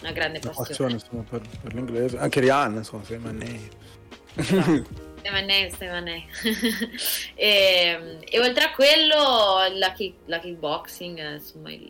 [0.00, 0.94] una grande passione.
[0.94, 3.70] passione per, per, l'inglese, anche Rihanna, insomma, sei Manei.
[5.30, 6.26] Manei, Manei.
[7.34, 11.88] e, e oltre a quello la, kick, la kickboxing, insomma il,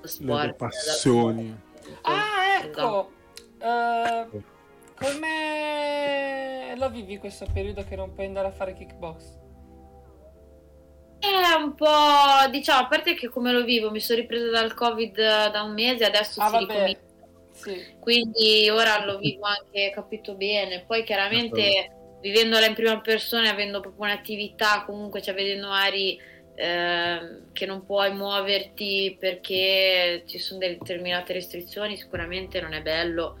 [0.00, 0.46] lo sport.
[0.46, 1.60] Le passioni.
[2.02, 3.12] Ah, ecco!
[3.58, 4.42] Uh,
[4.94, 9.40] come la vivi questo periodo che non puoi andare a fare kickbox?
[11.22, 15.14] È un po', diciamo, a parte che come lo vivo, mi sono ripresa dal Covid
[15.50, 17.00] da un mese, adesso ah, si ricomincia.
[17.52, 17.94] Sì.
[18.00, 20.82] Quindi ora lo vivo anche capito bene.
[20.84, 26.18] Poi chiaramente vivendola in prima persona, avendo proprio un'attività, comunque cioè vedendo magari
[26.56, 33.38] eh, che non puoi muoverti perché ci sono determinate restrizioni, sicuramente non è bello.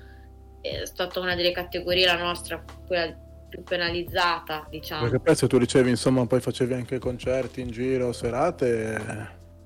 [0.60, 3.12] È stata una delle categorie, la nostra, quella
[3.52, 5.02] più penalizzata, diciamo.
[5.02, 8.94] Perché poi se tu ricevi, insomma, poi facevi anche concerti in giro, serate...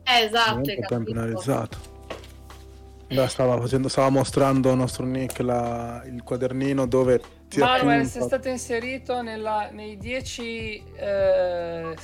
[0.02, 1.94] Eh, esatto, è ben penalizzato.
[3.08, 8.22] Beh, stava, facendo, stava mostrando al nostro Nick la, il quadernino dove ti Manuel sei
[8.22, 11.94] stato inserito nella, nei 10 eh,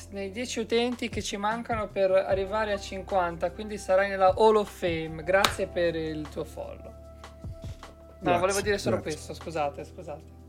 [0.58, 5.66] utenti che ci mancano per arrivare a 50 quindi sarai nella Hall of Fame grazie
[5.66, 6.92] per il tuo follow no
[8.20, 9.14] grazie, volevo dire solo grazie.
[9.14, 10.41] questo scusate scusate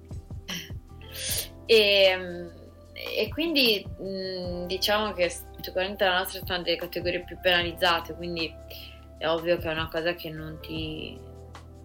[1.65, 2.49] e,
[2.93, 5.31] e quindi mh, diciamo che
[5.61, 8.53] sicuramente la nostra è una delle categorie più penalizzate, quindi
[9.17, 11.31] è ovvio che è una cosa che non ti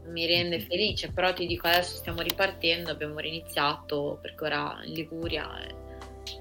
[0.09, 5.47] mi rende felice, però ti dico adesso stiamo ripartendo, abbiamo riniziato perché ora in Liguria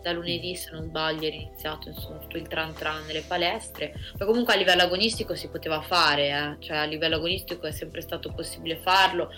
[0.01, 4.25] da lunedì se non sbaglio è iniziato insomma, tutto il tran tran nelle palestre, ma
[4.25, 6.63] comunque a livello agonistico si poteva fare, eh?
[6.63, 9.29] cioè a livello agonistico è sempre stato possibile farlo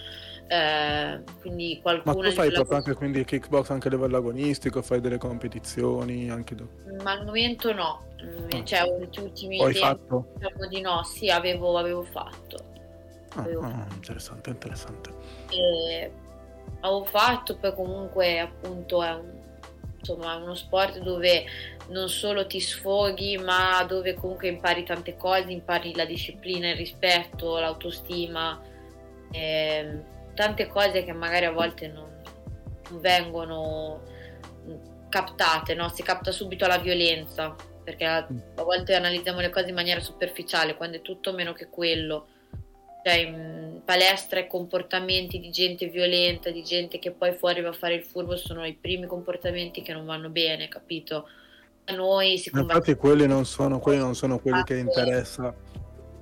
[0.51, 4.99] eh, quindi qualcuno Ma tu fai proprio anche quindi kickbox anche a livello agonistico, fai
[4.99, 6.67] delle competizioni anche do...
[7.03, 8.05] Ma al momento no,
[8.51, 8.63] ah.
[8.63, 10.29] cioè negli ultimi Hai fatto?
[10.39, 12.57] diciamo di no, sì, avevo, avevo fatto.
[13.35, 13.93] Ah, avevo ah, fatto.
[13.93, 15.13] interessante, interessante.
[15.51, 16.11] E
[16.79, 19.31] avevo fatto, poi comunque appunto è un,
[19.99, 21.45] insomma, uno sport dove
[21.89, 27.59] non solo ti sfoghi, ma dove comunque impari tante cose, impari la disciplina, il rispetto,
[27.59, 28.59] l'autostima.
[29.31, 32.09] E tante cose che magari a volte non,
[32.89, 34.01] non vengono
[35.09, 35.89] captate, no?
[35.89, 40.75] si capta subito la violenza, perché a, a, volte analizziamo le cose in maniera superficiale,
[40.75, 42.27] quando è tutto meno che quello.
[43.03, 47.73] Cioè in palestra i comportamenti di gente violenta, di gente che poi fuori va a
[47.73, 51.27] fare il furbo sono i primi comportamenti che non vanno bene, capito?
[51.85, 52.77] A noi si combatte...
[52.77, 55.55] Infatti quelli non sono, quelli, non sono quelli che interessa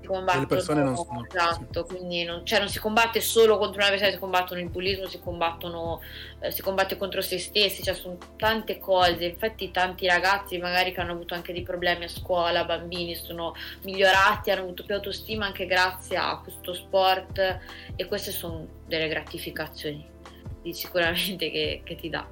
[0.07, 1.95] combattono le persone non sono esatto, sì.
[1.95, 5.19] quindi non, cioè non, si combatte solo contro un avversario, si combattono il bullismo, si
[5.19, 6.01] combattono
[6.39, 9.25] eh, si combatte contro se stessi, cioè sono tante cose.
[9.25, 13.53] Infatti tanti ragazzi magari che hanno avuto anche dei problemi a scuola, bambini sono
[13.83, 17.59] migliorati, hanno avuto più autostima anche grazie a questo sport
[17.95, 20.15] e queste sono delle gratificazioni
[20.73, 22.27] sicuramente che, che ti dà.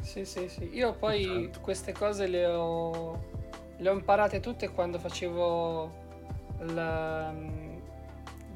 [0.00, 0.70] Sì, sì, sì.
[0.74, 1.60] Io poi esatto.
[1.60, 3.24] queste cose le ho,
[3.78, 6.02] le ho imparate tutte quando facevo
[6.60, 7.78] la, mm,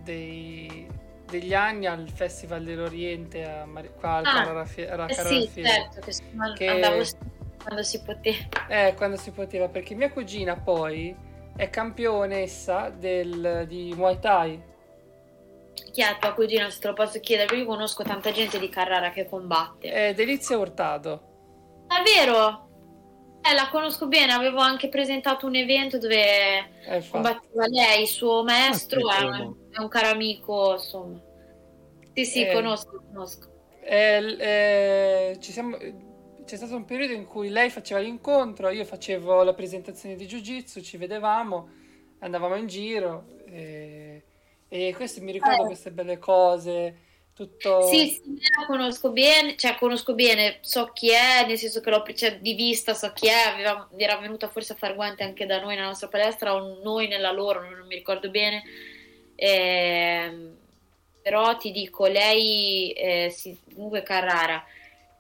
[0.03, 0.89] dei,
[1.29, 6.13] degli anni al Festival dell'Oriente a Mar- qua al ah, Carrara, eh sì, certo, che,
[6.55, 7.03] che andavo
[7.63, 8.67] quando si poteva.
[8.69, 11.15] Eh, quando si poteva, perché mia cugina poi
[11.55, 14.63] è campionessa del, di Muay Thai.
[15.93, 17.47] Chi è tua cugina, se te lo posso chiedere?
[17.47, 19.91] Perché io conosco tanta gente di Carrara che combatte.
[19.91, 21.85] È Delizia Hurtado.
[21.87, 22.68] Davvero?
[23.49, 28.43] Eh, la conosco bene, avevo anche presentato un evento dove eh, combatteva lei, il suo
[28.43, 31.19] maestro ah, è, un, è un caro amico, insomma.
[32.13, 33.49] Sì, sì, eh, conosco, conosco.
[33.81, 35.77] Eh, siamo,
[36.45, 40.41] c'è stato un periodo in cui lei faceva l'incontro, io facevo la presentazione di Jiu
[40.41, 41.71] Jitsu, ci vedevamo,
[42.19, 44.25] andavamo in giro e,
[44.69, 45.67] e questo mi ricordo eh.
[45.67, 47.07] queste belle cose
[47.39, 47.83] tutto...
[47.87, 52.05] Sì, sì, la conosco bene, cioè conosco bene, so chi è, nel senso che l'ho
[52.13, 55.61] cioè, di vista, so chi è, aveva, era venuta forse a far guante anche da
[55.61, 58.65] noi nella nostra palestra o noi nella loro, non, non mi ricordo bene.
[59.37, 60.53] Eh,
[61.23, 64.65] però ti dico, lei eh, si, comunque Carrara.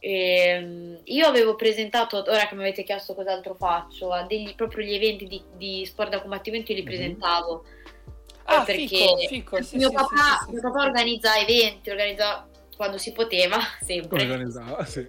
[0.00, 4.94] Eh, io avevo presentato, ora che mi avete chiesto cos'altro faccio, a degli, proprio gli
[4.94, 6.96] eventi di, di sport da combattimento io li mm-hmm.
[6.96, 7.64] presentavo
[8.50, 12.96] Ah, perché fico, fico, sì, mio, sì, papà, sì, mio papà organizza eventi, organizza quando
[12.96, 14.22] si poteva, sempre.
[14.22, 15.06] Organizzava, sì.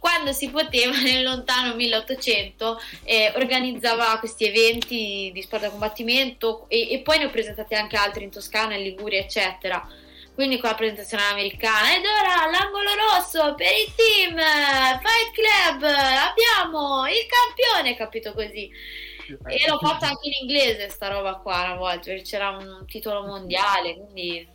[0.00, 6.90] Quando si poteva, nel lontano 1800, eh, organizzava questi eventi di sport da combattimento e,
[6.90, 9.86] e, poi ne ho presentati anche altri in Toscana, in Liguria, eccetera.
[10.34, 11.94] Quindi con la presentazione americana.
[11.94, 19.06] Ed ora l'angolo rosso per il team Fight Club, abbiamo il campione, capito così.
[19.46, 23.26] E l'ho fatta anche in inglese sta roba qua una volta, perché c'era un titolo
[23.26, 24.48] mondiale, quindi...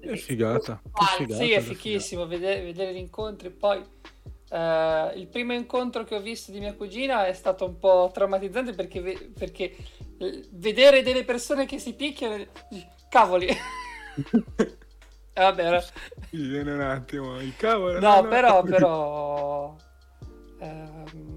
[0.00, 0.80] È figata.
[0.82, 3.50] È figata sì, è fichissimo vedere, vedere, gli incontri.
[3.50, 3.84] Poi
[4.50, 8.72] eh, il primo incontro che ho visto di mia cugina è stato un po' traumatizzante
[8.72, 9.76] perché, perché
[10.50, 12.44] vedere delle persone che si picchiano...
[13.08, 13.46] Cavoli!
[13.46, 14.76] eh,
[15.34, 15.84] vabbè, era...
[16.30, 18.00] Mi viene un attimo il cavolo.
[18.00, 19.76] No, no però, però...
[20.62, 21.31] Ehm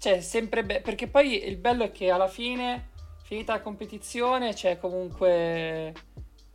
[0.00, 2.88] cioè, sempre be- perché poi il bello è che alla fine,
[3.22, 5.92] finita la competizione, c'è comunque...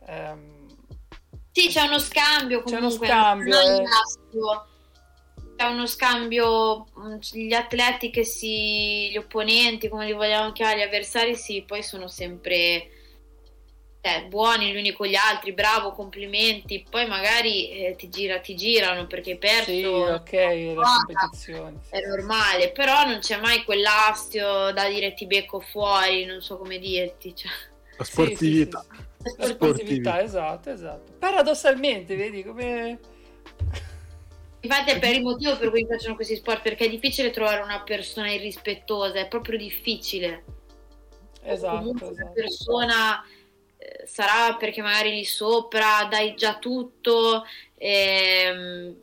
[0.08, 0.66] Ehm...
[1.52, 3.06] Sì, c'è uno scambio comunque.
[3.06, 3.60] C'è uno scambio.
[3.60, 3.84] Eh.
[5.56, 6.86] C'è uno scambio,
[7.32, 9.10] gli atleti che si...
[9.10, 12.90] gli opponenti, come li vogliamo chiamare, gli avversari, sì, poi sono sempre
[14.06, 18.54] cioè, buoni gli uni con gli altri, bravo, complimenti, poi magari eh, ti, gira, ti,
[18.54, 19.70] girano perché hai perso.
[19.72, 20.32] Sì, ok,
[20.76, 21.80] la competizione.
[21.88, 26.78] È normale, però non c'è mai quell'astio da dire ti becco fuori, non so come
[26.78, 27.34] dirti.
[27.34, 27.50] Cioè.
[27.98, 28.86] La sportività.
[28.88, 29.38] Sì, sì, sì.
[29.38, 31.12] La sportività, esatto, esatto.
[31.18, 33.00] Paradossalmente, vedi come...
[34.60, 37.60] Infatti è per il motivo per cui mi piacciono questi sport, perché è difficile trovare
[37.60, 40.44] una persona irrispettosa, è proprio difficile.
[41.42, 42.12] Esatto, esatto.
[42.12, 43.24] Una persona
[44.06, 47.44] sarà perché magari lì sopra dai già tutto
[47.76, 48.96] e, ehm,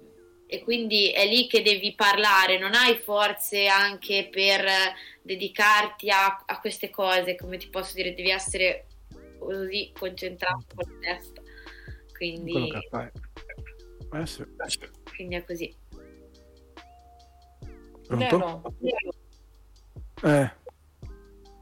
[0.47, 4.65] e, quindi è lì che devi parlare, non hai forze anche per
[5.21, 8.85] dedicarti a, a queste cose, come ti posso dire, devi essere
[9.39, 11.41] così concentrato con la testa.
[12.15, 12.71] Quindi,
[15.15, 15.75] quindi è così.
[18.07, 18.75] Pronto?
[20.23, 20.61] Eh.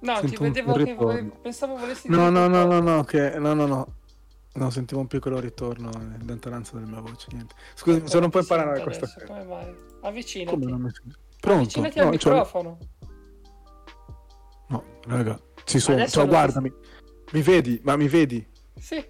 [0.01, 1.31] No, Sento ti vedevo che volevi...
[1.41, 3.95] pensavo volessi No, no, no, no, no, che no, no, no.
[4.53, 5.89] No, sentivo un piccolo ritorno
[6.25, 7.55] lontananza della mia voce, niente.
[7.75, 9.25] Scusi, sono un po' imparare questa cosa.
[9.25, 9.75] Come mai?
[10.01, 10.57] Avvicinati.
[10.57, 10.91] Come non mi
[11.39, 11.79] Pronto?
[11.79, 12.33] Avvicinati no, al cioè...
[12.33, 12.77] microfono.
[14.67, 16.05] No, raga, ci sono.
[16.07, 16.73] Ciao, guardami.
[17.31, 17.79] Mi vedi?
[17.83, 18.45] Ma mi vedi?
[18.77, 19.03] Sì.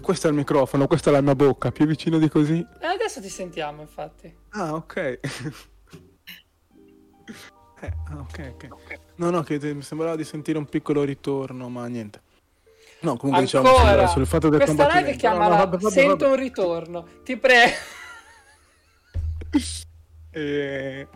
[0.00, 2.64] Questo è il microfono, questa è la mia bocca, più vicino di così.
[2.80, 4.34] Eh, adesso ti sentiamo, infatti.
[4.50, 5.20] Ah, ok.
[7.80, 8.98] Eh, ah, ok, ok.
[9.16, 12.20] No, no, che mi sembrava di sentire un piccolo ritorno, ma niente.
[13.00, 13.92] No, comunque Ancora.
[13.92, 16.30] diciamo sul fatto del Questa live chiama no, no, vabbè, vabbè, Sento vabbè.
[16.30, 17.06] un ritorno.
[17.22, 17.74] Ti prego.
[20.30, 21.06] e...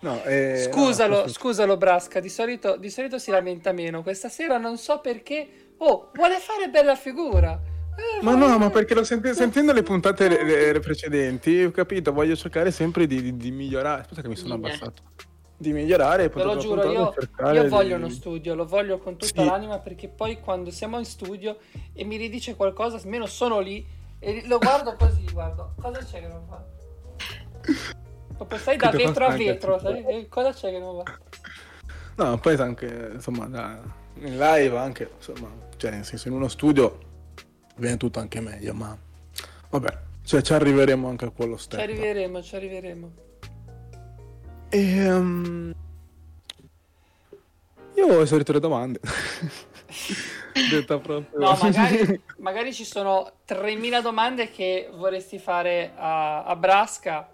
[0.00, 4.02] No, eh, scusalo, scusalo Brasca, di solito, di solito si lamenta meno.
[4.02, 5.74] Questa sera non so perché...
[5.78, 7.60] Oh, vuole fare bella figura.
[7.96, 12.12] Eh, ma no, ma perché lo senti, sentendo le puntate le, le precedenti, ho capito,
[12.12, 14.00] voglio cercare sempre di, di, di migliorare.
[14.00, 15.02] Aspetta che mi sono abbassato.
[15.62, 16.28] Di migliorare.
[16.28, 17.14] Te lo giuro, io,
[17.52, 18.02] io voglio di...
[18.02, 19.48] uno studio, lo voglio con tutta sì.
[19.48, 21.58] l'anima perché poi quando siamo in studio
[21.92, 23.86] e mi ridice qualcosa, almeno sono lì
[24.18, 26.64] e lo guardo così, guardo, cosa c'è che non fa?
[28.34, 30.26] Proprio stai da vetro a vetro, sai?
[30.28, 31.04] cosa c'è che non va?
[32.16, 33.80] No, poi anche, insomma, da,
[34.14, 36.98] in live anche, insomma, cioè nel senso in uno studio
[37.76, 38.98] viene tutto anche meglio, ma
[39.70, 41.80] vabbè, cioè, ci arriveremo anche a quello stesso.
[41.80, 43.12] Ci arriveremo, ci arriveremo.
[44.74, 45.70] E, um,
[47.94, 49.00] io ho esaurito le domande.
[50.70, 51.38] Detta proprio.
[51.38, 57.28] No, magari, magari, ci sono 3.000 domande che vorresti fare a, a Brasca,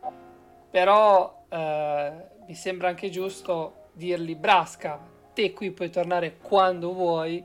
[0.69, 2.13] però eh,
[2.45, 4.99] mi sembra anche giusto dirgli Brasca,
[5.33, 7.45] te qui puoi tornare quando vuoi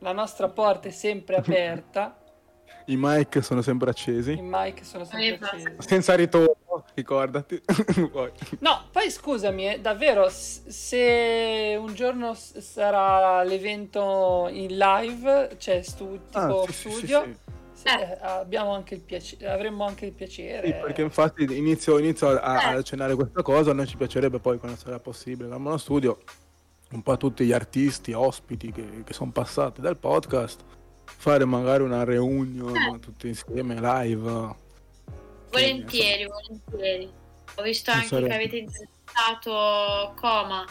[0.00, 2.18] la nostra porta è sempre aperta.
[2.86, 4.32] I mic sono sempre accesi.
[4.32, 5.74] I mic sono sempre accesi.
[5.78, 7.60] Senza ritorno, ricordati.
[8.58, 16.46] No, poi scusami, eh, davvero, se un giorno sarà l'evento in live, cioè stu- ah,
[16.46, 17.36] tipo ah, sì, studio, sì,
[17.72, 20.66] sì, eh, abbiamo anche il piacere, avremmo anche il piacere.
[20.66, 22.76] Sì, perché infatti inizio, inizio a, a eh.
[22.76, 26.18] accennare questa cosa, a noi ci piacerebbe poi quando sarà possibile, avremo uno studio
[26.90, 30.62] un po' tutti gli artisti, ospiti che, che sono passati dal podcast,
[31.04, 32.98] fare magari una reunion eh.
[32.98, 34.56] tutti insieme live.
[35.50, 37.12] Volentieri, volentieri.
[37.56, 38.28] Ho visto anche sarebbe...
[38.28, 40.64] che avete interessato Coma.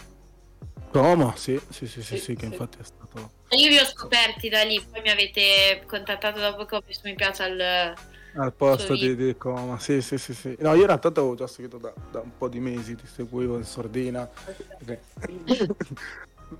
[0.91, 3.31] Coma, sì, sì, sì, sì, sì, che infatti è stato...
[3.49, 7.15] Io vi ho scoperti da lì, poi mi avete contattato dopo che ho visto mi
[7.15, 7.95] piace al
[8.35, 10.55] al posto di, di, Coma, sì, sì, sì, sì.
[10.59, 13.57] No, io in realtà avevo già seguito da, da, un po' di mesi, ti seguivo
[13.57, 14.27] in sordina.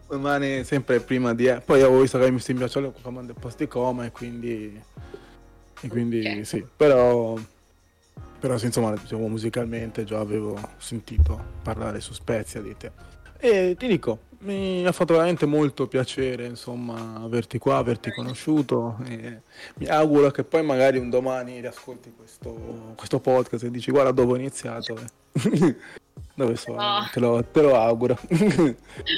[0.08, 1.46] Rimane sempre prima di...
[1.66, 4.82] Poi avevo visto che mi si piaceva il comando del post di Coma e quindi...
[5.82, 6.46] E quindi okay.
[6.46, 7.38] sì, però...
[8.40, 12.92] Però sì, insomma, diciamo, musicalmente già avevo sentito parlare su Spezia di te.
[13.38, 18.98] E ti dico, mi ha fatto veramente molto piacere, insomma, averti qua, averti conosciuto.
[19.76, 24.34] mi auguro che poi magari un domani riascolti questo, questo podcast e dici guarda dove
[24.34, 24.98] ho iniziato.
[24.98, 25.76] Eh.
[26.34, 26.82] dove sono?
[26.82, 27.10] No.
[27.12, 28.18] Te, lo, te, lo, auguro.
[28.28, 28.76] te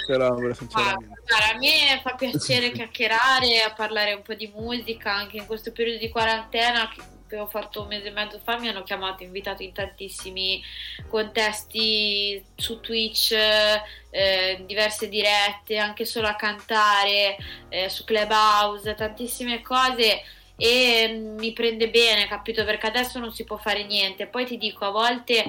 [0.07, 1.21] lo auguro sinceramente.
[1.25, 5.99] Guarda, a me fa piacere chiacchierare, parlare un po' di musica anche in questo periodo
[5.99, 6.89] di quarantena
[7.27, 10.61] che ho fatto un mese e mezzo fa mi hanno chiamato, invitato in tantissimi
[11.07, 17.35] contesti su Twitch, eh, diverse dirette, anche solo a cantare,
[17.69, 20.21] eh, su Clubhouse, tantissime cose
[20.57, 21.07] e
[21.37, 22.63] mi prende bene, capito?
[22.63, 24.27] Perché adesso non si può fare niente.
[24.27, 25.43] Poi ti dico, a volte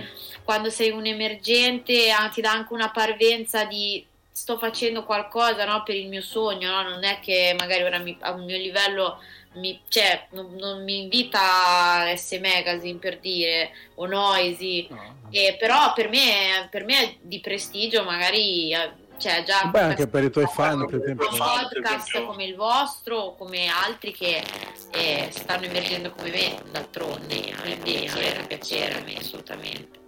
[0.44, 5.82] quando sei un emergente ah, ti dà anche una parvenza di sto facendo qualcosa no,
[5.82, 6.82] per il mio sogno, no?
[6.82, 9.18] non è che magari ora mi, a un mio livello
[9.54, 15.14] mi, cioè, non, non, mi invita S Magazine per dire o Noisy, no.
[15.30, 20.06] Eh, però per me, per me è di prestigio magari eh, cioè già Beh, anche
[20.06, 24.42] per i tuoi fan per esempio un podcast come il vostro o come altri che
[24.92, 29.98] eh, stanno emergendo come me d'altronde a me piacere, piacere a me assolutamente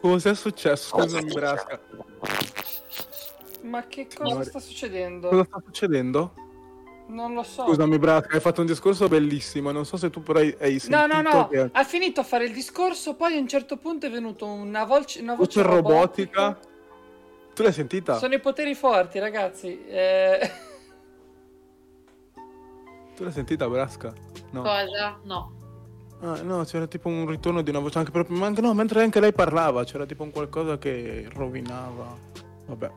[0.00, 0.96] cosa è successo?
[0.96, 1.80] scusami Brasca
[3.62, 5.28] ma che cosa sta succedendo?
[5.28, 6.32] cosa sta succedendo?
[7.08, 7.64] Non lo so.
[7.66, 9.70] Scusami, Brasca, hai fatto un discorso bellissimo.
[9.70, 10.96] Non so se tu però hai, sentito.
[10.96, 11.48] No, no, no.
[11.48, 11.68] Che...
[11.70, 13.14] Ha finito a fare il discorso.
[13.14, 16.40] Poi a un certo punto è venuto una voce, una voce robotica.
[16.40, 16.74] robotica.
[17.54, 18.18] Tu l'hai sentita?
[18.18, 19.86] Sono i poteri forti, ragazzi.
[19.86, 20.50] Eh...
[23.16, 24.12] Tu l'hai sentita, Brasca?
[24.50, 24.60] No.
[24.60, 25.18] Cosa?
[25.22, 25.52] No.
[26.20, 28.36] Ah, no, c'era tipo un ritorno di una voce anche proprio.
[28.36, 32.14] Ma anche, no, mentre anche lei parlava, c'era tipo un qualcosa che rovinava.
[32.66, 32.90] Vabbè.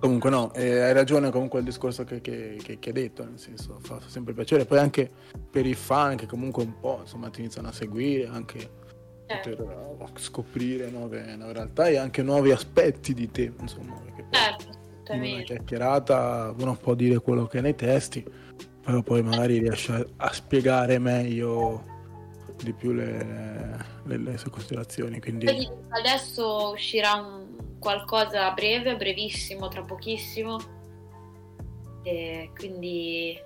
[0.00, 3.38] Comunque no, eh, hai ragione comunque il discorso che, che, che, che, hai detto, nel
[3.38, 5.10] senso fa sempre piacere, poi anche
[5.50, 8.70] per i fan che comunque un po' insomma ti iniziano a seguire, anche
[9.26, 9.50] certo.
[9.50, 15.12] per uh, scoprire nuove, nuove, realtà e anche nuovi aspetti di te, insomma, perché certo,
[15.12, 18.24] in una chiacchierata uno può dire quello che è nei testi,
[18.82, 21.84] però poi magari riesce a, a spiegare meglio
[22.62, 25.20] di più le, le, le sue considerazioni.
[25.20, 25.46] Quindi...
[25.88, 27.49] Adesso uscirà un
[27.80, 30.58] qualcosa a breve, brevissimo, tra pochissimo.
[32.04, 33.36] E quindi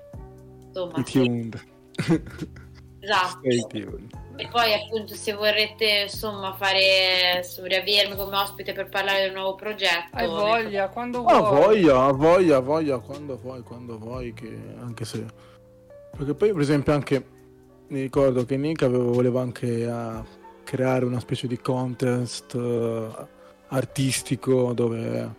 [0.67, 1.03] insomma.
[1.05, 1.65] Stay tuned.
[3.05, 3.39] Esatto.
[3.41, 4.23] Stay tuned.
[4.37, 10.09] E poi appunto se vorrete insomma fare riavermi come ospite per parlare del nuovo progetto.
[10.13, 11.35] Hai voglia, quando vuoi.
[11.35, 15.25] Ah, voglia, voglia, voglia, quando vuoi, quando vuoi, che anche se...
[16.17, 17.25] Perché poi per esempio anche
[17.89, 20.25] mi ricordo che Nick aveva, voleva anche uh,
[20.65, 23.15] creare una specie di contest uh,
[23.75, 25.35] artistico dove,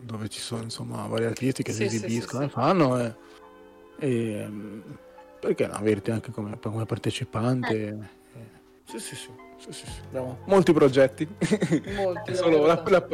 [0.00, 3.14] dove, ci sono insomma vari artisti che sì, si esibiscono e fanno e,
[3.98, 4.48] e,
[5.40, 7.88] perché no, averti anche come, come partecipante.
[7.88, 8.16] Eh.
[8.84, 10.00] Sì, sì, sì, sì, sì, sì.
[10.06, 11.28] Abbiamo molti progetti.
[11.94, 12.34] Molti.
[12.36, 13.06] Solo la, la,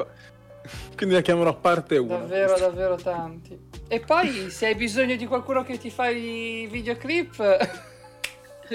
[0.96, 2.08] quindi la chiamerò parte 1.
[2.08, 3.58] Davvero, davvero tanti.
[3.88, 7.36] E poi se hai bisogno di qualcuno che ti fa i videoclip...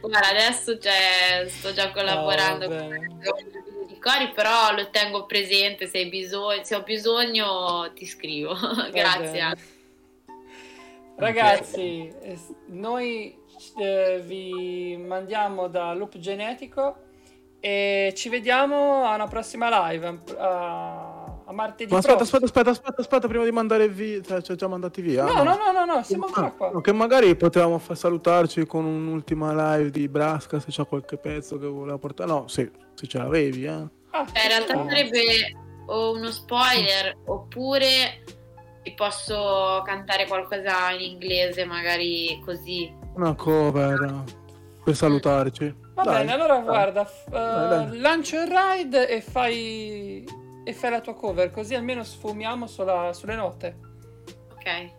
[0.00, 3.67] Guarda, adesso cioè, sto già collaborando oh, con i
[4.08, 8.54] cori, però lo tengo presente, se, bisogno, se ho bisogno ti scrivo.
[8.90, 9.76] Grazie.
[11.16, 12.12] Ragazzi,
[12.66, 13.36] noi
[13.80, 16.96] eh, vi mandiamo da Loop Genetico
[17.60, 20.20] e ci vediamo a una prossima live.
[20.38, 21.90] A, a martedì.
[21.90, 24.20] Ma aspetta, aspetta, aspetta, aspetta, aspetta, prima di mandare via.
[24.22, 25.24] Cioè, ci ha già mandati via.
[25.24, 26.80] No, no, no, no, no, siamo ah, ancora qua.
[26.80, 30.60] Che magari potevamo far salutarci con un'ultima live di Brasca.
[30.60, 32.30] Se c'è qualche pezzo che voleva portare.
[32.30, 33.96] No, sì, se ce l'avevi, eh.
[34.10, 35.56] Ah, eh, in realtà sarebbe
[35.86, 38.22] o uno spoiler oppure
[38.82, 42.94] vi posso cantare qualcosa in inglese, magari così.
[43.14, 44.24] Una cover
[44.84, 45.74] per salutarci.
[45.94, 46.64] Va dai, bene, allora dai.
[46.64, 50.24] guarda, uh, dai, lancio il ride e fai,
[50.64, 53.78] e fai la tua cover, così almeno sfumiamo sulla, sulle note.
[54.52, 54.92] Ok.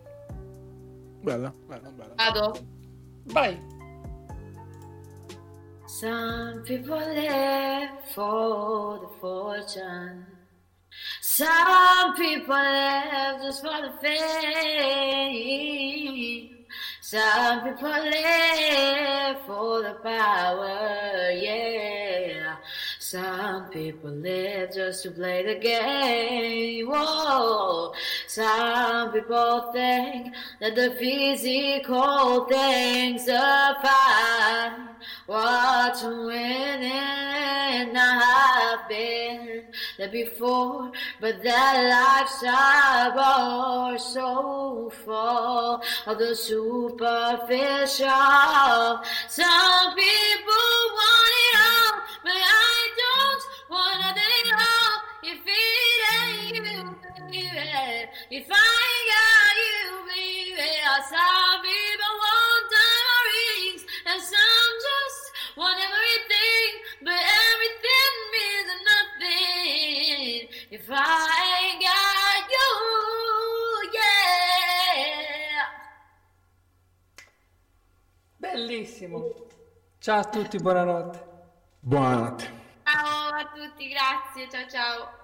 [1.22, 2.14] Bella, bella, bella.
[2.16, 2.54] Vado?
[3.24, 3.69] Vai.
[6.00, 10.24] Some people live for the fortune.
[11.20, 15.36] Some people live just for the fame.
[17.02, 22.56] Some people live for the power, yeah.
[23.10, 26.86] Some people live just to play the game.
[26.86, 27.92] Whoa.
[28.28, 34.90] Some people think that the physical things are fine.
[35.26, 36.92] What's winning?
[37.96, 39.64] I have been
[39.98, 48.06] there before, but that lifestyle bore so full of the superficial.
[49.28, 52.79] Some people want it all, but I
[58.30, 60.70] if I got you, baby,
[61.10, 65.22] some people want diamond rings and some just
[65.56, 66.70] want everything,
[67.02, 72.70] but everything means nothing if I got you,
[73.98, 75.66] yeah.
[78.38, 79.48] Bellissimo.
[79.98, 81.18] Ciao a tutti, buonanotte.
[81.80, 82.58] Buonanotte.
[82.84, 85.19] Ciao a tutti, grazie, ciao ciao.